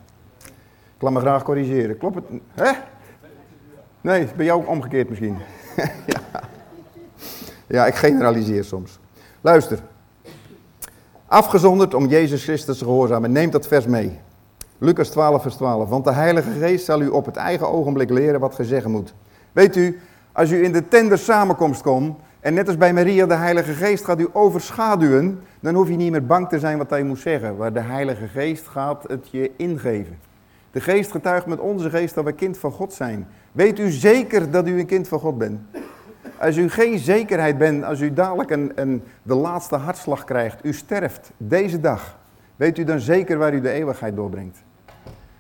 ik 0.97 1.03
laat 1.03 1.13
me 1.13 1.21
graag 1.21 1.43
corrigeren. 1.43 1.99
Klopt 1.99 2.15
het? 2.15 2.25
Hè? 2.55 2.71
Nee, 4.01 4.29
bij 4.37 4.45
jou 4.45 4.67
omgekeerd 4.67 5.09
misschien. 5.09 5.37
ja. 6.07 6.41
ja, 7.67 7.87
ik 7.87 7.95
generaliseer 7.95 8.65
soms. 8.65 8.99
Luister. 9.41 9.79
Afgezonderd 11.27 11.95
om 11.95 12.07
Jezus 12.07 12.45
Christus 12.45 12.79
te 12.79 12.85
gehoorzamen. 12.85 13.33
Neem 13.33 13.51
dat 13.51 13.67
vers 13.67 13.87
mee. 13.87 14.19
Lucas 14.79 15.09
12, 15.09 15.43
vers 15.43 15.55
12. 15.55 15.89
Want 15.89 16.05
de 16.05 16.13
Heilige 16.13 16.51
Geest 16.51 16.85
zal 16.85 17.01
u 17.01 17.09
op 17.09 17.27
het 17.27 17.37
eigen 17.37 17.69
ogenblik 17.69 18.11
leren 18.11 18.41
wat 18.41 18.55
ge 18.55 18.65
zeggen 18.65 18.91
moet. 18.91 19.15
Weet 19.53 19.77
u, 19.77 20.01
als 20.35 20.51
u 20.51 20.65
in 20.65 20.73
de 20.73 20.89
tender 20.89 21.19
samenkomst 21.19 21.83
komt 21.83 22.19
en 22.41 22.55
net 22.55 22.67
als 22.67 22.77
bij 22.77 22.93
Maria 22.93 23.27
de 23.27 23.35
Heilige 23.35 23.73
Geest 23.73 24.05
gaat 24.05 24.21
u 24.21 24.29
overschaduwen, 24.33 25.41
dan 25.61 25.75
hoef 25.75 25.89
je 25.89 25.97
niet 25.97 26.11
meer 26.11 26.27
bang 26.27 26.49
te 26.49 26.59
zijn 26.59 26.79
wat 26.79 26.91
hij 26.91 27.03
moet 27.03 27.19
zeggen. 27.19 27.57
Waar 27.57 27.73
de 27.73 27.81
Heilige 27.81 28.29
Geest 28.29 28.67
gaat 28.67 29.05
het 29.09 29.29
je 29.31 29.51
ingeven. 29.57 30.19
De 30.71 30.81
Geest 30.81 31.11
getuigt 31.11 31.47
met 31.47 31.59
onze 31.59 31.91
geest 31.91 32.15
dat 32.15 32.25
we 32.25 32.33
kind 32.33 32.59
van 32.59 32.73
God 32.73 32.93
zijn. 32.93 33.27
Weet 33.53 33.79
u 33.79 33.91
zeker 33.91 34.51
dat 34.51 34.69
u 34.69 34.79
een 34.79 34.87
kind 34.87 35.09
van 35.09 35.19
God 35.19 35.39
bent? 35.39 35.61
Als 36.39 36.57
u 36.57 36.71
geen 36.71 36.99
zekerheid 36.99 37.59
bent, 37.59 37.85
als 37.85 38.01
u 38.01 38.13
dadelijk 38.13 38.51
een, 38.51 38.73
een, 38.75 39.03
de 39.23 39.35
laatste 39.35 39.77
hartslag 39.77 40.25
krijgt, 40.25 40.65
u 40.65 40.73
sterft 40.73 41.31
deze 41.37 41.81
dag, 41.81 42.19
weet 42.57 42.79
u 42.79 42.85
dan 42.85 43.01
zeker 43.01 43.39
waar 43.39 43.55
u 43.55 43.61
de 43.61 43.71
eeuwigheid 43.71 44.17
doorbrengt? 44.17 44.63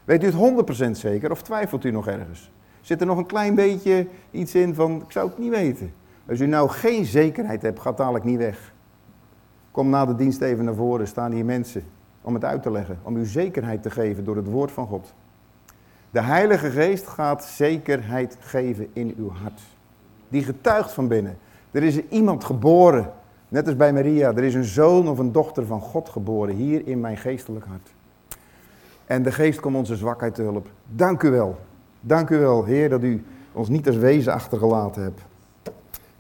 Weet 0.04 0.22
u 0.22 0.26
het 0.26 0.86
100% 0.86 0.90
zeker 0.90 1.30
of 1.30 1.42
twijfelt 1.42 1.84
u 1.84 1.90
nog 1.90 2.06
ergens? 2.06 2.50
Zit 2.84 3.00
er 3.00 3.06
nog 3.06 3.18
een 3.18 3.26
klein 3.26 3.54
beetje 3.54 4.06
iets 4.30 4.54
in 4.54 4.74
van, 4.74 5.02
ik 5.02 5.12
zou 5.12 5.28
het 5.28 5.38
niet 5.38 5.50
weten. 5.50 5.92
Als 6.28 6.40
u 6.40 6.46
nou 6.46 6.68
geen 6.68 7.04
zekerheid 7.04 7.62
hebt, 7.62 7.80
gaat 7.80 7.96
dadelijk 7.96 8.24
niet 8.24 8.38
weg. 8.38 8.72
Kom 9.70 9.88
na 9.88 10.06
de 10.06 10.14
dienst 10.14 10.40
even 10.40 10.64
naar 10.64 10.74
voren, 10.74 11.06
staan 11.06 11.32
hier 11.32 11.44
mensen 11.44 11.84
om 12.20 12.34
het 12.34 12.44
uit 12.44 12.62
te 12.62 12.70
leggen. 12.70 12.98
Om 13.02 13.16
u 13.16 13.24
zekerheid 13.24 13.82
te 13.82 13.90
geven 13.90 14.24
door 14.24 14.36
het 14.36 14.46
woord 14.46 14.70
van 14.70 14.86
God. 14.86 15.14
De 16.10 16.20
Heilige 16.20 16.70
Geest 16.70 17.06
gaat 17.06 17.44
zekerheid 17.44 18.36
geven 18.40 18.88
in 18.92 19.14
uw 19.16 19.30
hart. 19.30 19.60
Die 20.28 20.44
getuigt 20.44 20.92
van 20.92 21.08
binnen. 21.08 21.38
Er 21.70 21.82
is 21.82 22.08
iemand 22.08 22.44
geboren, 22.44 23.12
net 23.48 23.66
als 23.66 23.76
bij 23.76 23.92
Maria. 23.92 24.28
Er 24.28 24.44
is 24.44 24.54
een 24.54 24.64
zoon 24.64 25.08
of 25.08 25.18
een 25.18 25.32
dochter 25.32 25.66
van 25.66 25.80
God 25.80 26.08
geboren, 26.08 26.54
hier 26.54 26.86
in 26.86 27.00
mijn 27.00 27.16
geestelijk 27.16 27.66
hart. 27.66 27.94
En 29.06 29.22
de 29.22 29.32
Geest 29.32 29.60
komt 29.60 29.76
onze 29.76 29.96
zwakheid 29.96 30.34
te 30.34 30.42
hulp. 30.42 30.68
Dank 30.86 31.22
u 31.22 31.30
wel. 31.30 31.58
Dank 32.06 32.30
u 32.30 32.38
wel, 32.38 32.64
Heer, 32.64 32.88
dat 32.88 33.02
u 33.02 33.24
ons 33.52 33.68
niet 33.68 33.86
als 33.86 33.96
wezen 33.96 34.32
achtergelaten 34.32 35.02
hebt. 35.02 35.20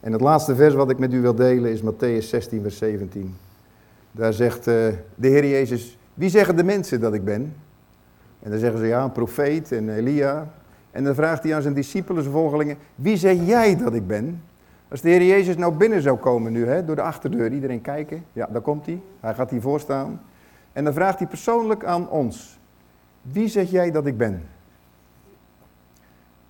En 0.00 0.12
het 0.12 0.20
laatste 0.20 0.54
vers 0.54 0.74
wat 0.74 0.90
ik 0.90 0.98
met 0.98 1.12
u 1.12 1.20
wil 1.20 1.34
delen 1.34 1.70
is 1.70 1.82
Matthäus 1.82 2.28
16, 2.28 2.62
vers 2.62 2.76
17. 2.76 3.34
Daar 4.12 4.32
zegt 4.32 4.58
uh, 4.58 4.64
de 5.14 5.28
Heer 5.28 5.46
Jezus, 5.48 5.98
wie 6.14 6.28
zeggen 6.28 6.56
de 6.56 6.64
mensen 6.64 7.00
dat 7.00 7.14
ik 7.14 7.24
ben? 7.24 7.54
En 8.42 8.50
dan 8.50 8.58
zeggen 8.58 8.78
ze 8.78 8.86
ja, 8.86 9.04
een 9.04 9.12
profeet 9.12 9.72
en 9.72 9.88
Elia. 9.88 10.48
En 10.90 11.04
dan 11.04 11.14
vraagt 11.14 11.42
hij 11.42 11.54
aan 11.54 11.62
zijn 11.62 11.74
discipelen, 11.74 12.22
zijn 12.22 12.34
volgelingen, 12.34 12.76
wie 12.94 13.16
zeg 13.16 13.46
jij 13.46 13.76
dat 13.76 13.94
ik 13.94 14.06
ben? 14.06 14.42
Als 14.88 15.00
de 15.00 15.08
Heer 15.08 15.24
Jezus 15.24 15.56
nou 15.56 15.74
binnen 15.74 16.02
zou 16.02 16.18
komen 16.18 16.52
nu, 16.52 16.66
hè, 16.66 16.84
door 16.84 16.96
de 16.96 17.02
achterdeur, 17.02 17.52
iedereen 17.52 17.80
kijken. 17.80 18.24
Ja, 18.32 18.48
daar 18.52 18.62
komt 18.62 18.86
hij. 18.86 19.00
Hij 19.20 19.34
gaat 19.34 19.50
hiervoor 19.50 19.80
staan. 19.80 20.20
En 20.72 20.84
dan 20.84 20.92
vraagt 20.92 21.18
hij 21.18 21.28
persoonlijk 21.28 21.84
aan 21.84 22.08
ons, 22.08 22.58
wie 23.22 23.48
zeg 23.48 23.70
jij 23.70 23.90
dat 23.90 24.06
ik 24.06 24.16
ben? 24.16 24.42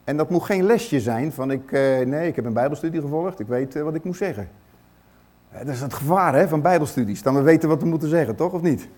En 0.05 0.17
dat 0.17 0.31
moet 0.31 0.43
geen 0.43 0.65
lesje 0.65 1.01
zijn 1.01 1.33
van 1.33 1.51
ik, 1.51 1.71
uh, 1.71 1.99
nee, 1.99 2.29
ik 2.29 2.37
heb 2.37 2.45
een 2.45 2.53
bijbelstudie 2.53 3.01
gevolgd, 3.01 3.41
ik 3.41 3.47
weet 3.47 3.77
uh, 3.77 3.83
wat 3.83 3.95
ik 3.95 4.05
moet 4.05 4.17
zeggen. 4.17 4.49
Dat 5.53 5.67
is 5.67 5.81
het 5.81 5.95
gevaar 5.95 6.35
hè, 6.35 6.49
van 6.49 6.63
bijbelstudies, 6.63 7.23
dan 7.23 7.35
we 7.35 7.43
weten 7.43 7.69
wat 7.69 7.83
we 7.83 7.89
moeten 7.89 8.09
zeggen, 8.09 8.37
toch 8.37 8.53
of 8.53 8.63
niet? 8.63 8.89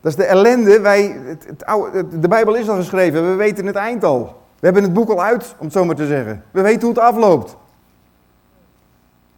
Dat 0.00 0.12
is 0.12 0.16
de 0.16 0.24
ellende, 0.24 0.80
wij, 0.80 1.02
het, 1.24 1.46
het 1.46 1.64
oude, 1.64 2.18
de 2.18 2.28
Bijbel 2.28 2.54
is 2.54 2.68
al 2.68 2.76
geschreven, 2.76 3.30
we 3.30 3.34
weten 3.34 3.66
het 3.66 3.76
eind 3.76 4.04
al. 4.04 4.24
We 4.58 4.64
hebben 4.64 4.82
het 4.82 4.92
boek 4.92 5.10
al 5.10 5.22
uit, 5.22 5.54
om 5.58 5.64
het 5.64 5.72
zo 5.72 5.84
maar 5.84 5.94
te 5.94 6.06
zeggen. 6.06 6.44
We 6.50 6.60
weten 6.60 6.80
hoe 6.80 6.90
het 6.90 6.98
afloopt. 6.98 7.56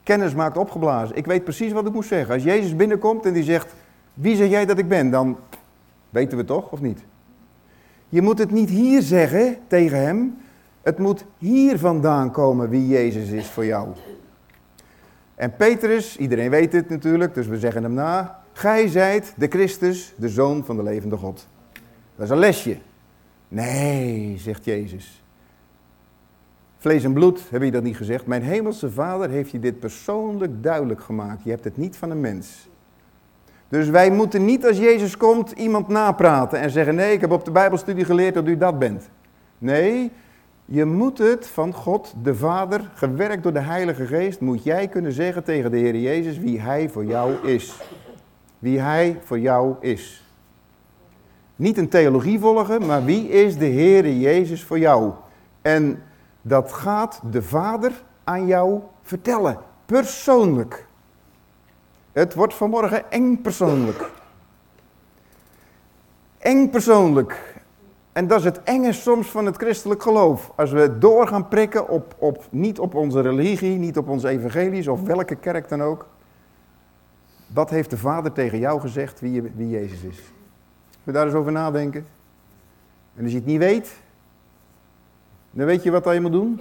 Kennis 0.03 0.35
maakt 0.35 0.57
opgeblazen. 0.57 1.17
Ik 1.17 1.27
weet 1.27 1.45
precies 1.45 1.73
wat 1.73 1.87
ik 1.87 1.93
moet 1.93 2.07
zeggen. 2.07 2.35
Als 2.35 2.43
Jezus 2.43 2.77
binnenkomt 2.77 3.27
en 3.27 3.33
die 3.33 3.43
zegt, 3.43 3.75
wie 4.15 4.37
zeg 4.37 4.49
jij 4.49 4.67
dat 4.67 4.79
ik 4.79 4.89
ben? 4.89 5.11
Dan 5.11 5.39
weten 6.11 6.39
we 6.39 6.45
toch, 6.45 6.71
of 6.71 6.81
niet? 6.81 7.01
Je 8.11 8.23
moet 8.23 8.39
het 8.39 8.51
niet 8.51 8.71
hier 8.71 9.03
zeggen 9.03 9.57
tegen 9.67 9.99
hem. 9.99 10.37
Het 10.83 10.99
moet 10.99 11.25
hier 11.39 11.79
vandaan 11.79 12.31
komen 12.31 12.69
wie 12.69 12.89
Jezus 12.89 13.31
is 13.31 13.47
voor 13.47 13.65
jou. 13.65 13.89
En 15.35 15.57
Petrus, 15.57 16.17
iedereen 16.17 16.51
weet 16.51 16.73
het 16.73 16.89
natuurlijk, 16.89 17.35
dus 17.35 17.47
we 17.47 17.59
zeggen 17.59 17.83
hem 17.83 17.95
na. 17.95 18.43
Gij 18.53 18.89
zijt 18.89 19.35
de 19.37 19.47
Christus, 19.47 20.15
de 20.17 20.29
Zoon 20.29 20.65
van 20.65 20.77
de 20.77 20.83
levende 20.83 21.17
God. 21.17 21.47
Dat 22.17 22.25
is 22.25 22.31
een 22.31 22.39
lesje. 22.39 22.79
Nee, 23.49 24.39
zegt 24.39 24.65
Jezus. 24.65 25.25
Vlees 26.77 27.05
en 27.05 27.13
bloed, 27.13 27.51
heb 27.51 27.63
je 27.63 27.71
dat 27.71 27.83
niet 27.83 27.97
gezegd? 27.97 28.27
Mijn 28.27 28.43
hemelse 28.43 28.91
vader 28.91 29.31
heeft 29.31 29.51
je 29.51 29.59
dit 29.59 29.81
persoonlijk 29.81 30.63
duidelijk 30.63 31.01
gemaakt. 31.01 31.43
Je 31.45 31.51
hebt 31.51 31.65
het 31.65 31.77
niet 31.77 31.97
van 31.97 32.11
een 32.11 32.21
mens. 32.21 32.70
Dus 33.71 33.89
wij 33.89 34.11
moeten 34.11 34.45
niet 34.45 34.67
als 34.67 34.79
Jezus 34.79 35.17
komt 35.17 35.51
iemand 35.51 35.89
napraten 35.89 36.61
en 36.61 36.71
zeggen: 36.71 36.95
Nee, 36.95 37.13
ik 37.13 37.21
heb 37.21 37.31
op 37.31 37.45
de 37.45 37.51
Bijbelstudie 37.51 38.05
geleerd 38.05 38.35
dat 38.35 38.47
u 38.47 38.57
dat 38.57 38.79
bent. 38.79 39.09
Nee, 39.59 40.13
je 40.65 40.85
moet 40.85 41.19
het 41.19 41.47
van 41.47 41.75
God, 41.75 42.15
de 42.23 42.35
Vader, 42.35 42.91
gewerkt 42.95 43.43
door 43.43 43.53
de 43.53 43.61
Heilige 43.61 44.07
Geest, 44.07 44.41
moet 44.41 44.63
jij 44.65 44.89
kunnen 44.89 45.13
zeggen 45.13 45.45
tegen 45.45 45.71
de 45.71 45.77
Heer 45.77 45.97
Jezus 45.97 46.39
wie 46.39 46.61
Hij 46.61 46.89
voor 46.89 47.05
jou 47.05 47.49
is. 47.49 47.81
Wie 48.59 48.81
Hij 48.81 49.19
voor 49.25 49.39
jou 49.39 49.75
is. 49.81 50.25
Niet 51.57 51.79
een 51.79 51.89
theologie 51.89 52.39
volgen, 52.39 52.87
maar 52.87 53.05
wie 53.05 53.29
is 53.29 53.59
de 53.59 53.65
Heer 53.65 54.13
Jezus 54.13 54.65
voor 54.65 54.79
jou? 54.79 55.13
En 55.63 56.03
dat 56.43 56.73
gaat 56.73 57.21
de 57.31 57.43
Vader 57.43 57.93
aan 58.25 58.47
jou 58.47 58.81
vertellen, 59.03 59.59
persoonlijk. 59.87 60.89
Het 62.13 62.35
wordt 62.35 62.55
vanmorgen 62.55 63.11
eng 63.11 63.41
persoonlijk. 63.41 64.11
Eng 66.39 66.71
persoonlijk. 66.71 67.59
En 68.13 68.27
dat 68.27 68.39
is 68.39 68.45
het 68.45 68.63
enge 68.63 68.93
soms 68.93 69.29
van 69.29 69.47
het 69.47 69.57
christelijk 69.57 70.03
geloof. 70.03 70.53
Als 70.57 70.71
we 70.71 70.99
door 70.99 71.29
gaan 71.29 71.49
prikken 71.49 71.89
op, 71.89 72.15
op, 72.19 72.47
niet 72.51 72.79
op 72.79 72.95
onze 72.95 73.21
religie, 73.21 73.79
niet 73.79 73.97
op 73.97 74.09
onze 74.09 74.29
evangelies 74.29 74.89
of 74.89 75.03
welke 75.03 75.35
kerk 75.35 75.69
dan 75.69 75.83
ook. 75.83 76.07
Wat 77.47 77.71
heeft 77.71 77.91
de 77.91 77.99
Vader 77.99 78.33
tegen 78.33 78.59
jou 78.59 78.81
gezegd 78.81 79.21
wie, 79.21 79.43
wie 79.43 79.69
Jezus 79.69 80.03
is? 80.03 80.19
We 81.03 81.13
daar 81.13 81.27
eens 81.27 81.35
over 81.35 81.53
nadenken. 81.53 82.07
En 83.15 83.23
als 83.23 83.33
je 83.33 83.39
het 83.39 83.47
niet 83.47 83.59
weet, 83.59 83.97
dan 85.51 85.67
weet 85.67 85.83
je 85.83 85.91
wat 85.91 86.05
je 86.05 86.21
moet 86.21 86.33
doen. 86.33 86.61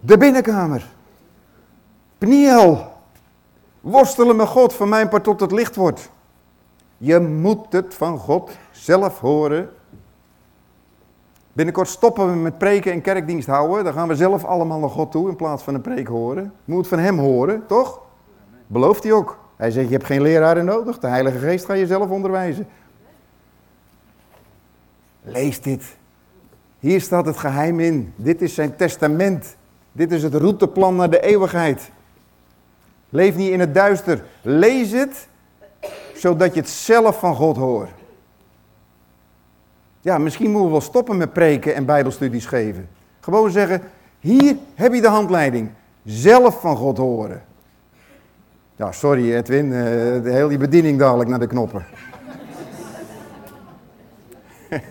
De 0.00 0.18
binnenkamer. 0.18 0.93
Pniel. 2.24 2.92
Worstelen 3.80 4.36
met 4.36 4.46
God 4.46 4.74
van 4.74 4.88
mijn 4.88 5.08
part 5.08 5.24
tot 5.24 5.40
het 5.40 5.52
licht 5.52 5.76
wordt. 5.76 6.10
Je 6.96 7.20
moet 7.20 7.66
het 7.70 7.94
van 7.94 8.18
God 8.18 8.50
zelf 8.70 9.20
horen. 9.20 9.70
Binnenkort 11.52 11.88
stoppen 11.88 12.30
we 12.30 12.36
met 12.36 12.58
preken 12.58 12.92
en 12.92 13.00
kerkdienst 13.00 13.48
houden. 13.48 13.84
Dan 13.84 13.92
gaan 13.92 14.08
we 14.08 14.16
zelf 14.16 14.44
allemaal 14.44 14.78
naar 14.78 14.88
God 14.88 15.10
toe 15.10 15.28
in 15.28 15.36
plaats 15.36 15.62
van 15.62 15.74
een 15.74 15.80
preek 15.80 16.08
horen. 16.08 16.52
Moet 16.64 16.88
van 16.88 16.98
hem 16.98 17.18
horen, 17.18 17.66
toch? 17.66 18.00
Belooft 18.66 19.02
hij 19.02 19.12
ook. 19.12 19.38
Hij 19.56 19.70
zegt, 19.70 19.86
je 19.86 19.92
hebt 19.92 20.06
geen 20.06 20.22
leraren 20.22 20.64
nodig. 20.64 20.98
De 20.98 21.06
Heilige 21.06 21.38
Geest 21.38 21.64
gaat 21.64 21.78
je 21.78 21.86
zelf 21.86 22.10
onderwijzen. 22.10 22.68
Lees 25.22 25.60
dit. 25.60 25.96
Hier 26.78 27.00
staat 27.00 27.26
het 27.26 27.36
geheim 27.36 27.80
in. 27.80 28.12
Dit 28.16 28.42
is 28.42 28.54
zijn 28.54 28.76
testament. 28.76 29.56
Dit 29.92 30.12
is 30.12 30.22
het 30.22 30.34
routeplan 30.34 30.96
naar 30.96 31.10
de 31.10 31.20
eeuwigheid. 31.20 31.92
Leef 33.14 33.36
niet 33.36 33.50
in 33.50 33.60
het 33.60 33.74
duister. 33.74 34.24
Lees 34.42 34.90
het, 34.90 35.28
zodat 36.14 36.54
je 36.54 36.60
het 36.60 36.68
zelf 36.68 37.18
van 37.18 37.34
God 37.34 37.56
hoort. 37.56 37.90
Ja, 40.00 40.18
misschien 40.18 40.50
moeten 40.50 40.64
we 40.64 40.70
wel 40.70 40.80
stoppen 40.80 41.16
met 41.16 41.32
preken 41.32 41.74
en 41.74 41.84
bijbelstudies 41.84 42.46
geven. 42.46 42.88
Gewoon 43.20 43.50
zeggen, 43.50 43.82
hier 44.20 44.56
heb 44.74 44.94
je 44.94 45.00
de 45.00 45.08
handleiding. 45.08 45.70
Zelf 46.04 46.60
van 46.60 46.76
God 46.76 46.96
horen. 46.96 47.42
Ja, 48.76 48.92
sorry 48.92 49.34
Edwin, 49.34 49.66
uh, 49.66 49.72
de 50.22 50.30
hele 50.30 50.56
bediening 50.58 50.98
dadelijk 50.98 51.30
naar 51.30 51.38
de 51.38 51.46
knoppen. 51.46 51.84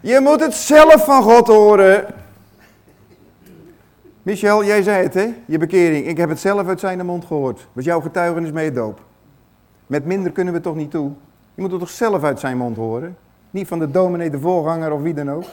Je 0.00 0.20
moet 0.20 0.40
het 0.40 0.54
zelf 0.54 1.04
van 1.04 1.22
God 1.22 1.46
horen. 1.46 2.14
Michel, 4.26 4.64
jij 4.64 4.82
zei 4.82 5.02
het 5.02 5.14
hè, 5.14 5.34
je 5.46 5.58
bekering. 5.58 6.06
Ik 6.06 6.16
heb 6.16 6.28
het 6.28 6.38
zelf 6.40 6.66
uit 6.66 6.80
zijn 6.80 7.06
mond 7.06 7.24
gehoord. 7.24 7.68
Was 7.72 7.84
jouw 7.84 8.00
getuigenis 8.00 8.50
mee 8.50 8.72
doop. 8.72 9.00
Met 9.86 10.04
minder 10.04 10.32
kunnen 10.32 10.54
we 10.54 10.60
toch 10.60 10.74
niet 10.74 10.90
toe. 10.90 11.12
Je 11.54 11.62
moet 11.62 11.70
het 11.70 11.80
toch 11.80 11.90
zelf 11.90 12.22
uit 12.22 12.40
zijn 12.40 12.56
mond 12.56 12.76
horen. 12.76 13.16
Niet 13.50 13.68
van 13.68 13.78
de 13.78 13.90
dominee, 13.90 14.30
de 14.30 14.40
voorganger 14.40 14.92
of 14.92 15.02
wie 15.02 15.14
dan 15.14 15.30
ook. 15.30 15.44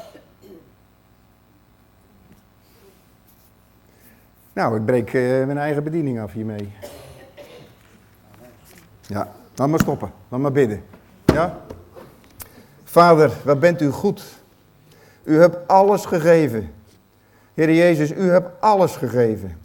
Nou, 4.54 4.76
ik 4.76 4.86
breek 4.86 5.14
uh, 5.14 5.46
mijn 5.46 5.58
eigen 5.58 5.84
bediening 5.84 6.20
af 6.20 6.32
hiermee. 6.32 6.74
Ja, 9.02 9.32
laat 9.56 9.70
maar 9.70 9.80
stoppen. 9.80 10.12
Laat 10.30 10.40
maar 10.40 10.52
bidden. 10.52 10.84
Ja? 11.26 11.60
Vader, 12.84 13.32
wat 13.44 13.60
bent 13.60 13.82
u 13.82 13.90
goed. 13.90 14.42
U 15.24 15.40
hebt 15.40 15.68
alles 15.68 16.06
gegeven. 16.06 16.74
Heer 17.54 17.74
Jezus, 17.74 18.12
u 18.12 18.30
hebt 18.30 18.62
alles 18.62 18.96
gegeven. 18.96 19.58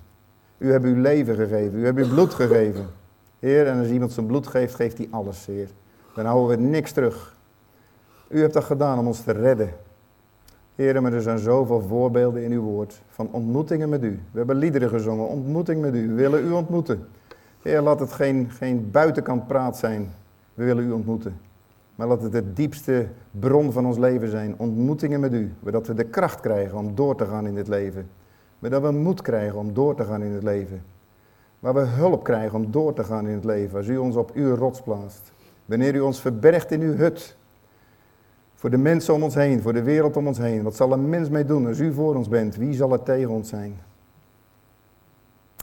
U 0.58 0.70
hebt 0.72 0.84
uw 0.84 1.00
leven 1.00 1.34
gegeven. 1.34 1.78
U 1.78 1.84
hebt 1.84 1.98
uw 1.98 2.08
bloed 2.08 2.34
gegeven. 2.34 2.86
Heer, 3.38 3.66
en 3.66 3.78
als 3.78 3.88
iemand 3.88 4.12
zijn 4.12 4.26
bloed 4.26 4.46
geeft, 4.46 4.74
geeft 4.74 4.98
hij 4.98 5.08
alles, 5.10 5.46
Heer. 5.46 5.68
Dan 6.14 6.24
houden 6.26 6.58
we 6.58 6.64
niks 6.64 6.92
terug. 6.92 7.36
U 8.28 8.40
hebt 8.40 8.52
dat 8.52 8.64
gedaan 8.64 8.98
om 8.98 9.06
ons 9.06 9.20
te 9.20 9.32
redden. 9.32 9.70
Heer, 10.74 11.02
maar 11.02 11.12
er 11.12 11.22
zijn 11.22 11.38
zoveel 11.38 11.80
voorbeelden 11.80 12.42
in 12.42 12.52
uw 12.52 12.62
woord 12.62 13.00
van 13.08 13.28
ontmoetingen 13.30 13.88
met 13.88 14.02
u. 14.02 14.20
We 14.30 14.38
hebben 14.38 14.56
liederen 14.56 14.88
gezongen, 14.88 15.28
ontmoeting 15.28 15.80
met 15.80 15.94
u. 15.94 16.08
We 16.08 16.14
willen 16.14 16.44
u 16.44 16.50
ontmoeten. 16.50 17.06
Heer, 17.62 17.80
laat 17.80 18.00
het 18.00 18.12
geen, 18.12 18.50
geen 18.50 18.90
buitenkant 18.90 19.46
praat 19.46 19.78
zijn. 19.78 20.10
We 20.54 20.64
willen 20.64 20.84
u 20.84 20.90
ontmoeten. 20.90 21.40
Maar 21.98 22.06
laat 22.06 22.22
het 22.22 22.32
de 22.32 22.52
diepste 22.52 23.08
bron 23.30 23.72
van 23.72 23.86
ons 23.86 23.98
leven 23.98 24.28
zijn. 24.28 24.54
Ontmoetingen 24.58 25.20
met 25.20 25.32
u. 25.32 25.54
Zodat 25.64 25.86
we 25.86 25.94
de 25.94 26.04
kracht 26.04 26.40
krijgen 26.40 26.78
om 26.78 26.94
door 26.94 27.16
te 27.16 27.26
gaan 27.26 27.46
in 27.46 27.54
dit 27.54 27.68
leven. 27.68 28.10
dat 28.58 28.82
we 28.82 28.90
moed 28.90 29.22
krijgen 29.22 29.58
om 29.58 29.74
door 29.74 29.94
te 29.94 30.04
gaan 30.04 30.22
in 30.22 30.32
het 30.32 30.42
leven. 30.42 30.82
Waar 31.58 31.74
we 31.74 31.80
hulp 31.80 32.24
krijgen 32.24 32.58
om 32.58 32.70
door 32.70 32.92
te 32.92 33.04
gaan 33.04 33.26
in 33.26 33.34
het 33.34 33.44
leven. 33.44 33.78
Als 33.78 33.88
u 33.88 33.96
ons 33.96 34.16
op 34.16 34.30
uw 34.34 34.54
rots 34.54 34.82
plaatst. 34.82 35.32
Wanneer 35.64 35.94
u 35.94 36.00
ons 36.00 36.20
verbergt 36.20 36.70
in 36.70 36.80
uw 36.80 36.94
hut. 36.94 37.36
Voor 38.54 38.70
de 38.70 38.78
mensen 38.78 39.14
om 39.14 39.22
ons 39.22 39.34
heen, 39.34 39.62
voor 39.62 39.72
de 39.72 39.82
wereld 39.82 40.16
om 40.16 40.26
ons 40.26 40.38
heen. 40.38 40.62
Wat 40.62 40.76
zal 40.76 40.92
een 40.92 41.08
mens 41.08 41.28
mee 41.28 41.44
doen 41.44 41.66
als 41.66 41.78
u 41.78 41.92
voor 41.92 42.14
ons 42.14 42.28
bent? 42.28 42.56
Wie 42.56 42.74
zal 42.74 42.92
er 42.92 43.02
tegen 43.02 43.30
ons 43.30 43.48
zijn? 43.48 43.80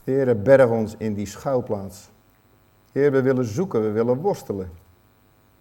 Heer, 0.04 0.42
berg 0.42 0.70
ons 0.70 0.94
in 0.98 1.14
die 1.14 1.26
schuilplaats. 1.26 2.10
Heer, 2.92 3.12
we 3.12 3.22
willen 3.22 3.44
zoeken, 3.44 3.82
we 3.82 3.90
willen 3.90 4.20
worstelen. 4.20 4.68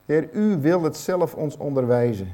Heer, 0.06 0.30
u 0.34 0.58
wil 0.62 0.84
het 0.84 0.98
zelf 0.98 1.36
ons 1.36 1.58
onderwijzen. 1.58 2.28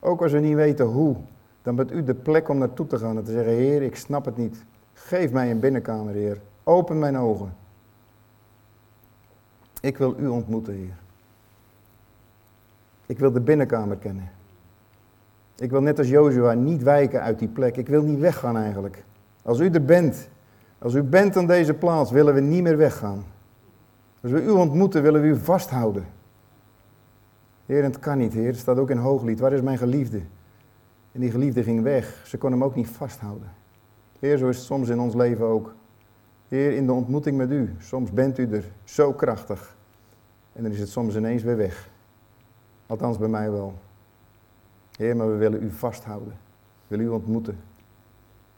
Ook 0.00 0.22
als 0.22 0.32
we 0.32 0.38
niet 0.38 0.54
weten 0.54 0.86
hoe, 0.86 1.16
dan 1.62 1.76
bent 1.76 1.92
u 1.92 2.04
de 2.04 2.14
plek 2.14 2.48
om 2.48 2.58
naartoe 2.58 2.86
te 2.86 2.98
gaan 2.98 3.16
en 3.16 3.24
te 3.24 3.32
zeggen, 3.32 3.52
Heer, 3.52 3.82
ik 3.82 3.96
snap 3.96 4.24
het 4.24 4.36
niet. 4.36 4.64
Geef 4.92 5.32
mij 5.32 5.50
een 5.50 5.60
binnenkamer, 5.60 6.14
Heer. 6.14 6.40
Open 6.62 6.98
mijn 6.98 7.18
ogen. 7.18 7.54
Ik 9.80 9.98
wil 9.98 10.14
u 10.18 10.26
ontmoeten, 10.26 10.74
Heer. 10.74 10.96
Ik 13.06 13.18
wil 13.18 13.32
de 13.32 13.40
binnenkamer 13.40 13.96
kennen. 13.96 14.30
Ik 15.56 15.70
wil 15.70 15.80
net 15.80 15.98
als 15.98 16.08
Jozua 16.08 16.52
niet 16.52 16.82
wijken 16.82 17.22
uit 17.22 17.38
die 17.38 17.48
plek. 17.48 17.76
Ik 17.76 17.88
wil 17.88 18.02
niet 18.02 18.18
weggaan 18.18 18.56
eigenlijk. 18.56 19.04
Als 19.42 19.60
u 19.60 19.70
er 19.70 19.84
bent, 19.84 20.28
als 20.78 20.94
u 20.94 21.02
bent 21.02 21.36
aan 21.36 21.46
deze 21.46 21.74
plaats, 21.74 22.10
willen 22.10 22.34
we 22.34 22.40
niet 22.40 22.62
meer 22.62 22.76
weggaan. 22.76 23.24
Als 24.22 24.32
we 24.32 24.42
u 24.42 24.50
ontmoeten, 24.50 25.02
willen 25.02 25.20
we 25.20 25.26
u 25.26 25.36
vasthouden. 25.36 26.06
Heer, 27.66 27.82
het 27.82 27.98
kan 27.98 28.18
niet, 28.18 28.32
Heer. 28.32 28.46
Het 28.46 28.56
staat 28.56 28.78
ook 28.78 28.90
in 28.90 28.96
Hooglied. 28.96 29.40
Waar 29.40 29.52
is 29.52 29.60
mijn 29.60 29.78
geliefde? 29.78 30.20
En 31.12 31.20
die 31.20 31.30
geliefde 31.30 31.62
ging 31.62 31.82
weg. 31.82 32.22
Ze 32.26 32.38
kon 32.38 32.50
hem 32.50 32.64
ook 32.64 32.74
niet 32.74 32.88
vasthouden. 32.88 33.48
Heer, 34.18 34.38
zo 34.38 34.48
is 34.48 34.56
het 34.56 34.66
soms 34.66 34.88
in 34.88 35.00
ons 35.00 35.14
leven 35.14 35.46
ook. 35.46 35.74
Heer, 36.48 36.72
in 36.72 36.86
de 36.86 36.92
ontmoeting 36.92 37.36
met 37.36 37.50
u. 37.50 37.74
Soms 37.78 38.12
bent 38.12 38.38
u 38.38 38.52
er 38.52 38.64
zo 38.84 39.12
krachtig. 39.12 39.76
En 40.52 40.62
dan 40.62 40.72
is 40.72 40.78
het 40.78 40.88
soms 40.88 41.16
ineens 41.16 41.42
weer 41.42 41.56
weg. 41.56 41.90
Althans 42.86 43.18
bij 43.18 43.28
mij 43.28 43.50
wel. 43.50 43.74
Heer, 44.96 45.16
maar 45.16 45.30
we 45.30 45.36
willen 45.36 45.62
u 45.62 45.70
vasthouden. 45.70 46.32
We 46.86 46.96
willen 46.96 47.04
u 47.04 47.08
ontmoeten. 47.08 47.58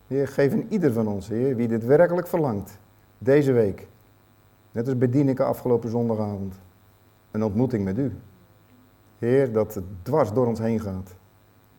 Heer, 0.07 0.29
geef 0.29 0.53
in 0.53 0.67
ieder 0.69 0.93
van 0.93 1.09
ons, 1.09 1.29
Heer, 1.29 1.57
wie 1.57 1.69
dit 1.69 1.85
werkelijk 1.85 2.27
verlangt, 2.27 2.79
deze 3.19 3.53
week, 3.53 3.87
net 4.73 4.87
als 4.87 4.99
bij 4.99 5.37
afgelopen 5.37 5.91
zondagavond, 5.91 6.55
een 7.31 7.45
ontmoeting 7.45 7.85
met 7.85 7.99
u. 7.99 8.13
Heer, 9.19 9.53
dat 9.53 9.75
het 9.75 9.85
dwars 10.03 10.33
door 10.33 10.47
ons 10.47 10.59
heen 10.59 10.81
gaat. 10.81 11.15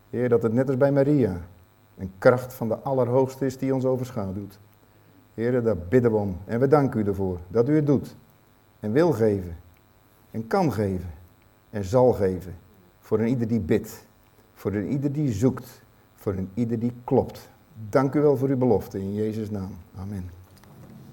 Heer, 0.09 0.29
dat 0.29 0.43
het 0.43 0.53
net 0.53 0.67
als 0.67 0.77
bij 0.77 0.91
Maria, 0.91 1.41
een 1.97 2.11
kracht 2.17 2.53
van 2.53 2.67
de 2.67 2.79
Allerhoogste 2.79 3.45
is 3.45 3.57
die 3.57 3.73
ons 3.73 3.85
overschaduwt. 3.85 4.59
Heer, 5.33 5.63
daar 5.63 5.77
bidden 5.77 6.11
we 6.11 6.17
om 6.17 6.38
en 6.45 6.59
we 6.59 6.67
danken 6.67 6.99
u 6.99 7.03
ervoor 7.07 7.39
dat 7.47 7.69
u 7.69 7.75
het 7.75 7.85
doet 7.85 8.15
en 8.79 8.91
wil 8.91 9.11
geven 9.11 9.57
en 10.31 10.47
kan 10.47 10.73
geven 10.73 11.09
en 11.69 11.83
zal 11.83 12.13
geven 12.13 12.55
voor 12.99 13.19
een 13.19 13.27
ieder 13.27 13.47
die 13.47 13.59
bidt, 13.59 14.05
voor 14.53 14.73
een 14.73 14.88
ieder 14.88 15.11
die 15.11 15.31
zoekt, 15.31 15.81
voor 16.15 16.33
een 16.33 16.49
ieder 16.53 16.79
die 16.79 16.93
klopt. 17.03 17.49
Dank 17.89 18.13
u 18.13 18.21
wel 18.21 18.38
voor 18.38 18.49
uw 18.49 18.57
belofte 18.57 18.99
in 18.99 19.13
Jezus' 19.13 19.49
naam. 19.49 19.71
Amen. 19.95 20.36